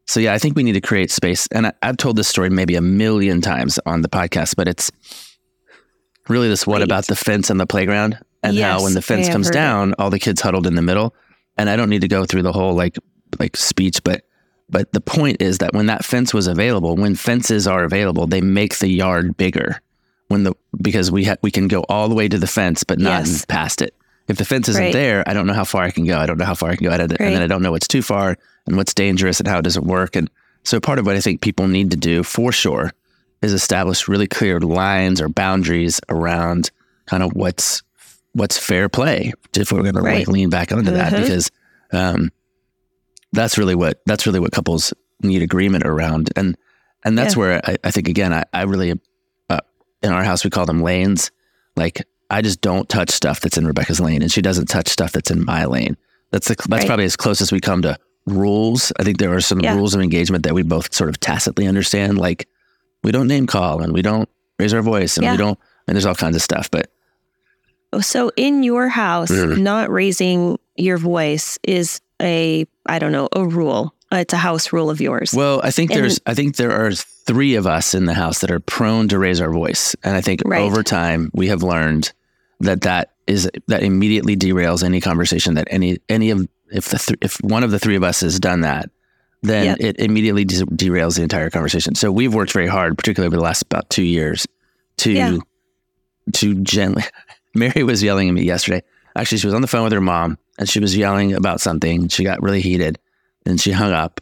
so 0.07 0.19
yeah, 0.19 0.33
I 0.33 0.37
think 0.37 0.55
we 0.55 0.63
need 0.63 0.73
to 0.73 0.81
create 0.81 1.11
space, 1.11 1.47
and 1.51 1.67
I, 1.67 1.73
I've 1.81 1.97
told 1.97 2.15
this 2.15 2.27
story 2.27 2.49
maybe 2.49 2.75
a 2.75 2.81
million 2.81 3.41
times 3.41 3.79
on 3.85 4.01
the 4.01 4.09
podcast, 4.09 4.55
but 4.55 4.67
it's 4.67 4.91
really 6.29 6.47
this 6.47 6.65
what 6.65 6.81
about 6.81 7.05
the 7.07 7.15
fence 7.15 7.49
and 7.49 7.59
the 7.59 7.67
playground, 7.67 8.17
and 8.43 8.57
how 8.57 8.75
Yes, 8.75 8.83
when 8.83 8.93
the 8.93 9.01
fence 9.01 9.27
comes 9.29 9.47
heard 9.47 9.55
it. 9.55 9.57
down, 9.59 9.93
all 9.99 10.09
the 10.09 10.19
kids 10.19 10.41
huddled 10.41 10.67
in 10.67 10.75
the 10.75 10.81
middle, 10.81 11.13
and 11.57 11.69
I 11.69 11.75
don't 11.75 11.89
need 11.89 12.01
to 12.01 12.07
go 12.07 12.25
through 12.25 12.43
the 12.43 12.53
whole 12.53 12.73
like 12.73 12.97
like 13.39 13.57
speech, 13.57 14.03
but 14.03 14.24
but 14.69 14.91
the 14.93 15.01
point 15.01 15.41
is 15.41 15.59
that 15.59 15.73
when 15.73 15.85
that 15.87 16.03
fence 16.05 16.33
was 16.33 16.47
available, 16.47 16.95
when 16.95 17.15
fences 17.15 17.67
are 17.67 17.83
available, 17.83 18.27
they 18.27 18.41
make 18.41 18.77
the 18.79 18.87
yard 18.87 19.37
bigger. 19.37 19.81
When 20.27 20.43
the 20.43 20.53
because 20.81 21.11
we 21.11 21.25
ha- 21.25 21.35
we 21.43 21.51
can 21.51 21.67
go 21.67 21.81
all 21.87 22.09
the 22.09 22.15
way 22.15 22.27
to 22.27 22.37
the 22.39 22.47
fence, 22.47 22.83
but 22.83 22.97
not 22.99 23.25
Yes. 23.25 23.45
past 23.45 23.81
it. 23.81 23.93
If 24.27 24.37
the 24.37 24.45
fence 24.45 24.67
isn't 24.69 24.81
Right. 24.85 24.93
there, 24.93 25.23
I 25.27 25.33
don't 25.35 25.45
know 25.45 25.53
how 25.53 25.65
far 25.65 25.83
I 25.83 25.91
can 25.91 26.03
go. 26.05 26.17
I 26.17 26.25
don't 26.25 26.39
know 26.39 26.45
how 26.45 26.55
far 26.55 26.71
I 26.71 26.75
can 26.75 26.85
go, 26.85 26.91
and, 26.91 27.09
then- 27.11 27.17
and 27.19 27.35
then 27.35 27.41
I 27.43 27.47
don't 27.47 27.61
know 27.61 27.71
what's 27.71 27.87
too 27.87 28.01
far 28.01 28.35
and 28.65 28.75
what's 28.75 28.93
dangerous 28.95 29.39
and 29.39 29.47
how 29.47 29.59
it 29.59 29.61
doesn't 29.61 29.85
work. 29.85 30.15
And 30.15 30.29
so 30.63 30.79
part 30.79 30.97
of 30.97 31.05
what 31.05 31.15
I 31.15 31.19
think 31.21 31.41
people 31.41 31.67
need 31.67 31.91
to 31.91 31.97
do 31.97 32.23
for 32.23 32.51
sure 32.51 32.91
is 33.43 33.53
establish 33.53 34.07
really 34.07 34.25
clear 34.25 34.59
lines 34.59 35.21
or 35.21 35.29
boundaries 35.29 36.01
around 36.09 36.71
kind 37.05 37.21
of 37.21 37.33
what's 37.33 37.83
what's 38.33 38.57
fair 38.57 38.89
play. 38.89 39.31
If 39.55 39.71
we're 39.71 39.83
going 39.83 39.93
to 39.95 40.01
like 40.01 40.27
lean 40.27 40.49
back 40.49 40.71
onto 40.73 40.89
that, 40.91 41.13
Mhm. 41.13 41.21
because 41.21 41.51
um, 41.93 42.31
that's 43.35 43.57
really 43.57 43.75
what 43.75 44.01
that's 44.05 44.25
really 44.25 44.39
what 44.39 44.51
couples 44.51 44.93
need 45.21 45.41
agreement 45.41 45.85
around, 45.85 46.31
and 46.35 46.55
and 47.03 47.17
that's 47.17 47.35
Yeah. 47.35 47.39
where 47.39 47.61
I, 47.69 47.77
I 47.83 47.91
think 47.91 48.07
again 48.09 48.33
I, 48.33 48.43
I 48.53 48.63
really 48.63 48.93
uh, 49.49 49.59
in 50.01 50.11
our 50.11 50.23
house 50.23 50.43
we 50.43 50.49
call 50.49 50.65
them 50.65 50.81
lanes. 50.81 51.31
Like 51.75 52.03
I 52.29 52.41
just 52.41 52.61
don't 52.61 52.89
touch 52.89 53.11
stuff 53.11 53.39
that's 53.41 53.57
in 53.57 53.67
Rebecca's 53.67 53.99
lane, 53.99 54.21
and 54.21 54.31
she 54.31 54.41
doesn't 54.41 54.67
touch 54.67 54.87
stuff 54.87 55.11
that's 55.11 55.29
in 55.31 55.43
my 55.45 55.65
lane. 55.65 55.95
That's 56.31 56.47
the, 56.47 56.55
that's 56.55 56.69
Right. 56.69 56.85
probably 56.87 57.05
as 57.05 57.15
close 57.15 57.39
as 57.41 57.51
we 57.51 57.59
come 57.61 57.81
to 57.83 57.97
rules. 58.25 58.91
I 58.99 59.03
think 59.03 59.19
there 59.19 59.33
are 59.33 59.41
some 59.41 59.59
Yeah. 59.59 59.75
rules 59.75 59.93
of 59.93 60.01
engagement 60.01 60.43
that 60.45 60.55
we 60.55 60.63
both 60.63 60.93
sort 60.93 61.09
of 61.09 61.19
tacitly 61.19 61.67
understand, 61.67 62.17
like 62.17 62.47
we 63.03 63.11
don't 63.11 63.27
name 63.27 63.45
call 63.45 63.81
and 63.81 63.93
we 63.93 64.01
don't 64.01 64.27
raise 64.57 64.73
our 64.73 64.81
voice 64.81 65.17
and 65.17 65.23
Yeah. 65.25 65.31
we 65.33 65.37
don't 65.37 65.59
and 65.87 65.95
there's 65.95 66.05
all 66.07 66.15
kinds 66.15 66.35
of 66.35 66.41
stuff. 66.41 66.71
But 66.71 66.89
Oh, 67.93 67.99
So 68.01 68.31
in 68.35 68.63
your 68.63 68.89
house, 68.89 69.29
Mhm. 69.31 69.59
not 69.59 69.89
raising 69.91 70.57
your 70.75 70.97
voice 70.97 71.59
is 71.63 72.01
a, 72.21 72.65
I 72.85 72.99
don't 72.99 73.11
know, 73.11 73.27
a 73.33 73.45
rule. 73.45 73.93
Uh, 74.13 74.17
It's 74.17 74.33
a 74.33 74.37
house 74.37 74.71
rule 74.71 74.89
of 74.89 75.01
yours. 75.01 75.33
well, 75.33 75.59
I 75.63 75.71
think 75.71 75.91
And- 75.91 76.01
there's 76.03 76.19
I 76.25 76.33
think 76.33 76.55
there 76.57 76.71
are 76.71 76.91
three 76.91 77.55
of 77.55 77.65
us 77.65 77.93
in 77.95 78.05
the 78.05 78.13
house 78.13 78.39
that 78.39 78.51
are 78.51 78.59
prone 78.59 79.07
to 79.09 79.17
raise 79.19 79.41
our 79.41 79.51
voice, 79.51 79.95
and 80.03 80.15
I 80.15 80.21
think 80.21 80.41
Right. 80.45 80.61
over 80.61 80.83
time 80.83 81.31
we 81.33 81.47
have 81.47 81.63
learned 81.63 82.11
that 82.59 82.81
that 82.81 83.09
is 83.27 83.49
that 83.67 83.81
immediately 83.83 84.37
derails 84.37 84.83
any 84.83 85.01
conversation 85.01 85.55
that 85.55 85.67
any 85.71 85.97
any 86.09 86.29
of 86.29 86.47
if 86.71 86.85
the 86.89 86.97
th- 86.99 87.17
if 87.21 87.37
one 87.41 87.63
of 87.63 87.71
the 87.71 87.79
three 87.79 87.95
of 87.95 88.03
us 88.03 88.21
has 88.21 88.39
done 88.39 88.61
that, 88.61 88.89
then 89.41 89.65
Yep. 89.65 89.77
it 89.79 89.99
immediately 89.99 90.45
de- 90.45 90.65
derails 90.67 91.15
the 91.17 91.23
entire 91.23 91.49
conversation. 91.49 91.95
So 91.95 92.11
we've 92.11 92.33
worked 92.33 92.51
very 92.51 92.67
hard, 92.67 92.97
particularly 92.97 93.27
over 93.27 93.35
the 93.37 93.43
last 93.43 93.63
about 93.63 93.89
two 93.89 94.03
years, 94.03 94.45
to 94.97 95.11
Yeah. 95.11 95.37
to 96.33 96.55
gently. 96.61 97.03
Mary 97.55 97.83
was 97.83 98.03
yelling 98.03 98.27
at 98.29 98.33
me 98.35 98.43
yesterday. 98.43 98.83
Actually, 99.15 99.39
she 99.39 99.47
was 99.47 99.53
on 99.53 99.61
the 99.61 99.67
phone 99.67 99.83
with 99.83 99.93
her 99.93 100.01
mom 100.01 100.37
and 100.57 100.67
she 100.69 100.79
was 100.79 100.95
yelling 100.95 101.33
about 101.33 101.61
something. 101.61 102.07
She 102.09 102.23
got 102.23 102.41
really 102.41 102.61
heated 102.61 102.97
and 103.45 103.59
she 103.59 103.71
hung 103.71 103.91
up 103.91 104.21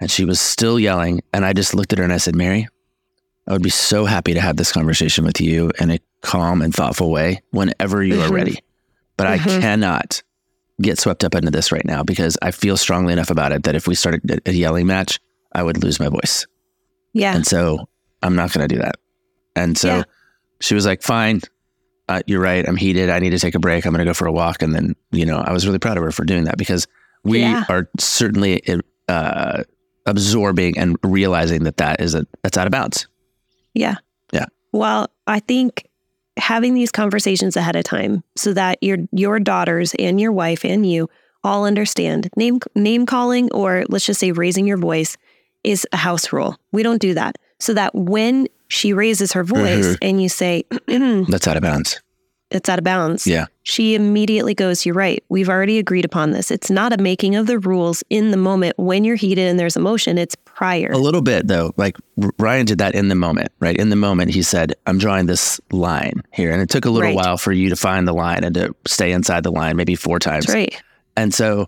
and 0.00 0.10
she 0.10 0.24
was 0.24 0.40
still 0.40 0.78
yelling. 0.78 1.22
And 1.32 1.44
I 1.44 1.52
just 1.52 1.74
looked 1.74 1.92
at 1.92 1.98
her 1.98 2.04
and 2.04 2.12
I 2.12 2.18
said, 2.18 2.34
Mary, 2.36 2.68
I 3.46 3.52
would 3.52 3.62
be 3.62 3.70
so 3.70 4.04
happy 4.04 4.34
to 4.34 4.40
have 4.40 4.56
this 4.56 4.72
conversation 4.72 5.24
with 5.24 5.40
you 5.40 5.70
in 5.80 5.90
a 5.90 5.98
calm 6.20 6.62
and 6.62 6.74
thoughtful 6.74 7.10
way 7.10 7.40
whenever 7.50 8.02
you 8.02 8.20
are 8.20 8.28
Mhm. 8.28 8.32
ready. 8.34 8.58
But 9.16 9.26
I 9.28 9.38
Mhm. 9.38 9.60
cannot 9.60 10.22
get 10.80 10.98
swept 10.98 11.24
up 11.24 11.34
into 11.34 11.50
this 11.50 11.72
right 11.72 11.84
now 11.84 12.02
because 12.02 12.36
I 12.42 12.50
feel 12.50 12.76
strongly 12.76 13.12
enough 13.12 13.30
about 13.30 13.52
it 13.52 13.64
that 13.64 13.74
if 13.74 13.88
we 13.88 13.94
started 13.94 14.30
a- 14.30 14.50
a 14.50 14.52
yelling 14.52 14.86
match, 14.86 15.18
I 15.54 15.62
would 15.62 15.82
lose 15.82 15.98
my 16.00 16.08
voice. 16.08 16.46
yeah. 17.14 17.34
And 17.34 17.44
so 17.46 17.88
I'm 18.22 18.36
not 18.36 18.52
going 18.52 18.68
to 18.68 18.72
do 18.74 18.80
that. 18.80 18.96
And 19.56 19.76
so 19.78 19.88
Yeah. 19.98 20.02
she 20.60 20.74
was 20.74 20.84
like, 20.86 21.02
fine, 21.02 21.40
uh, 22.08 22.22
you're 22.26 22.40
right. 22.40 22.66
I'm 22.68 22.76
heated. 22.76 23.10
I 23.10 23.18
need 23.18 23.30
to 23.30 23.38
take 23.38 23.54
a 23.54 23.58
break. 23.58 23.84
I'm 23.84 23.92
going 23.92 24.04
to 24.04 24.08
go 24.08 24.14
for 24.14 24.26
a 24.26 24.32
walk. 24.32 24.62
And 24.62 24.74
then, 24.74 24.94
you 25.10 25.26
know, 25.26 25.38
I 25.38 25.52
was 25.52 25.66
really 25.66 25.78
proud 25.78 25.96
of 25.96 26.02
her 26.04 26.10
for 26.12 26.24
doing 26.24 26.44
that 26.44 26.56
because 26.58 26.86
we 27.24 27.40
Yeah. 27.40 27.64
are 27.68 27.88
certainly 27.98 28.62
uh, 29.08 29.62
absorbing 30.06 30.78
and 30.78 30.96
realizing 31.02 31.64
that 31.64 31.76
that 31.78 32.00
is 32.00 32.14
a, 32.14 32.26
that's 32.42 32.56
out 32.56 32.66
of 32.66 32.70
bounds. 32.70 33.06
Yeah. 33.74 33.96
Yeah. 34.32 34.46
Well, 34.72 35.08
I 35.26 35.40
think 35.40 35.86
having 36.36 36.74
these 36.74 36.90
conversations 36.92 37.56
ahead 37.56 37.76
of 37.76 37.84
time 37.84 38.22
so 38.36 38.52
that 38.54 38.78
your 38.82 38.98
your 39.12 39.40
daughters 39.40 39.94
and 39.98 40.20
your 40.20 40.30
wife 40.32 40.64
and 40.64 40.88
you 40.88 41.08
all 41.44 41.64
understand 41.64 42.30
name 42.36 42.60
name 42.74 43.06
calling 43.06 43.50
or 43.52 43.84
let's 43.88 44.06
just 44.06 44.20
say 44.20 44.30
raising 44.32 44.66
your 44.66 44.76
voice 44.78 45.16
is 45.64 45.86
a 45.92 45.96
house 45.96 46.32
rule. 46.32 46.56
We 46.72 46.82
don't 46.82 47.00
do 47.02 47.14
that. 47.14 47.36
So 47.58 47.74
that 47.74 47.94
when 47.94 48.46
she 48.68 48.92
raises 48.92 49.32
her 49.32 49.44
voice 49.44 49.86
Mhm. 49.86 49.98
and 50.02 50.22
you 50.22 50.28
say 50.28 50.64
That's 50.86 51.48
out 51.48 51.56
of 51.56 51.62
bounds. 51.62 52.00
It's 52.50 52.68
out 52.70 52.78
of 52.78 52.84
bounds, 52.84 53.26
Yeah. 53.26 53.44
she 53.62 53.94
immediately 53.94 54.54
goes, 54.54 54.86
You're 54.86 54.94
right. 54.94 55.22
We've 55.28 55.50
already 55.50 55.78
agreed 55.78 56.06
upon 56.06 56.30
this. 56.30 56.50
It's 56.50 56.70
not 56.70 56.94
a 56.94 56.96
making 57.02 57.36
of 57.36 57.46
the 57.46 57.58
rules 57.58 58.02
in 58.08 58.30
the 58.30 58.38
moment 58.38 58.78
when 58.78 59.04
you're 59.04 59.16
heated 59.16 59.48
and 59.50 59.58
there's 59.60 59.76
emotion. 59.76 60.16
It's 60.16 60.34
prior. 60.46 60.90
A 60.90 60.96
little 60.96 61.20
bit 61.20 61.46
though, 61.46 61.74
like 61.76 61.96
Ryan 62.38 62.64
did 62.64 62.78
that 62.78 62.94
in 62.94 63.08
the 63.08 63.14
moment, 63.14 63.52
right? 63.60 63.76
In 63.76 63.90
the 63.90 63.96
moment, 63.96 64.30
he 64.30 64.40
said, 64.42 64.74
I'm 64.86 64.96
drawing 64.96 65.26
this 65.26 65.60
line 65.72 66.22
here. 66.32 66.50
And 66.50 66.62
it 66.62 66.70
took 66.70 66.86
a 66.86 66.90
little 66.90 67.08
Right. 67.08 67.16
while 67.16 67.36
for 67.36 67.52
you 67.52 67.68
to 67.68 67.76
find 67.76 68.08
the 68.08 68.14
line 68.14 68.42
and 68.44 68.54
to 68.54 68.74
stay 68.86 69.12
inside 69.12 69.42
the 69.42 69.52
line, 69.52 69.76
maybe 69.76 69.94
four 69.94 70.18
times. 70.18 70.46
That's 70.46 70.54
right. 70.54 70.82
And 71.18 71.34
so 71.34 71.66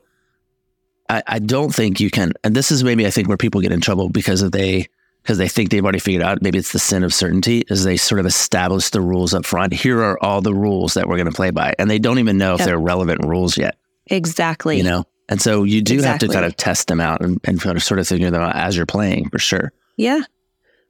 I, 1.11 1.23
I 1.27 1.39
don't 1.41 1.75
think 1.75 2.01
you 2.01 2.09
can, 2.11 2.33
and 2.43 2.55
this 2.57 2.71
is 2.71 2.85
maybe 2.85 3.07
I 3.07 3.11
think 3.11 3.29
where 3.29 3.37
people 3.37 3.61
get 3.61 3.73
in 3.73 3.81
trouble 3.83 4.09
because 4.09 4.41
of 4.41 4.53
they 4.53 4.87
because 5.23 5.39
they 5.39 5.49
think 5.49 5.71
they've 5.71 5.83
already 5.83 5.99
figured 5.99 6.23
out 6.23 6.43
maybe 6.43 6.59
it's 6.59 6.73
the 6.73 6.79
sin 6.79 7.05
of 7.05 7.13
certainty 7.13 7.63
is 7.69 7.85
they 7.85 7.97
sort 7.97 8.19
of 8.21 8.27
establish 8.27 8.91
the 8.91 9.01
rules 9.01 9.35
up 9.35 9.45
front. 9.45 9.73
Here 9.73 10.03
are 10.03 10.23
all 10.23 10.41
the 10.41 10.55
rules 10.55 10.95
that 10.95 11.09
we're 11.09 11.17
going 11.17 11.27
to 11.31 11.33
play 11.33 11.51
by. 11.51 11.75
And 11.79 11.91
they 11.91 11.99
don't 11.99 12.19
even 12.19 12.39
know 12.39 12.55
if 12.55 12.65
they're 12.65 12.79
relevant 12.79 13.25
rules 13.25 13.57
yet, 13.59 13.77
Exactly. 14.07 14.77
you 14.77 14.83
know? 14.83 15.05
And 15.29 15.41
so 15.41 15.63
you 15.63 15.81
do 15.83 16.01
have 16.03 16.19
to 16.21 16.29
kind 16.29 16.45
of 16.45 16.57
test 16.57 16.89
them 16.89 17.01
out 17.01 17.23
and, 17.23 17.41
and 17.45 17.61
sort 17.61 18.01
of 18.01 18.09
figure 18.09 18.31
them 18.31 18.43
out 18.43 18.57
as 18.57 18.77
you're 18.77 18.87
playing 18.87 19.29
for 19.31 19.39
sure. 19.39 19.73
Yeah. 19.97 20.23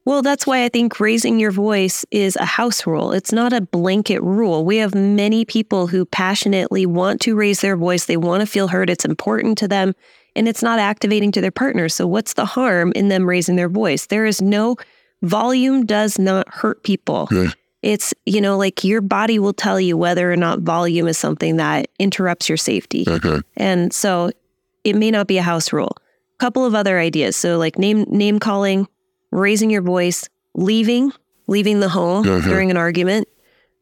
Well, 0.07 0.23
that's 0.23 0.47
why 0.47 0.65
I 0.65 0.71
think 0.71 0.99
raising 0.99 1.39
your 1.39 1.51
voice 1.51 2.07
is 2.11 2.37
a 2.37 2.47
house 2.47 2.87
rule. 2.87 3.13
It's 3.13 3.33
not 3.33 3.53
a 3.53 3.61
blanket 3.61 4.23
rule. 4.23 4.65
We 4.65 4.79
have 4.79 4.95
many 4.95 5.45
people 5.45 5.89
who 5.89 6.07
passionately 6.07 6.87
want 6.87 7.21
to 7.23 7.37
raise 7.37 7.61
their 7.61 7.77
voice. 7.77 8.07
They 8.07 8.17
want 8.17 8.41
to 8.41 8.47
feel 8.47 8.69
heard. 8.69 8.89
It's 8.89 9.05
important 9.05 9.59
to 9.59 9.69
them 9.69 9.95
and 10.37 10.49
it's 10.49 10.63
not 10.63 10.79
activating 10.79 11.33
to 11.33 11.41
their 11.41 11.51
partner. 11.51 11.89
So, 11.89 12.07
what's 12.07 12.35
the 12.35 12.45
harm 12.45 12.93
in 12.95 13.09
them 13.09 13.29
raising 13.29 13.57
their 13.57 13.69
voice? 13.69 14.07
There 14.07 14.27
is 14.27 14.41
no 14.41 14.77
volume, 15.23 15.85
does 15.87 16.19
not 16.19 16.49
hurt 16.49 16.83
people. 16.83 17.29
Yeah. 17.31 17.51
It's, 17.83 18.13
you 18.27 18.41
know, 18.43 18.59
like 18.59 18.85
your 18.85 19.01
body 19.01 19.39
will 19.39 19.55
tell 19.55 19.81
you 19.81 19.97
whether 19.97 20.31
or 20.31 20.37
not 20.37 20.61
volume 20.61 21.09
is 21.09 21.17
something 21.17 21.57
that 21.57 21.89
interrupts 21.99 22.49
your 22.49 22.59
safety. 22.59 23.05
And 23.57 23.93
so 23.93 24.31
it 24.85 24.97
may 24.97 25.11
not 25.11 25.27
be 25.27 25.39
a 25.39 25.43
house 25.43 25.73
rule. 25.73 25.97
A 25.99 26.39
couple 26.39 26.67
of 26.67 26.75
other 26.75 26.99
ideas. 26.99 27.37
So 27.37 27.57
like 27.59 27.79
name 27.79 28.05
name 28.09 28.39
calling, 28.39 28.87
raising 29.31 29.71
your 29.71 29.81
voice, 29.83 30.29
leaving, 30.55 31.13
leaving 31.47 31.81
the 31.81 31.89
home 31.89 32.25
Mhm. 32.25 32.45
during 32.45 32.71
an 32.71 32.77
argument. 32.77 33.29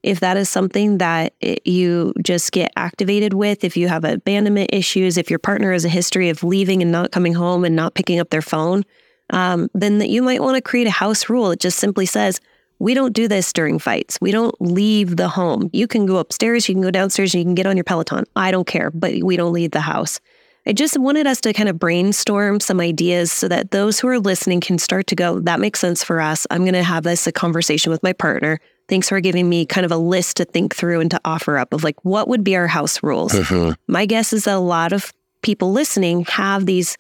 If 0.02 0.20
that 0.20 0.36
is 0.36 0.48
something 0.48 0.98
that 0.98 1.34
you 1.64 2.14
just 2.22 2.52
get 2.52 2.72
activated 2.76 3.34
with, 3.34 3.64
if 3.64 3.76
you 3.76 3.88
have 3.88 4.04
abandonment 4.04 4.70
issues, 4.72 5.16
if 5.16 5.28
your 5.28 5.40
partner 5.40 5.72
has 5.72 5.84
a 5.84 5.88
history 5.88 6.28
of 6.28 6.44
leaving 6.44 6.82
and 6.82 6.92
not 6.92 7.10
coming 7.10 7.34
home 7.34 7.64
and 7.64 7.74
not 7.74 7.94
picking 7.94 8.20
up 8.20 8.30
their 8.30 8.42
phone, 8.42 8.84
um, 9.30 9.68
then 9.74 9.98
that 9.98 10.08
you 10.08 10.22
might 10.22 10.40
want 10.40 10.54
to 10.54 10.62
create 10.62 10.86
a 10.86 10.92
house 10.92 11.28
rule. 11.28 11.50
It 11.50 11.60
just 11.60 11.78
simply 11.78 12.06
says, 12.06 12.40
we 12.78 12.94
don't 12.94 13.12
do 13.12 13.26
this 13.26 13.52
during 13.52 13.80
fights. 13.80 14.18
We 14.20 14.30
don't 14.30 14.54
leave 14.60 15.16
the 15.16 15.28
home. 15.28 15.68
You 15.72 15.88
can 15.88 16.06
go 16.06 16.18
upstairs, 16.18 16.68
you 16.68 16.76
can 16.76 16.82
go 16.82 16.92
downstairs, 16.92 17.34
you 17.34 17.42
can 17.42 17.56
get 17.56 17.66
on 17.66 17.76
your 17.76 17.84
Peloton. 17.84 18.24
I 18.36 18.52
don't 18.52 18.68
care, 18.68 18.92
but 18.92 19.22
we 19.22 19.36
don't 19.36 19.52
leave 19.52 19.72
the 19.72 19.80
house. 19.80 20.20
I 20.64 20.72
just 20.74 20.96
wanted 20.96 21.26
us 21.26 21.40
to 21.40 21.52
kind 21.52 21.68
of 21.68 21.78
brainstorm 21.78 22.60
some 22.60 22.78
ideas 22.78 23.32
so 23.32 23.48
that 23.48 23.72
those 23.72 23.98
who 23.98 24.06
are 24.06 24.20
listening 24.20 24.60
can 24.60 24.78
start 24.78 25.08
to 25.08 25.16
go, 25.16 25.40
that 25.40 25.60
makes 25.60 25.80
sense 25.80 26.04
for 26.04 26.20
us. 26.20 26.46
I'm 26.50 26.60
going 26.60 26.74
to 26.74 26.82
have 26.82 27.02
this 27.02 27.26
a 27.26 27.32
conversation 27.32 27.90
with 27.90 28.02
my 28.02 28.12
partner. 28.12 28.60
Thanks 28.88 29.08
for 29.08 29.20
giving 29.20 29.48
me 29.48 29.66
kind 29.66 29.84
of 29.84 29.92
a 29.92 29.96
list 29.98 30.38
to 30.38 30.44
think 30.44 30.74
through 30.74 31.00
and 31.00 31.10
to 31.10 31.20
offer 31.24 31.58
up 31.58 31.72
of 31.74 31.84
like 31.84 32.02
what 32.04 32.28
would 32.28 32.42
be 32.42 32.56
our 32.56 32.66
house 32.66 33.02
rules. 33.02 33.32
Mhm. 33.32 33.74
My 33.86 34.06
guess 34.06 34.32
is 34.32 34.44
that 34.44 34.56
a 34.56 34.58
lot 34.58 34.92
of 34.92 35.12
people 35.42 35.72
listening 35.72 36.24
have 36.26 36.66
these 36.66 36.96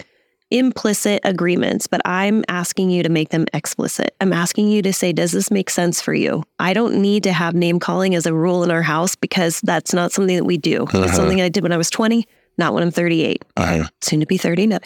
implicit 0.50 1.20
agreements, 1.24 1.86
but 1.86 2.00
I'm 2.06 2.42
asking 2.48 2.90
you 2.90 3.02
to 3.02 3.08
make 3.10 3.30
them 3.30 3.46
explicit. 3.52 4.14
I'm 4.20 4.32
asking 4.32 4.68
you 4.68 4.80
to 4.82 4.92
say, 4.92 5.12
does 5.12 5.32
this 5.32 5.50
make 5.50 5.68
sense 5.70 6.00
for 6.00 6.14
you? 6.14 6.42
I 6.58 6.72
don't 6.72 7.00
need 7.02 7.22
to 7.24 7.32
have 7.32 7.54
name 7.54 7.78
calling 7.78 8.14
as 8.14 8.24
a 8.26 8.32
rule 8.32 8.64
in 8.64 8.70
our 8.70 8.82
house 8.82 9.14
because 9.14 9.60
that's 9.62 9.92
not 9.92 10.12
something 10.12 10.36
that 10.36 10.44
we 10.44 10.56
do. 10.56 10.84
Uh-huh. 10.84 11.02
It's 11.04 11.16
something 11.16 11.40
I 11.40 11.48
did 11.50 11.62
when 11.62 11.72
I 11.72 11.76
was 11.76 11.90
20, 11.90 12.26
not 12.56 12.72
when 12.72 12.82
I'm 12.82 12.90
38, 12.90 13.42
Uh, 13.56 13.84
soon 14.00 14.20
to 14.20 14.26
be 14.26 14.38
39. 14.38 14.78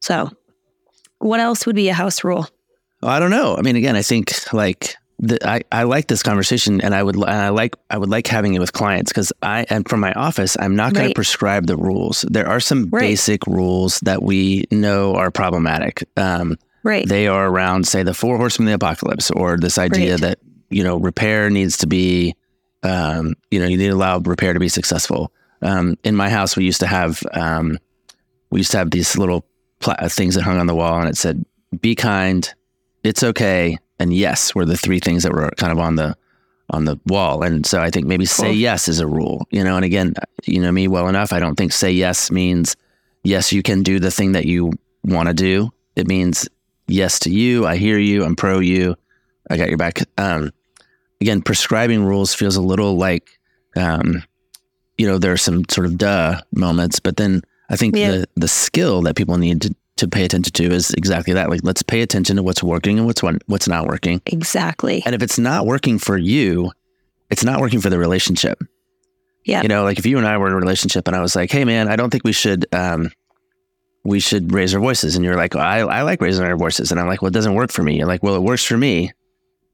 So, 0.00 0.30
what 1.18 1.38
else 1.40 1.64
would 1.66 1.76
be 1.76 1.88
a 1.88 1.94
house 1.94 2.24
rule? 2.24 2.48
I 3.02 3.20
don't 3.20 3.30
know. 3.30 3.56
I 3.56 3.62
mean, 3.62 3.76
again, 3.76 3.94
I 3.94 4.02
think 4.02 4.32
like 4.52 4.96
the, 5.20 5.38
I, 5.48 5.62
I 5.72 5.82
like 5.82 6.06
this 6.06 6.22
conversation 6.22 6.80
and 6.80 6.94
I 6.94 7.02
would, 7.02 7.16
and 7.16 7.24
I 7.24 7.48
like, 7.48 7.74
I 7.90 7.98
would 7.98 8.08
like 8.08 8.26
having 8.26 8.54
it 8.54 8.60
with 8.60 8.72
clients 8.72 9.10
because 9.12 9.32
I, 9.42 9.66
and 9.68 9.88
from 9.88 10.00
my 10.00 10.12
office, 10.12 10.56
I'm 10.60 10.76
not 10.76 10.94
going 10.94 11.08
to 11.08 11.14
prescribe 11.14 11.66
the 11.66 11.76
rules. 11.76 12.24
There 12.30 12.46
are 12.48 12.60
some 12.60 12.88
Right. 12.90 13.00
basic 13.00 13.46
rules 13.46 13.98
that 14.00 14.22
we 14.22 14.64
know 14.70 15.16
are 15.16 15.30
problematic. 15.30 16.04
Um, 16.16 16.56
Right. 16.84 17.06
they 17.08 17.26
are 17.26 17.48
around, 17.48 17.86
say, 17.88 18.02
the 18.04 18.14
four 18.14 18.36
horsemen 18.36 18.68
of 18.68 18.78
the 18.78 18.86
apocalypse, 18.86 19.30
or 19.32 19.56
this 19.58 19.76
idea 19.78 20.12
Right. 20.12 20.20
that 20.20 20.38
you 20.70 20.84
know 20.84 20.96
repair 20.96 21.50
needs 21.50 21.76
to 21.78 21.86
be, 21.88 22.34
um, 22.84 23.34
you 23.50 23.58
know, 23.58 23.66
you 23.66 23.76
need 23.76 23.88
to 23.88 23.94
allow 23.94 24.18
repair 24.20 24.52
to 24.52 24.60
be 24.60 24.68
successful. 24.68 25.32
Um, 25.62 25.96
in 26.04 26.14
my 26.14 26.30
house, 26.30 26.56
we 26.56 26.64
used 26.64 26.78
to 26.80 26.86
have, 26.86 27.20
um, 27.32 27.78
we 28.50 28.60
used 28.60 28.70
to 28.70 28.78
have 28.78 28.92
these 28.92 29.18
little 29.18 29.44
pla- 29.80 30.06
things 30.08 30.36
that 30.36 30.42
hung 30.42 30.58
on 30.58 30.68
the 30.68 30.74
wall, 30.76 31.00
and 31.00 31.08
it 31.08 31.16
said, 31.16 31.44
"Be 31.80 31.96
kind, 31.96 32.48
it's 33.02 33.24
okay," 33.24 33.76
and 33.98 34.12
"Yes" 34.14 34.54
were 34.54 34.64
the 34.64 34.76
three 34.76 35.00
things 35.00 35.22
that 35.22 35.32
were 35.32 35.50
kind 35.56 35.72
of 35.72 35.78
on 35.78 35.96
the 35.96 36.16
on 36.70 36.84
the 36.84 36.98
wall. 37.06 37.42
And 37.42 37.64
so 37.64 37.80
I 37.80 37.90
think 37.90 38.06
maybe 38.06 38.26
say 38.26 38.48
Cool. 38.48 38.52
yes 38.54 38.88
is 38.88 39.00
a 39.00 39.06
rule, 39.06 39.46
you 39.50 39.64
know. 39.64 39.76
And 39.76 39.84
again, 39.84 40.12
you 40.44 40.60
know 40.60 40.70
me 40.72 40.86
well 40.88 41.08
enough. 41.08 41.32
I 41.32 41.40
don't 41.40 41.56
think 41.56 41.72
say 41.72 41.90
yes 41.92 42.30
means 42.30 42.76
yes, 43.24 43.52
you 43.52 43.62
can 43.62 43.82
do 43.82 43.98
the 43.98 44.10
thing 44.10 44.32
that 44.32 44.44
you 44.46 44.72
want 45.04 45.28
to 45.28 45.34
do. 45.34 45.70
It 45.96 46.06
means 46.06 46.48
yes 46.86 47.18
to 47.20 47.30
you. 47.30 47.66
I 47.66 47.76
hear 47.76 47.98
you. 47.98 48.24
I'm 48.24 48.36
pro 48.36 48.58
you. 48.60 48.96
I 49.50 49.56
got 49.56 49.68
your 49.68 49.78
back. 49.78 50.00
Um, 50.18 50.52
again, 51.20 51.40
prescribing 51.42 52.04
rules 52.04 52.34
feels 52.34 52.56
a 52.56 52.62
little 52.62 52.96
like, 52.98 53.30
um, 53.76 54.22
you 54.98 55.06
know, 55.06 55.16
there 55.18 55.32
are 55.32 55.36
some 55.38 55.64
sort 55.70 55.86
of 55.86 55.96
duh 55.96 56.40
moments, 56.52 57.00
but 57.00 57.16
then 57.16 57.40
I 57.70 57.76
think 57.76 57.96
Yeah. 57.96 58.10
the 58.10 58.28
the 58.36 58.48
skill 58.48 59.00
that 59.02 59.16
people 59.16 59.38
need 59.38 59.62
to 59.62 59.74
to 59.98 60.08
pay 60.08 60.24
attention 60.24 60.52
to 60.52 60.64
is 60.72 60.90
exactly 60.94 61.34
that. 61.34 61.50
Like, 61.50 61.60
let's 61.62 61.82
pay 61.82 62.02
attention 62.02 62.36
to 62.36 62.42
what's 62.42 62.62
working 62.62 62.98
and 62.98 63.06
what's 63.06 63.22
one, 63.22 63.38
what's 63.46 63.68
not 63.68 63.86
working. 63.86 64.20
exactly. 64.26 65.02
And 65.04 65.14
if 65.14 65.22
it's 65.22 65.38
not 65.38 65.66
working 65.66 65.98
for 65.98 66.16
you, 66.16 66.72
it's 67.30 67.44
not 67.44 67.60
working 67.60 67.80
for 67.80 67.90
the 67.90 67.98
relationship. 67.98 68.62
Yeah. 69.44 69.62
You 69.62 69.68
know, 69.68 69.84
like 69.84 69.98
if 69.98 70.06
you 70.06 70.18
and 70.18 70.26
I 70.26 70.36
were 70.36 70.48
in 70.48 70.52
a 70.52 70.56
relationship 70.56 71.06
and 71.06 71.16
I 71.16 71.20
was 71.20 71.34
like, 71.36 71.50
hey 71.50 71.64
man, 71.64 71.88
I 71.88 71.96
don't 71.96 72.10
think 72.10 72.24
we 72.24 72.32
should 72.32 72.66
um 72.74 73.10
we 74.04 74.20
should 74.20 74.52
raise 74.52 74.74
our 74.74 74.80
voices. 74.80 75.16
And 75.16 75.24
you're 75.24 75.36
like, 75.36 75.56
I, 75.56 75.80
I 75.80 76.02
like 76.02 76.20
raising 76.20 76.44
our 76.44 76.56
voices. 76.56 76.90
And 76.90 77.00
I'm 77.00 77.06
like, 77.06 77.20
well, 77.20 77.28
it 77.28 77.34
doesn't 77.34 77.54
work 77.54 77.70
for 77.70 77.82
me. 77.82 77.96
You're 77.98 78.06
like, 78.06 78.22
well, 78.22 78.36
it 78.36 78.42
works 78.42 78.64
for 78.64 78.76
me. 78.76 79.12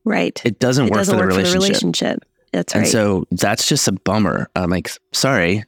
Right. 0.05 0.41
It 0.45 0.59
doesn't 0.59 0.87
It 0.87 0.91
work, 0.91 1.01
doesn't 1.01 1.17
for, 1.19 1.27
work 1.27 1.35
the 1.35 1.41
for 1.45 1.49
the 1.49 1.55
relationship. 1.55 2.21
That's 2.53 2.75
And 2.75 2.87
so 2.87 3.27
that's 3.31 3.67
just 3.67 3.87
a 3.89 3.93
bummer. 3.93 4.49
I'm 4.57 4.71
like, 4.71 4.91
sorry. 5.13 5.65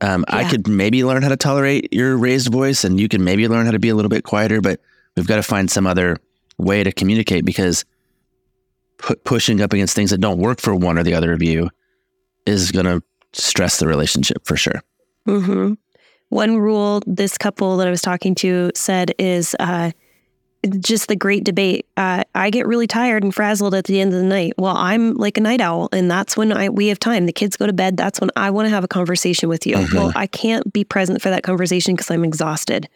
Um, 0.00 0.24
I 0.28 0.48
could 0.48 0.68
maybe 0.68 1.04
learn 1.04 1.22
how 1.22 1.30
to 1.30 1.36
tolerate 1.36 1.92
your 1.92 2.16
raised 2.18 2.52
voice 2.52 2.84
and 2.84 3.00
you 3.00 3.08
can 3.08 3.24
maybe 3.24 3.48
learn 3.48 3.64
how 3.64 3.72
to 3.72 3.78
be 3.78 3.88
a 3.88 3.94
little 3.94 4.08
bit 4.10 4.24
quieter, 4.24 4.60
but 4.60 4.80
we've 5.16 5.26
got 5.26 5.36
to 5.36 5.42
find 5.42 5.70
some 5.70 5.86
other 5.86 6.18
way 6.58 6.84
to 6.84 6.92
communicate 6.92 7.44
because 7.44 7.84
pu- 8.98 9.16
pushing 9.16 9.60
up 9.62 9.72
against 9.72 9.94
things 9.94 10.10
that 10.10 10.20
don't 10.20 10.38
work 10.38 10.60
for 10.60 10.74
one 10.74 10.98
or 10.98 11.02
the 11.02 11.14
other 11.14 11.32
of 11.32 11.42
you 11.42 11.70
is 12.44 12.72
going 12.72 12.86
to 12.86 13.02
stress 13.32 13.78
the 13.78 13.86
relationship 13.86 14.44
for 14.44 14.56
sure. 14.56 14.82
hmm 15.24 15.74
One 16.28 16.58
rule 16.58 17.02
this 17.06 17.38
couple 17.38 17.76
that 17.78 17.86
I 17.86 17.90
was 17.90 18.02
talking 18.02 18.34
to 18.36 18.70
said 18.74 19.12
is 19.18 19.56
uh, 19.60 19.92
just 20.80 21.08
the 21.08 21.16
great 21.16 21.44
debate. 21.44 21.86
Uh, 21.96 22.24
I 22.34 22.50
get 22.50 22.66
really 22.66 22.86
tired 22.86 23.22
and 23.22 23.34
frazzled 23.34 23.74
at 23.74 23.84
the 23.84 24.00
end 24.00 24.12
of 24.12 24.18
the 24.18 24.26
night. 24.26 24.54
Well, 24.58 24.76
I'm 24.76 25.14
like 25.14 25.38
a 25.38 25.40
night 25.40 25.60
owl, 25.60 25.88
and 25.92 26.10
that's 26.10 26.36
when 26.36 26.52
I 26.52 26.68
we 26.68 26.88
have 26.88 26.98
time. 26.98 27.26
The 27.26 27.32
kids 27.32 27.56
go 27.56 27.66
to 27.66 27.72
bed. 27.72 27.96
That's 27.96 28.20
when 28.20 28.30
I 28.36 28.50
want 28.50 28.66
to 28.66 28.70
have 28.70 28.82
a 28.84 28.88
conversation 28.88 29.48
with 29.48 29.66
you. 29.66 29.76
Mhm. 29.76 29.94
Well, 29.94 30.12
I 30.16 30.26
can't 30.26 30.72
be 30.72 30.82
present 30.84 31.22
for 31.22 31.30
that 31.30 31.42
conversation 31.42 31.94
because 31.94 32.10
I'm 32.10 32.24
exhausted. 32.24 32.88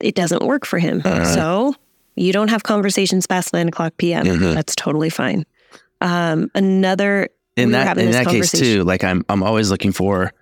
It 0.00 0.14
doesn't 0.14 0.42
work 0.44 0.66
for 0.66 0.78
him. 0.78 1.02
So 1.34 1.74
you 2.16 2.32
don't 2.32 2.48
have 2.48 2.62
conversations 2.64 3.26
past 3.26 3.52
nine 3.52 3.68
o'clock 3.68 3.94
p.m. 3.96 4.26
Mhm. 4.26 4.54
That's 4.54 4.74
totally 4.74 5.10
fine. 5.10 5.44
Um, 6.02 6.50
another 6.54 7.28
in 7.56 7.68
we 7.68 7.72
that 7.72 7.98
in 7.98 8.10
that 8.12 8.26
case 8.26 8.52
too 8.52 8.84
like 8.84 9.04
i'm 9.04 9.22
i'm 9.28 9.42
always 9.42 9.70
looking 9.70 9.92
for 9.92 10.32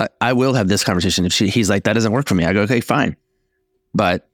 I, 0.00 0.08
I 0.20 0.32
will 0.34 0.52
have 0.52 0.68
this 0.68 0.84
conversation 0.84 1.24
if 1.24 1.32
she, 1.32 1.48
he's 1.48 1.70
like 1.70 1.84
that 1.84 1.92
doesn't 1.94 2.12
work 2.12 2.28
for 2.28 2.34
me 2.34 2.44
i 2.44 2.52
go 2.52 2.62
okay 2.62 2.80
fine 2.80 3.16
but 3.94 4.27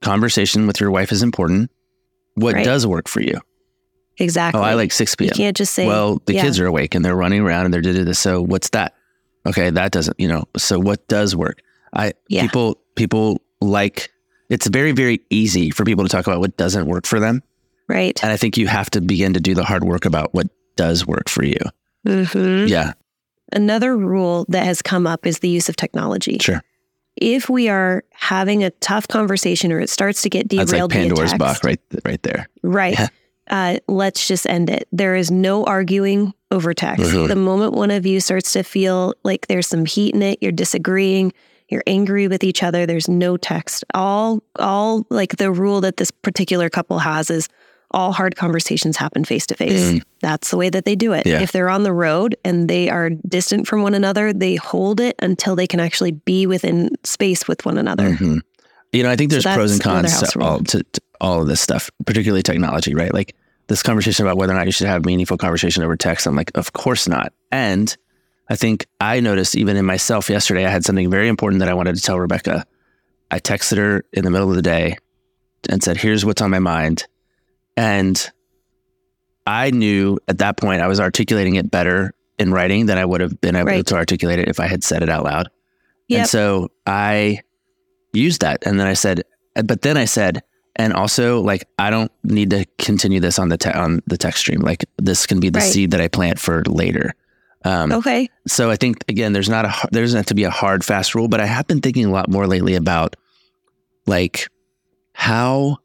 conversation 0.00 0.66
with 0.66 0.80
your 0.80 0.90
wife 0.90 1.12
is 1.12 1.22
important 1.22 1.70
what 2.34 2.54
Right. 2.54 2.64
does 2.64 2.86
work 2.86 3.08
for 3.08 3.20
you 3.20 3.40
exactly. 4.18 4.60
oh 4.60 4.64
i 4.64 4.74
like 4.74 4.92
6 4.92 5.14
p.m. 5.16 5.28
You 5.28 5.34
can't 5.34 5.56
just 5.56 5.74
say. 5.74 5.86
well 5.86 6.20
the 6.26 6.34
yeah. 6.34 6.42
kids 6.42 6.58
are 6.60 6.66
awake 6.66 6.94
and 6.94 7.04
they're 7.04 7.16
running 7.16 7.40
around 7.40 7.64
and 7.64 7.74
they're 7.74 7.80
doing 7.80 8.04
this 8.04 8.18
so 8.18 8.40
what's 8.42 8.70
that 8.70 8.94
okay 9.46 9.70
that 9.70 9.92
doesn't 9.92 10.18
you 10.20 10.28
know 10.28 10.44
so 10.56 10.78
what 10.78 11.06
does 11.08 11.34
work 11.36 11.60
i 11.92 12.12
Yeah. 12.28 12.42
people 12.42 12.78
people 12.96 13.42
like 13.60 14.10
it's 14.50 14.66
very 14.68 14.92
very 14.92 15.20
easy 15.30 15.70
for 15.70 15.84
people 15.84 16.04
to 16.04 16.08
talk 16.10 16.26
about 16.26 16.40
what 16.40 16.56
doesn't 16.56 16.86
work 16.86 17.06
for 17.06 17.18
them 17.20 17.42
right. 17.88 18.18
and 18.22 18.32
i 18.32 18.36
think 18.36 18.56
you 18.56 18.66
have 18.68 18.88
to 18.90 19.00
begin 19.00 19.34
to 19.34 19.40
do 19.40 19.54
the 19.54 19.64
hard 19.64 19.84
work 19.84 20.04
about 20.04 20.32
what 20.34 20.46
does 20.76 21.06
work 21.06 21.28
for 21.28 21.44
you 21.44 21.58
hmm 22.06 22.66
yeah 22.66 22.92
Another 23.50 23.96
rule 23.96 24.44
that 24.50 24.66
has 24.66 24.82
come 24.82 25.06
up 25.06 25.24
is 25.26 25.38
the 25.38 25.48
use 25.48 25.70
of 25.70 25.76
technology. 25.76 26.36
sure 26.38 26.62
If 27.20 27.48
we 27.50 27.68
are 27.68 28.04
having 28.12 28.64
a 28.64 28.70
tough 28.70 29.08
conversation 29.08 29.72
or 29.72 29.80
it 29.80 29.90
starts 29.90 30.22
to 30.22 30.30
get 30.30 30.48
derailed, 30.48 30.68
that's 30.68 30.80
like 30.80 30.90
pandora's 30.90 31.34
box 31.34 31.64
right 31.64 31.80
right 32.04 32.22
there 32.22 32.48
right? 32.62 32.98
Yeah. 32.98 33.08
Uh, 33.50 33.78
let's 33.88 34.28
just 34.28 34.46
end 34.46 34.68
it. 34.68 34.86
There 34.92 35.16
is 35.16 35.30
no 35.30 35.64
arguing 35.64 36.34
over 36.50 36.74
text. 36.74 37.04
Mhm. 37.04 37.28
The 37.28 37.36
moment 37.36 37.72
one 37.72 37.90
of 37.90 38.04
you 38.04 38.20
starts 38.20 38.52
to 38.52 38.62
feel 38.62 39.14
like 39.24 39.46
there's 39.46 39.66
some 39.66 39.86
heat 39.86 40.14
in 40.14 40.22
it, 40.22 40.38
you're 40.42 40.52
disagreeing, 40.52 41.32
you're 41.68 41.82
angry 41.86 42.28
with 42.28 42.44
each 42.44 42.62
other. 42.62 42.84
There's 42.86 43.08
no 43.08 43.36
text. 43.36 43.84
All, 43.94 44.42
all 44.58 45.06
like 45.10 45.36
the 45.36 45.50
rule 45.50 45.80
that 45.80 45.96
this 45.96 46.10
particular 46.10 46.68
couple 46.68 46.98
has 46.98 47.30
is 47.30 47.48
all 47.90 48.12
hard 48.12 48.36
conversations 48.36 48.96
happen 48.96 49.24
face 49.24 49.46
to 49.46 49.54
face. 49.54 50.00
That's 50.20 50.50
the 50.50 50.56
way 50.56 50.68
that 50.70 50.84
they 50.84 50.94
do 50.94 51.12
it. 51.12 51.26
Yeah. 51.26 51.40
If 51.40 51.52
they're 51.52 51.70
on 51.70 51.84
the 51.84 51.92
road 51.92 52.36
and 52.44 52.68
they 52.68 52.90
are 52.90 53.10
distant 53.10 53.66
from 53.66 53.82
one 53.82 53.94
another, 53.94 54.32
they 54.32 54.56
hold 54.56 55.00
it 55.00 55.16
until 55.20 55.56
they 55.56 55.66
can 55.66 55.80
actually 55.80 56.12
be 56.12 56.46
within 56.46 56.90
space 57.04 57.48
with 57.48 57.64
one 57.64 57.78
another. 57.78 58.10
Mhm. 58.10 58.40
You 58.92 59.02
know, 59.02 59.10
I 59.10 59.16
think 59.16 59.30
So 59.32 59.40
there's 59.40 59.54
pros 59.56 59.72
and 59.72 59.82
cons 59.82 60.20
to 60.32 60.40
all, 60.40 60.60
to, 60.60 60.82
to 60.82 61.00
all 61.20 61.42
of 61.42 61.48
this 61.48 61.60
stuff, 61.60 61.90
particularly 62.06 62.42
technology, 62.42 62.94
right? 62.94 63.12
Like 63.12 63.34
this 63.68 63.82
conversation 63.82 64.26
about 64.26 64.36
whether 64.36 64.52
or 64.52 64.56
not 64.56 64.66
you 64.66 64.72
should 64.72 64.86
have 64.86 65.04
meaningful 65.04 65.36
conversation 65.36 65.82
over 65.82 65.96
text. 65.96 66.26
I'm 66.26 66.36
like, 66.36 66.50
of 66.54 66.72
course 66.72 67.06
not. 67.08 67.32
And 67.52 67.94
I 68.50 68.56
think 68.56 68.86
I 69.00 69.20
noticed 69.20 69.56
even 69.56 69.76
in 69.76 69.84
myself 69.84 70.30
yesterday, 70.30 70.64
I 70.66 70.70
had 70.70 70.84
something 70.84 71.10
very 71.10 71.28
important 71.28 71.60
that 71.60 71.68
I 71.68 71.74
wanted 71.74 71.96
to 71.96 72.02
tell 72.02 72.18
Rebecca. 72.18 72.64
I 73.30 73.40
texted 73.40 73.76
her 73.76 74.04
in 74.12 74.24
the 74.24 74.30
middle 74.30 74.48
of 74.48 74.56
the 74.56 74.62
day 74.62 74.96
and 75.68 75.82
said, 75.82 75.98
here's 75.98 76.24
what's 76.24 76.40
on 76.40 76.50
my 76.50 76.58
mind. 76.58 77.06
And 77.78 78.30
I 79.46 79.70
knew 79.70 80.18
at 80.28 80.38
that 80.38 80.56
point 80.56 80.82
I 80.82 80.86
was 80.88 81.00
articulating 81.00 81.54
it 81.54 81.70
better 81.70 82.12
in 82.38 82.52
writing 82.52 82.86
than 82.86 82.98
I 82.98 83.04
would 83.04 83.20
have 83.20 83.40
been 83.40 83.56
able 83.56 83.66
Right. 83.66 83.86
to 83.86 83.94
articulate 83.96 84.38
it 84.38 84.48
if 84.48 84.60
I 84.60 84.66
had 84.66 84.84
said 84.84 85.02
it 85.02 85.08
out 85.08 85.24
loud. 85.24 85.48
Yep. 86.08 86.18
And 86.20 86.28
so 86.28 86.68
I 86.86 87.40
used 88.12 88.40
that. 88.42 88.64
And 88.66 88.78
then 88.78 88.86
I 88.86 88.94
said, 88.94 89.22
but 89.64 89.82
then 89.82 89.96
I 89.96 90.04
said, 90.04 90.42
and 90.76 90.92
also 90.92 91.40
like, 91.40 91.64
I 91.78 91.90
don't 91.90 92.12
need 92.22 92.50
to 92.50 92.64
continue 92.78 93.20
this 93.20 93.38
on 93.38 93.48
the, 93.48 93.58
te- 93.58 93.70
on 93.72 94.00
the 94.06 94.16
text 94.16 94.38
stream. 94.40 94.60
Like 94.60 94.84
this 94.98 95.26
can 95.26 95.40
be 95.40 95.50
the 95.50 95.58
Right. 95.60 95.72
seed 95.72 95.90
that 95.90 96.00
I 96.00 96.08
plant 96.08 96.38
for 96.38 96.62
later. 96.66 97.14
Um, 97.64 97.90
Okay. 97.92 98.28
so 98.46 98.70
I 98.70 98.76
think 98.76 99.04
again, 99.08 99.32
there's 99.32 99.48
not 99.48 99.64
a 99.64 99.68
har- 99.68 99.88
there 99.92 100.02
doesn't 100.04 100.16
have 100.16 100.26
to 100.26 100.34
be 100.34 100.44
a 100.44 100.50
hard 100.50 100.84
fast 100.84 101.14
rule, 101.16 101.26
but 101.26 101.40
I 101.40 101.46
have 101.46 101.66
been 101.66 101.80
thinking 101.80 102.04
a 102.06 102.10
lot 102.10 102.30
more 102.30 102.46
lately 102.46 102.74
about 102.74 103.16
like 104.06 104.48
how 105.12 105.78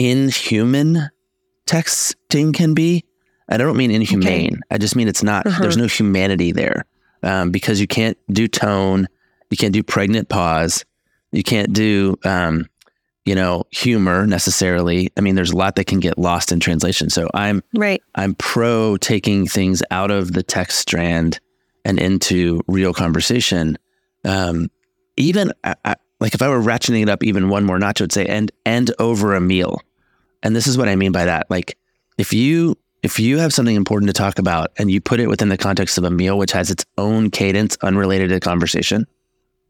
inhuman 0.00 1.10
texting 1.66 2.54
can 2.54 2.74
be. 2.74 3.04
And 3.48 3.60
I 3.60 3.64
don't 3.64 3.76
mean 3.76 3.90
inhumane. 3.90 4.60
I 4.70 4.78
just 4.78 4.96
mean 4.96 5.08
it's 5.08 5.22
not. 5.22 5.46
Uh-huh. 5.46 5.62
There's 5.62 5.76
no 5.76 5.86
humanity 5.86 6.52
there 6.52 6.86
um, 7.22 7.50
because 7.50 7.80
you 7.80 7.86
can't 7.86 8.16
do 8.30 8.48
tone, 8.48 9.06
you 9.50 9.56
can't 9.56 9.74
do 9.74 9.82
pregnant 9.82 10.28
pause, 10.28 10.84
you 11.32 11.42
can't 11.42 11.72
do 11.72 12.16
um, 12.24 12.66
you 13.26 13.34
know 13.34 13.64
humor 13.70 14.26
necessarily. 14.26 15.12
I 15.16 15.20
mean, 15.20 15.34
there's 15.34 15.50
a 15.50 15.56
lot 15.56 15.76
that 15.76 15.86
can 15.86 16.00
get 16.00 16.16
lost 16.16 16.50
in 16.50 16.60
translation. 16.60 17.10
So 17.10 17.28
I'm 17.34 17.62
Right. 17.74 18.02
I'm 18.14 18.34
pro 18.34 18.96
taking 18.96 19.46
things 19.46 19.82
out 19.90 20.10
of 20.10 20.32
the 20.32 20.42
text 20.42 20.78
strand 20.78 21.40
and 21.84 21.98
into 21.98 22.60
real 22.66 22.94
conversation. 22.94 23.76
Um, 24.24 24.70
even 25.16 25.52
I, 25.62 25.74
I, 25.84 25.96
like 26.20 26.34
if 26.34 26.42
I 26.42 26.48
were 26.48 26.60
ratcheting 26.60 27.02
it 27.02 27.08
up 27.08 27.22
even 27.22 27.48
one 27.48 27.64
more 27.64 27.78
notch, 27.78 28.00
I 28.00 28.04
would 28.04 28.12
say 28.12 28.26
and 28.26 28.50
and 28.64 28.90
over 28.98 29.34
a 29.34 29.40
meal. 29.40 29.82
And 30.42 30.54
this 30.56 30.66
is 30.66 30.78
what 30.78 30.88
I 30.88 30.96
mean 30.96 31.12
by 31.12 31.24
that. 31.26 31.50
Like 31.50 31.76
if 32.18 32.32
you 32.32 32.76
if 33.02 33.18
you 33.18 33.38
have 33.38 33.52
something 33.54 33.76
important 33.76 34.08
to 34.08 34.12
talk 34.12 34.38
about 34.38 34.72
and 34.76 34.90
you 34.90 35.00
put 35.00 35.20
it 35.20 35.26
within 35.28 35.48
the 35.48 35.56
context 35.56 35.96
of 35.96 36.04
a 36.04 36.10
meal, 36.10 36.36
which 36.36 36.52
has 36.52 36.70
its 36.70 36.84
own 36.98 37.30
cadence 37.30 37.78
unrelated 37.82 38.28
to 38.30 38.40
conversation, 38.40 39.06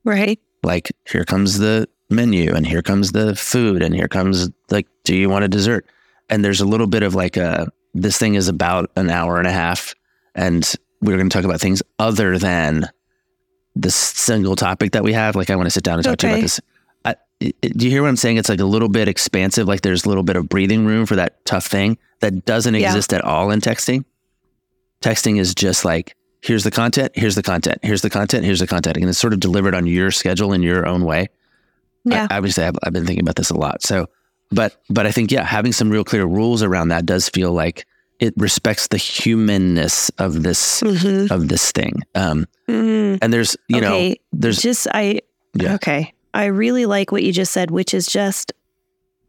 Right. 0.05 0.41
like 0.65 0.91
here 1.09 1.25
comes 1.25 1.59
the 1.59 1.89
menu 2.09 2.53
and 2.55 2.67
here 2.67 2.83
comes 2.83 3.13
the 3.13 3.37
food 3.37 3.83
and 3.83 3.95
here 3.95 4.09
comes 4.09 4.51
like, 4.71 4.89
do 5.05 5.15
you 5.15 5.29
want 5.31 5.45
a 5.45 5.49
dessert? 5.49 5.87
And 6.29 6.45
there's 6.45 6.61
a 6.61 6.67
little 6.67 6.89
bit 6.89 7.05
of 7.05 7.15
like 7.15 7.37
a, 7.37 7.69
this 7.95 8.19
thing 8.19 8.35
is 8.35 8.49
about 8.49 8.91
an 8.97 9.11
hour 9.11 9.39
and 9.39 9.47
a 9.47 9.53
half 9.53 9.95
and 10.35 10.73
we're 11.01 11.17
going 11.17 11.29
to 11.29 11.35
talk 11.35 11.45
about 11.45 11.61
things 11.61 11.83
other 12.01 12.37
than 12.37 12.89
this 13.77 13.95
single 13.95 14.57
topic 14.57 14.93
that 14.93 15.05
we 15.05 15.13
have. 15.13 15.37
Like 15.37 15.51
I 15.51 15.57
want 15.57 15.67
to 15.67 15.71
sit 15.71 15.85
down 15.85 15.99
and 15.99 16.05
talk 16.05 16.19
to 16.19 16.27
you 16.27 16.33
about 16.35 16.43
this. 16.43 16.61
I, 17.41 17.45
it, 17.47 17.57
it- 17.63 17.77
do 17.79 17.85
you 17.87 17.91
hear 17.91 18.03
what 18.03 18.09
I'm 18.09 18.17
saying? 18.17 18.37
It's 18.37 18.49
like 18.49 18.61
a 18.61 18.65
little 18.65 18.89
bit 18.89 19.09
expansive. 19.09 19.67
Like 19.69 19.83
there's 19.83 20.05
a 20.05 20.09
little 20.09 20.23
bit 20.25 20.37
of 20.37 20.49
breathing 20.49 20.85
room 20.87 21.07
for 21.07 21.17
that 21.17 21.45
tough 21.45 21.67
thing 21.67 21.99
that 22.21 22.45
doesn't 22.45 22.75
Yeah. 22.75 22.89
exist 22.89 23.13
at 23.13 23.23
all 23.25 23.51
in 23.51 23.61
texting. 23.61 24.05
Texting 25.03 25.39
is 25.41 25.55
just 25.55 25.85
like, 25.85 26.15
here's 26.43 26.65
the 26.65 26.71
content, 26.71 27.13
here's 27.15 27.35
the 27.35 27.43
content, 27.43 27.79
here's 27.83 28.03
the 28.03 28.11
content, 28.11 28.45
here's 28.45 28.61
the 28.61 28.67
content. 28.67 28.97
And 28.99 29.09
it's 29.09 29.19
sort 29.19 29.33
of 29.33 29.41
delivered 29.41 29.75
on 29.75 29.87
your 29.87 30.11
schedule 30.11 30.53
in 30.53 30.63
your 30.63 30.87
own 30.87 31.05
way. 31.05 31.29
Yeah. 32.05 32.27
I, 32.31 32.37
obviously, 32.37 32.65
I've, 32.65 32.77
I've 32.83 32.93
been 32.93 33.07
thinking 33.07 33.25
about 33.25 33.37
this 33.37 33.51
a 33.51 33.57
lot. 33.57 33.83
So, 33.83 34.07
but, 34.51 34.77
but 34.91 35.07
I 35.07 35.13
think, 35.13 35.31
yeah, 35.31 35.45
having 35.45 35.73
some 35.73 35.91
real 35.91 36.05
clear 36.05 36.25
rules 36.27 36.63
around 36.63 36.89
that 36.89 37.07
does 37.07 37.29
feel 37.29 37.53
like 37.53 37.87
it 38.19 38.35
respects 38.37 38.89
the 38.89 38.97
humanness 38.99 40.11
of 40.19 40.43
this, 40.43 40.83
Mhm. 40.83 41.31
of 41.31 41.49
this 41.49 41.73
thing. 41.73 42.03
Um, 42.15 42.47
Mhm. 42.69 43.19
and 43.23 43.33
there's, 43.33 43.57
you 43.69 43.79
okay. 43.79 44.09
know, 44.11 44.15
there's, 44.33 44.61
just 44.61 44.87
I 44.93 45.21
Yeah. 45.55 45.75
okay. 45.77 46.13
I 46.35 46.47
really 46.47 46.87
like 46.87 47.13
what 47.13 47.23
you 47.23 47.33
just 47.33 47.53
said, 47.53 47.71
which 47.71 47.93
is 47.95 48.07
just 48.07 48.53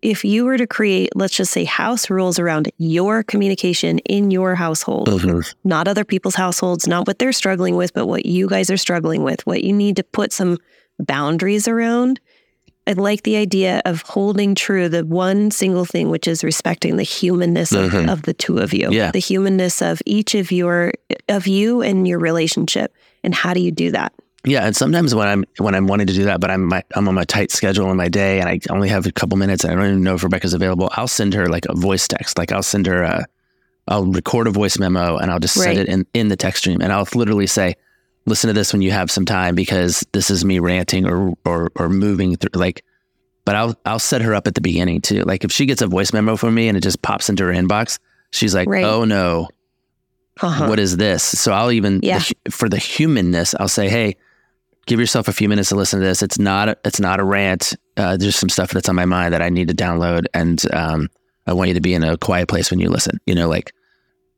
if 0.01 0.25
you 0.25 0.45
were 0.45 0.57
to 0.57 0.65
create, 0.65 1.09
let's 1.15 1.35
just 1.35 1.51
say, 1.51 1.63
house 1.63 2.09
rules 2.09 2.39
around 2.39 2.71
your 2.79 3.21
communication 3.21 3.99
in 3.99 4.31
your 4.31 4.55
household, 4.55 5.07
Mhm. 5.07 5.53
not 5.63 5.87
other 5.87 6.03
people's 6.03 6.33
households, 6.33 6.87
not 6.87 7.05
what 7.05 7.19
they're 7.19 7.31
struggling 7.31 7.75
with, 7.75 7.93
but 7.93 8.07
what 8.07 8.25
you 8.25 8.47
guys 8.47 8.71
are 8.71 8.77
struggling 8.77 9.21
with, 9.23 9.45
what 9.45 9.63
you 9.63 9.71
need 9.73 9.95
to 9.97 10.03
put 10.03 10.33
some 10.33 10.57
boundaries 10.97 11.67
around. 11.67 12.19
I 12.87 12.93
like 12.93 13.21
the 13.23 13.35
idea 13.35 13.83
of 13.85 14.01
holding 14.01 14.55
true 14.55 14.89
the 14.89 15.05
one 15.05 15.51
single 15.51 15.85
thing, 15.85 16.09
which 16.09 16.27
is 16.27 16.43
respecting 16.43 16.95
the 16.97 17.03
humanness 17.03 17.71
of, 17.71 17.91
Mhm. 17.91 18.11
of 18.11 18.23
the 18.23 18.33
two 18.33 18.57
of 18.57 18.73
you, 18.73 18.89
Yeah. 18.91 19.11
the 19.11 19.19
humanness 19.19 19.83
of 19.83 20.01
each 20.07 20.33
of 20.33 20.51
your 20.51 20.93
of 21.29 21.45
you 21.45 21.81
and 21.83 22.07
your 22.07 22.17
relationship. 22.17 22.91
And 23.23 23.35
how 23.35 23.53
do 23.53 23.59
you 23.59 23.71
do 23.71 23.91
that? 23.91 24.13
Yeah, 24.43 24.65
and 24.65 24.75
sometimes 24.75 25.13
when 25.13 25.27
I'm 25.27 25.45
when 25.57 25.75
I'm 25.75 25.85
wanting 25.87 26.07
to 26.07 26.13
do 26.13 26.23
that, 26.25 26.39
but 26.41 26.49
I'm 26.49 26.65
my, 26.67 26.83
I'm 26.95 27.07
on 27.07 27.13
my 27.13 27.23
tight 27.25 27.51
schedule 27.51 27.91
in 27.91 27.97
my 27.97 28.09
day, 28.09 28.39
and 28.39 28.49
I 28.49 28.59
only 28.71 28.89
have 28.89 29.05
a 29.05 29.11
couple 29.11 29.37
minutes, 29.37 29.63
and 29.63 29.71
I 29.73 29.75
don't 29.75 29.85
even 29.91 30.03
know 30.03 30.15
if 30.15 30.23
Rebecca's 30.23 30.53
available. 30.55 30.89
I'll 30.93 31.07
send 31.07 31.33
her 31.35 31.45
like 31.47 31.65
a 31.69 31.75
voice 31.75 32.07
text, 32.07 32.37
like 32.39 32.51
I'll 32.51 32.63
send 32.63 32.87
her 32.87 33.03
a, 33.03 33.25
I'll 33.87 34.05
record 34.05 34.47
a 34.47 34.51
voice 34.51 34.79
memo, 34.79 35.17
and 35.17 35.29
I'll 35.31 35.39
just 35.39 35.53
send 35.55 35.77
it 35.77 35.87
in 35.87 36.07
in 36.15 36.29
the 36.29 36.35
text 36.35 36.63
stream, 36.63 36.81
and 36.81 36.91
I'll 36.91 37.07
literally 37.13 37.45
say, 37.45 37.75
"Listen 38.25 38.47
to 38.47 38.53
this 38.53 38.73
when 38.73 38.81
you 38.81 38.89
have 38.91 39.11
some 39.11 39.25
time, 39.25 39.53
because 39.53 40.03
this 40.11 40.31
is 40.31 40.43
me 40.43 40.57
ranting 40.57 41.05
or 41.05 41.33
or 41.45 41.71
or 41.75 41.87
moving 41.89 42.35
through 42.35 42.59
like." 42.59 42.83
But 43.45 43.55
I'll 43.55 43.75
I'll 43.85 43.99
set 43.99 44.23
her 44.23 44.33
up 44.33 44.47
at 44.47 44.55
the 44.55 44.61
beginning 44.61 45.01
too. 45.01 45.21
Like 45.23 45.43
if 45.43 45.51
she 45.51 45.67
gets 45.67 45.83
a 45.83 45.87
voice 45.87 46.13
memo 46.13 46.35
from 46.35 46.55
me 46.55 46.67
and 46.67 46.75
it 46.75 46.81
just 46.81 47.01
pops 47.03 47.29
into 47.29 47.43
her 47.43 47.51
inbox, 47.53 47.99
she's 48.31 48.55
like, 48.55 48.67
Right. 48.67 48.83
"Oh 48.83 49.03
no, 49.05 49.49
Uh-huh. 50.41 50.67
what 50.67 50.79
is 50.79 50.97
this? 50.97 51.21
So 51.23 51.51
I'll 51.51 51.71
even 51.71 51.99
Yeah. 52.01 52.19
the 52.43 52.51
for 52.51 52.67
the 52.69 52.77
humanness, 52.79 53.53
I'll 53.59 53.67
say, 53.67 53.87
hey, 53.89 54.15
give 54.87 54.99
yourself 54.99 55.27
a 55.27 55.33
few 55.33 55.47
minutes 55.49 55.69
to 55.69 55.75
listen 55.75 55.99
to 55.99 56.05
this. 56.05 56.21
It's 56.23 56.39
not 56.39 56.69
a, 56.69 56.77
it's 56.85 56.99
not 56.99 57.19
a 57.19 57.23
rant. 57.23 57.73
Uh, 57.97 58.17
there's 58.17 58.35
some 58.35 58.49
stuff 58.49 58.71
that's 58.71 58.89
on 58.89 58.95
my 58.95 59.05
mind 59.05 59.33
that 59.33 59.41
I 59.41 59.49
need 59.49 59.67
to 59.67 59.73
download, 59.73 60.25
and 60.33 60.61
um, 60.73 61.09
I 61.47 61.53
want 61.53 61.67
you 61.69 61.73
to 61.75 61.81
be 61.81 61.93
in 61.93 62.03
a 62.03 62.17
quiet 62.17 62.47
place 62.47 62.71
when 62.71 62.79
you 62.79 62.89
listen. 62.89 63.19
You 63.25 63.35
know, 63.35 63.47
like 63.49 63.73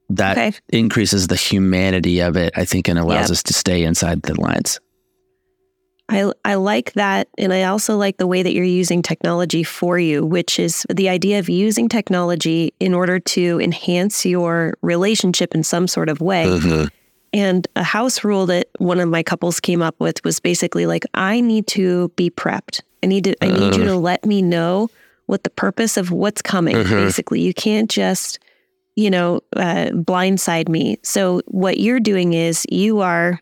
that 0.10 0.38
Okay. 0.38 0.54
increases 0.70 1.28
the 1.28 1.36
humanity 1.36 2.20
of 2.20 2.36
it. 2.38 2.54
I 2.56 2.66
think, 2.66 2.88
and 2.88 3.00
allows 3.00 3.30
Yep. 3.30 3.32
us 3.32 3.44
to 3.44 3.54
stay 3.54 3.84
inside 3.84 4.24
the 4.24 4.40
lines. 4.40 4.80
I 6.10 6.32
I 6.44 6.56
like 6.56 6.94
that 6.94 7.30
and 7.38 7.54
I 7.54 7.64
also 7.64 7.96
like 7.96 8.18
the 8.18 8.28
way 8.28 8.44
that 8.44 8.52
you're 8.54 8.66
using 8.66 9.02
technology 9.02 9.64
for 9.64 9.98
you, 9.98 10.26
which 10.26 10.60
is 10.60 10.86
the 10.94 11.08
idea 11.08 11.40
of 11.40 11.48
using 11.48 11.88
technology 11.88 12.74
in 12.82 12.94
order 12.94 13.20
to 13.20 13.60
enhance 13.62 14.26
your 14.26 14.74
relationship 14.82 15.56
in 15.56 15.64
some 15.64 15.88
sort 15.88 16.10
of 16.10 16.20
way. 16.20 16.46
Mm-hmm. 16.46 16.88
And 17.34 17.68
a 17.76 17.84
house 17.84 18.24
rule 18.24 18.46
that 18.46 18.68
one 18.78 19.00
of 19.00 19.10
my 19.10 19.24
couples 19.24 19.60
came 19.60 19.82
up 19.82 19.96
with 20.00 20.24
was 20.24 20.40
basically 20.40 20.86
like 20.86 21.04
I 21.16 21.42
need 21.42 21.66
to 21.68 22.10
be 22.10 22.30
prepped. 22.30 22.82
I 23.02 23.08
need 23.08 23.24
to 23.26 23.36
I 23.44 23.48
need 23.48 23.76
you 23.76 23.84
to 23.86 23.98
let 23.98 24.24
me 24.26 24.42
know 24.42 24.90
what 25.26 25.44
the 25.44 25.50
purpose 25.50 25.98
of 25.98 26.12
what's 26.12 26.42
coming. 26.42 26.76
Mhm. 26.76 26.90
Basically, 27.06 27.42
you 27.42 27.54
can't 27.54 27.90
just 27.90 28.40
you 28.96 29.10
know 29.10 29.42
uh, 29.56 29.90
blindside 29.94 30.70
me. 30.70 30.98
So 31.02 31.42
what 31.48 31.80
you're 31.80 32.00
doing 32.00 32.34
is 32.34 32.66
you 32.70 33.00
are 33.02 33.40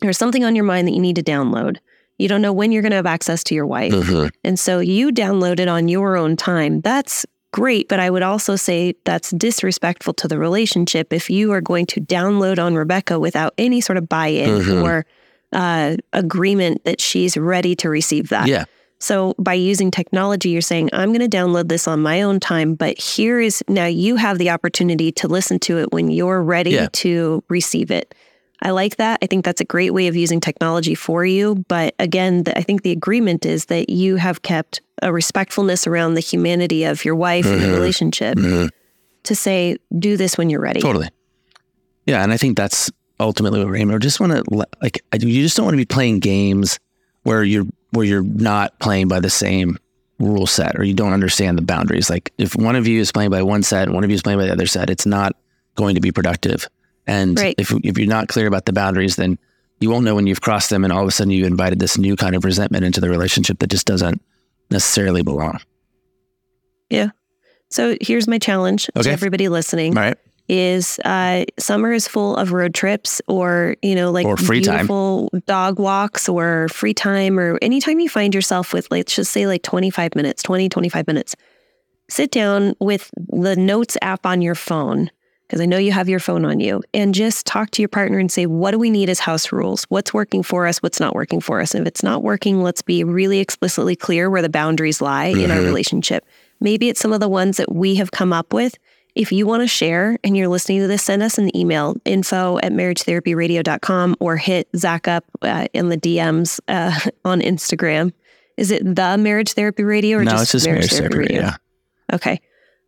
there's 0.00 0.18
something 0.18 0.44
on 0.44 0.56
your 0.56 0.64
mind 0.64 0.88
that 0.88 0.94
you 0.94 1.00
need 1.00 1.16
to 1.16 1.22
download. 1.22 1.78
You 2.18 2.28
don't 2.28 2.42
know 2.42 2.52
when 2.52 2.72
you're 2.72 2.82
going 2.82 2.90
to 2.90 2.96
have 2.96 3.06
access 3.06 3.42
to 3.44 3.54
your 3.54 3.66
wife. 3.66 3.92
Mm-hmm. 3.92 4.28
And 4.44 4.58
so 4.58 4.78
you 4.78 5.10
download 5.10 5.58
it 5.58 5.66
on 5.68 5.88
your 5.88 6.16
own 6.16 6.36
time. 6.36 6.80
That's 6.80 7.26
great. 7.54 7.88
But 7.88 8.00
I 8.00 8.10
would 8.10 8.22
also 8.22 8.56
say 8.56 8.94
that's 9.04 9.30
disrespectful 9.30 10.12
to 10.14 10.26
the 10.28 10.38
relationship 10.38 11.12
if 11.12 11.30
you 11.30 11.52
are 11.52 11.60
going 11.60 11.86
to 11.86 12.00
download 12.00 12.58
on 12.58 12.74
Rebecca 12.74 13.20
without 13.20 13.54
any 13.58 13.80
sort 13.80 13.96
of 13.96 14.08
buy 14.08 14.26
in 14.26 14.60
Mhm. 14.60 14.82
or 14.84 15.06
uh, 15.52 15.94
agreement 16.12 16.82
that 16.84 17.00
she's 17.00 17.36
ready 17.36 17.76
to 17.76 17.88
receive 17.88 18.28
that. 18.30 18.48
Yeah, 18.48 18.64
So 18.98 19.34
by 19.38 19.54
using 19.54 19.92
technology, 19.92 20.48
you're 20.48 20.62
saying, 20.72 20.90
I'm 20.92 21.12
going 21.12 21.28
to 21.30 21.36
download 21.36 21.68
this 21.68 21.86
on 21.86 22.00
my 22.02 22.22
own 22.22 22.40
time, 22.40 22.74
but 22.74 22.98
here 22.98 23.38
is 23.38 23.62
now 23.68 23.86
you 23.86 24.16
have 24.16 24.38
the 24.38 24.50
opportunity 24.50 25.12
to 25.12 25.28
listen 25.28 25.60
to 25.60 25.78
it 25.78 25.92
when 25.92 26.10
you're 26.10 26.42
ready 26.42 26.70
Yeah. 26.72 26.88
to 27.04 27.44
receive 27.48 27.92
it. 27.92 28.14
I 28.64 28.70
like 28.70 28.96
that. 28.96 29.18
I 29.22 29.26
think 29.26 29.44
that's 29.44 29.60
a 29.60 29.64
great 29.64 29.92
way 29.92 30.06
of 30.08 30.16
using 30.16 30.40
technology 30.40 30.94
for 30.94 31.24
you. 31.24 31.62
But 31.68 31.94
again, 31.98 32.44
the, 32.44 32.56
I 32.58 32.62
think 32.62 32.82
the 32.82 32.92
agreement 32.92 33.44
is 33.44 33.66
that 33.66 33.90
you 33.90 34.16
have 34.16 34.40
kept 34.42 34.80
a 35.02 35.12
respectfulness 35.12 35.86
around 35.86 36.14
the 36.14 36.20
humanity 36.20 36.84
of 36.84 37.04
your 37.04 37.14
wife 37.14 37.44
and 37.44 37.60
the 37.60 37.66
Mhm. 37.66 37.74
relationship 37.74 38.38
Mhm. 38.38 38.70
to 39.24 39.34
say, 39.34 39.76
do 39.98 40.16
this 40.16 40.38
when 40.38 40.48
you're 40.50 40.60
ready. 40.62 40.80
totally. 40.80 41.08
Yeah, 42.06 42.22
and 42.22 42.32
I 42.32 42.36
think 42.38 42.56
that's 42.56 42.90
ultimately 43.20 43.58
what 43.60 43.68
we're 43.68 43.76
aiming. 43.76 43.94
We 43.94 44.00
just 44.00 44.18
want 44.20 44.32
to 44.32 44.42
like 44.82 45.02
I- 45.12 45.16
you 45.20 45.42
just 45.42 45.56
don't 45.56 45.64
want 45.66 45.74
to 45.74 45.78
be 45.78 45.84
playing 45.84 46.20
games 46.20 46.78
where 47.22 47.44
you're 47.44 47.66
where 47.92 48.04
you're 48.04 48.22
not 48.24 48.78
playing 48.80 49.08
by 49.08 49.20
the 49.20 49.30
same 49.30 49.78
rule 50.18 50.46
set 50.46 50.74
or 50.78 50.84
you 50.84 50.94
don't 50.94 51.12
understand 51.12 51.56
the 51.58 51.62
boundaries. 51.62 52.10
Like 52.10 52.32
if 52.38 52.56
one 52.56 52.76
of 52.76 52.86
you 52.88 53.00
is 53.00 53.12
playing 53.12 53.30
by 53.30 53.42
one 53.42 53.62
set, 53.62 53.84
and 53.84 53.94
one 53.94 54.04
of 54.04 54.10
you 54.10 54.14
is 54.14 54.22
playing 54.22 54.38
by 54.38 54.46
the 54.46 54.52
other 54.52 54.66
set, 54.66 54.90
it's 54.90 55.06
not 55.06 55.36
going 55.76 55.94
to 55.94 56.00
be 56.00 56.10
productive. 56.12 56.66
And 57.06 57.38
Right. 57.38 57.54
if 57.58 57.72
if 57.84 57.98
you're 57.98 58.06
not 58.08 58.28
clear 58.28 58.46
about 58.46 58.64
the 58.66 58.72
boundaries, 58.72 59.16
then 59.16 59.38
you 59.80 59.90
won't 59.90 60.04
know 60.04 60.14
when 60.14 60.26
you've 60.26 60.40
crossed 60.40 60.70
them, 60.70 60.84
and 60.84 60.92
all 60.92 61.02
of 61.02 61.08
a 61.08 61.10
sudden 61.10 61.30
you 61.30 61.44
invited 61.46 61.78
this 61.78 61.98
new 61.98 62.16
kind 62.16 62.34
of 62.34 62.44
resentment 62.44 62.84
into 62.84 63.00
the 63.00 63.10
relationship 63.10 63.58
that 63.58 63.68
just 63.70 63.86
doesn't 63.86 64.22
necessarily 64.70 65.22
belong. 65.22 65.60
Yeah. 66.90 67.10
So 67.70 67.96
here's 68.00 68.28
my 68.28 68.38
challenge 68.38 68.88
Okay. 68.96 69.04
to 69.04 69.10
everybody 69.10 69.48
listening. 69.48 69.96
All 69.96 70.02
right. 70.04 70.16
is 70.46 70.98
uh, 71.06 71.42
summer 71.58 71.90
is 71.92 72.06
full 72.06 72.36
of 72.36 72.52
road 72.52 72.74
trips 72.74 73.22
or 73.28 73.76
you 73.82 73.94
know 73.94 74.10
like 74.10 74.26
Or 74.26 74.36
free 74.36 74.60
time. 74.60 74.86
dog 75.46 75.78
walks 75.78 76.28
or 76.28 76.68
free 76.68 76.92
time 76.92 77.38
or 77.40 77.58
anytime 77.62 77.98
you 77.98 78.10
find 78.10 78.34
yourself 78.34 78.74
with 78.74 78.86
let's 78.90 79.16
just 79.16 79.32
say 79.32 79.46
like 79.46 79.62
25 79.62 80.14
minutes 80.14 80.42
20 80.42 80.68
25 80.68 81.06
minutes 81.06 81.34
sit 82.10 82.30
down 82.30 82.74
with 82.78 83.10
the 83.30 83.56
notes 83.56 83.96
app 84.02 84.26
on 84.26 84.42
your 84.42 84.54
phone 84.54 85.10
because 85.54 85.62
i 85.62 85.66
know 85.66 85.78
you 85.78 85.92
have 85.92 86.08
your 86.08 86.18
phone 86.18 86.44
on 86.44 86.58
you 86.58 86.82
and 86.92 87.14
just 87.14 87.46
talk 87.46 87.70
to 87.70 87.80
your 87.80 87.88
partner 87.88 88.18
and 88.18 88.32
say 88.32 88.44
what 88.44 88.72
do 88.72 88.78
we 88.78 88.90
need 88.90 89.08
as 89.08 89.20
house 89.20 89.52
rules 89.52 89.84
what's 89.84 90.12
working 90.12 90.42
for 90.42 90.66
us 90.66 90.78
what's 90.78 90.98
not 90.98 91.14
working 91.14 91.40
for 91.40 91.60
us 91.60 91.74
and 91.76 91.82
if 91.82 91.88
it's 91.88 92.02
not 92.02 92.24
working 92.24 92.60
let's 92.60 92.82
be 92.82 93.04
really 93.04 93.38
explicitly 93.38 93.94
clear 93.94 94.28
where 94.28 94.42
the 94.42 94.48
boundaries 94.48 95.00
lie 95.00 95.26
in 95.26 95.52
our 95.52 95.58
Mhm. 95.58 95.64
relationship 95.66 96.26
maybe 96.60 96.88
it's 96.88 96.98
some 97.00 97.12
of 97.12 97.20
the 97.20 97.28
ones 97.28 97.56
that 97.58 97.72
we 97.72 97.94
have 97.94 98.10
come 98.10 98.32
up 98.32 98.52
with 98.52 98.76
if 99.14 99.30
you 99.30 99.46
want 99.46 99.62
to 99.62 99.68
share 99.68 100.18
and 100.24 100.36
you're 100.36 100.48
listening 100.48 100.80
to 100.80 100.88
this, 100.88 101.04
send 101.04 101.22
us 101.22 101.38
an 101.38 101.56
email, 101.56 101.94
info 102.04 102.58
at 102.64 102.72
marriagetherapyradio.com 102.72 104.16
or 104.18 104.36
hit 104.36 104.68
Zach 104.76 105.06
up 105.06 105.24
uh, 105.42 105.66
in 105.72 105.88
the 105.88 105.96
DMs 105.96 106.58
uh, 106.66 106.98
on 107.24 107.40
Instagram. 107.40 108.12
Is 108.56 108.72
it 108.72 108.82
the 108.84 109.16
Marriage 109.16 109.52
Therapy 109.52 109.84
Radio 109.84 110.18
or 110.18 110.24
no, 110.24 110.32
just, 110.32 110.42
it's 110.42 110.52
just 110.52 110.66
marriage 110.66 110.90
therapy. 110.90 111.18
radio. 111.18 111.40
Yeah. 111.42 111.56
Okay. 112.12 112.40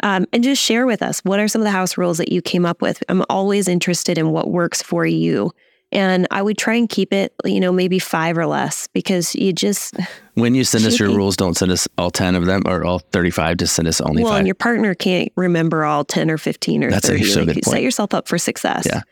Um, 0.03 0.27
and 0.33 0.45
just 0.45 0.63
share 0.63 0.87
with 0.87 1.03
us 1.03 1.21
what 1.21 1.41
are 1.41 1.49
some 1.49 1.63
of 1.63 1.65
the 1.65 1.71
house 1.71 1.97
rules 1.97 2.19
that 2.19 2.31
you 2.31 2.43
came 2.43 2.67
up 2.67 2.83
with. 2.83 3.03
I'm 3.09 3.25
always 3.31 3.67
interested 3.69 4.19
in 4.19 4.31
what 4.31 4.51
works 4.51 4.83
for 4.83 5.07
you. 5.07 5.53
And 5.93 6.27
I 6.31 6.43
would 6.43 6.59
try 6.59 6.75
and 6.75 6.89
keep 6.89 7.13
it, 7.13 7.33
you 7.45 7.61
know, 7.61 7.73
maybe 7.73 7.99
five 7.99 8.37
or 8.37 8.47
less 8.47 8.89
because 8.89 9.35
you 9.35 9.53
just, 9.53 9.95
When 10.35 10.55
you 10.55 10.65
send 10.65 10.85
us 10.85 10.99
your 10.99 11.09
rules, 11.09 11.37
don't 11.37 11.57
send 11.57 11.71
us 11.73 11.89
all 11.97 12.11
10 12.11 12.35
of 12.35 12.45
them 12.45 12.63
or 12.67 12.85
all 12.85 12.99
35. 12.99 13.59
Just 13.59 13.75
send 13.77 13.89
us 13.89 14.01
only 14.01 14.23
well, 14.23 14.33
five. 14.33 14.41
and 14.41 14.47
your 14.49 14.57
partner 14.57 14.95
can't 14.95 15.33
remember 15.37 15.85
all 15.85 16.05
10 16.05 16.31
or 16.31 16.37
15 16.39 16.85
or 16.85 16.91
That's 16.91 17.09
a 17.09 17.19
so 17.23 17.41
like, 17.41 17.47
good 17.47 17.55
point. 17.55 17.65
Set 17.67 17.83
yourself 17.83 18.13
up 18.13 18.29
for 18.29 18.37
success. 18.37 18.87
Yeah. 18.87 19.03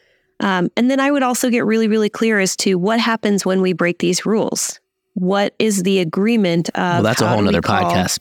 Um, 0.40 0.68
and 0.76 0.90
then 0.90 0.98
I 1.00 1.10
would 1.12 1.22
also 1.22 1.48
get 1.48 1.64
really, 1.64 1.86
really 1.88 2.10
clear 2.10 2.40
as 2.40 2.56
to 2.56 2.74
what 2.74 2.98
happens 2.98 3.46
when 3.46 3.62
we 3.62 3.72
break 3.72 4.00
these 4.00 4.26
rules. 4.26 4.80
What 5.14 5.54
is 5.60 5.84
the 5.84 6.00
agreement 6.00 6.68
of? 6.70 6.74
well, 6.74 7.02
that's 7.04 7.22
a 7.22 7.28
whole 7.28 7.38
do 7.38 7.44
we 7.44 7.52
nother 7.52 7.62
call- 7.62 7.84
podcast. 7.92 8.18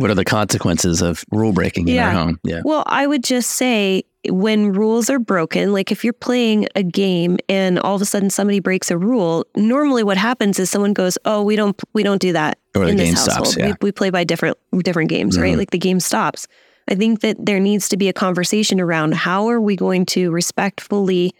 What 0.00 0.10
are 0.10 0.14
the 0.14 0.24
consequences 0.24 1.02
of 1.02 1.24
rule 1.30 1.52
breaking 1.52 1.88
in 1.88 1.94
Yeah. 1.94 2.06
our 2.08 2.12
home? 2.12 2.40
Yeah. 2.44 2.62
Well, 2.64 2.82
I 2.86 3.06
would 3.06 3.22
just 3.24 3.50
say 3.52 4.02
when 4.28 4.72
rules 4.72 5.08
are 5.10 5.18
broken, 5.18 5.72
like 5.72 5.90
if 5.92 6.04
you're 6.04 6.12
playing 6.12 6.66
a 6.74 6.82
game 6.82 7.38
and 7.48 7.78
all 7.78 7.94
of 7.96 8.02
a 8.02 8.04
sudden 8.04 8.28
somebody 8.30 8.60
breaks 8.60 8.90
a 8.90 8.98
rule, 8.98 9.46
normally 9.56 10.02
what 10.02 10.16
happens 10.18 10.58
is 10.58 10.68
someone 10.70 10.92
goes, 10.92 11.16
"Oh, 11.24 11.42
we 11.42 11.56
don't 11.56 11.80
we 11.94 12.02
don't 12.02 12.20
do 12.20 12.32
that 12.32 12.58
Or 12.74 12.84
the 12.84 12.90
in 12.92 12.96
this 12.96 13.06
game 13.08 13.14
household. 13.14 13.46
stops, 13.48 13.56
yeah. 13.58 13.66
we, 13.80 13.88
we 13.88 13.92
play 13.92 14.10
by 14.10 14.24
different 14.24 14.56
different 14.82 15.08
games, 15.10 15.38
right? 15.38 15.54
Mhm. 15.54 15.58
Like 15.58 15.70
the 15.70 15.78
game 15.78 16.00
stops." 16.00 16.46
I 16.88 16.94
think 16.96 17.20
that 17.20 17.36
there 17.46 17.60
needs 17.60 17.88
to 17.90 17.96
be 17.96 18.08
a 18.08 18.12
conversation 18.12 18.80
around 18.80 19.14
how 19.14 19.48
are 19.48 19.60
we 19.60 19.76
going 19.76 20.04
to 20.06 20.30
respectfully 20.32 21.32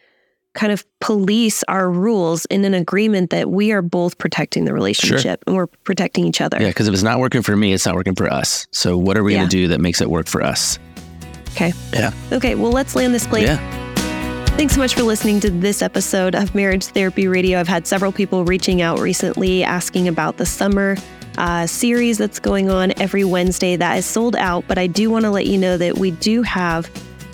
kind 0.55 0.73
of 0.73 0.85
police 1.01 1.63
our 1.69 1.89
rules 1.91 2.45
in 2.47 2.65
an 2.65 2.75
agreement 2.75 3.31
that 3.31 3.51
we 3.51 3.71
are 3.73 3.83
both 3.83 4.19
protecting 4.19 4.65
the 4.65 4.73
relationship 4.75 5.43
and 5.47 5.55
we're 5.55 5.69
protecting 5.69 6.27
each 6.27 6.41
other. 6.41 6.59
Yeah, 6.61 6.69
because 6.69 6.89
if 6.89 6.95
it's 6.95 7.03
not 7.05 7.21
working 7.21 7.43
for 7.43 7.57
me, 7.57 7.73
it's 7.73 7.87
not 7.87 7.95
working 7.95 8.17
for 8.17 8.31
us. 8.33 8.67
So 8.73 8.99
what 8.99 9.17
are 9.17 9.23
we 9.23 9.33
Yeah. 9.35 9.41
going 9.41 9.51
to 9.51 9.57
do 9.57 9.69
that 9.69 9.81
makes 9.81 10.01
it 10.01 10.11
work 10.11 10.27
for 10.27 10.43
us? 10.43 10.79
Okay. 11.51 11.73
Yeah. 11.93 12.13
Okay, 12.33 12.55
well, 12.57 12.73
let's 12.73 12.97
land 12.97 13.15
this 13.15 13.27
plane. 13.27 13.45
Yeah. 13.45 13.77
Thanks 14.57 14.75
so 14.75 14.81
much 14.81 14.95
for 14.95 15.05
listening 15.05 15.41
to 15.41 15.51
this 15.51 15.81
episode 15.83 16.35
of 16.35 16.55
Marriage 16.55 16.85
Therapy 16.85 17.29
Radio. 17.29 17.59
I've 17.61 17.69
had 17.69 17.87
several 17.87 18.13
people 18.13 18.45
reaching 18.45 18.83
out 18.83 18.99
recently 18.99 19.63
asking 19.65 20.09
about 20.09 20.37
the 20.37 20.45
summer 20.47 20.97
uh, 21.39 21.67
series 21.67 22.19
that's 22.19 22.39
going 22.41 22.69
on 22.71 22.93
every 23.01 23.25
Wednesday. 23.25 23.77
That 23.77 23.97
is 23.99 24.05
sold 24.05 24.37
out, 24.37 24.65
but 24.67 24.79
I 24.79 24.87
do 24.89 25.11
want 25.11 25.25
to 25.25 25.31
let 25.31 25.47
you 25.47 25.57
know 25.57 25.77
that 25.79 25.97
we 25.97 26.11
do 26.11 26.43
have 26.43 26.91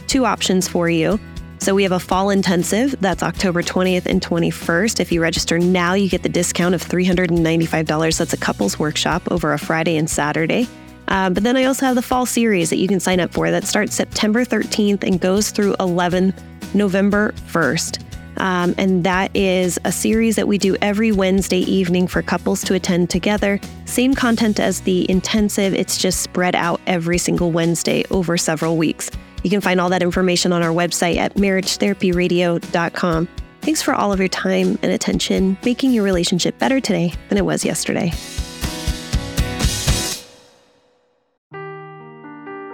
two 0.06 0.24
options 0.26 0.68
for 0.68 0.88
you. 0.88 1.18
So 1.66 1.74
we 1.74 1.82
have 1.82 1.90
a 1.90 1.98
fall 1.98 2.30
intensive 2.30 2.94
that's 3.00 3.24
October 3.24 3.60
20th 3.60 4.06
and 4.06 4.22
21st. 4.22 5.00
If 5.00 5.10
you 5.10 5.20
register 5.20 5.58
now, 5.58 5.94
you 5.94 6.08
get 6.08 6.22
the 6.22 6.28
discount 6.28 6.76
of 6.76 6.84
$395. 6.84 8.18
That's 8.18 8.32
a 8.32 8.36
couples 8.36 8.78
workshop 8.78 9.22
over 9.32 9.52
a 9.52 9.58
Friday 9.58 9.96
and 9.96 10.08
Saturday. 10.08 10.68
Uh, 11.08 11.28
but 11.28 11.42
then 11.42 11.56
I 11.56 11.64
also 11.64 11.86
have 11.86 11.96
the 11.96 12.02
fall 12.02 12.24
series 12.24 12.70
that 12.70 12.76
you 12.76 12.86
can 12.86 13.00
sign 13.00 13.18
up 13.18 13.32
for 13.32 13.50
that 13.50 13.64
starts 13.64 13.96
September 13.96 14.44
13th 14.44 15.02
and 15.02 15.20
goes 15.20 15.50
through 15.50 15.74
11 15.80 16.32
November 16.72 17.32
1st. 17.48 18.00
Um, 18.36 18.72
and 18.78 19.02
that 19.02 19.34
is 19.34 19.76
a 19.84 19.90
series 19.90 20.36
that 20.36 20.46
we 20.46 20.58
do 20.58 20.76
every 20.80 21.10
Wednesday 21.10 21.62
evening 21.62 22.06
for 22.06 22.22
couples 22.22 22.62
to 22.62 22.74
attend 22.74 23.10
together. 23.10 23.58
Same 23.86 24.14
content 24.14 24.60
as 24.60 24.82
the 24.82 25.10
intensive, 25.10 25.74
it's 25.74 25.98
just 25.98 26.20
spread 26.20 26.54
out 26.54 26.80
every 26.86 27.18
single 27.18 27.50
Wednesday 27.50 28.04
over 28.12 28.36
several 28.36 28.76
weeks. 28.76 29.10
You 29.46 29.50
can 29.50 29.60
find 29.60 29.80
all 29.80 29.90
that 29.90 30.02
information 30.02 30.52
on 30.52 30.64
our 30.64 30.72
website 30.72 31.18
at 31.18 31.34
marriagetherapyradio.com. 31.34 33.28
Thanks 33.60 33.80
for 33.80 33.94
all 33.94 34.12
of 34.12 34.18
your 34.18 34.26
time 34.26 34.76
and 34.82 34.90
attention, 34.90 35.56
making 35.64 35.92
your 35.92 36.02
relationship 36.02 36.58
better 36.58 36.80
today 36.80 37.14
than 37.28 37.38
it 37.38 37.44
was 37.44 37.64
yesterday. 37.64 38.10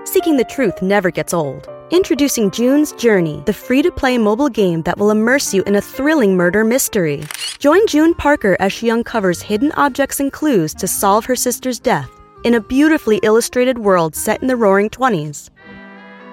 Seeking 0.07 0.39
the 0.39 0.47
truth 0.49 0.81
never 0.81 1.11
gets 1.11 1.35
old. 1.35 1.69
Introducing 1.91 2.51
June's 2.51 2.93
Journey, 2.93 3.43
the 3.45 3.53
free 3.53 3.83
to 3.83 3.93
play 3.93 4.17
mobile 4.17 4.49
game 4.49 4.81
that 4.85 4.97
will 4.97 5.11
immerse 5.11 5.53
you 5.53 5.63
in 5.65 5.77
a 5.77 5.83
thrilling 5.83 6.39
murder 6.39 6.65
mystery. 6.65 7.23
Join 7.59 7.87
June 7.87 8.15
Parker 8.15 8.57
as 8.61 8.73
she 8.73 8.91
uncovers 8.91 9.43
hidden 9.43 9.73
objects 9.73 10.21
and 10.21 10.33
clues 10.33 10.73
to 10.77 10.89
solve 10.89 11.27
her 11.27 11.37
sister's 11.37 11.79
death 11.79 12.11
in 12.45 12.55
a 12.55 12.61
beautifully 12.61 13.21
illustrated 13.23 13.79
world 13.79 14.17
set 14.17 14.41
in 14.41 14.49
the 14.49 14.57
roaring 14.57 14.89
20s. 14.89 15.51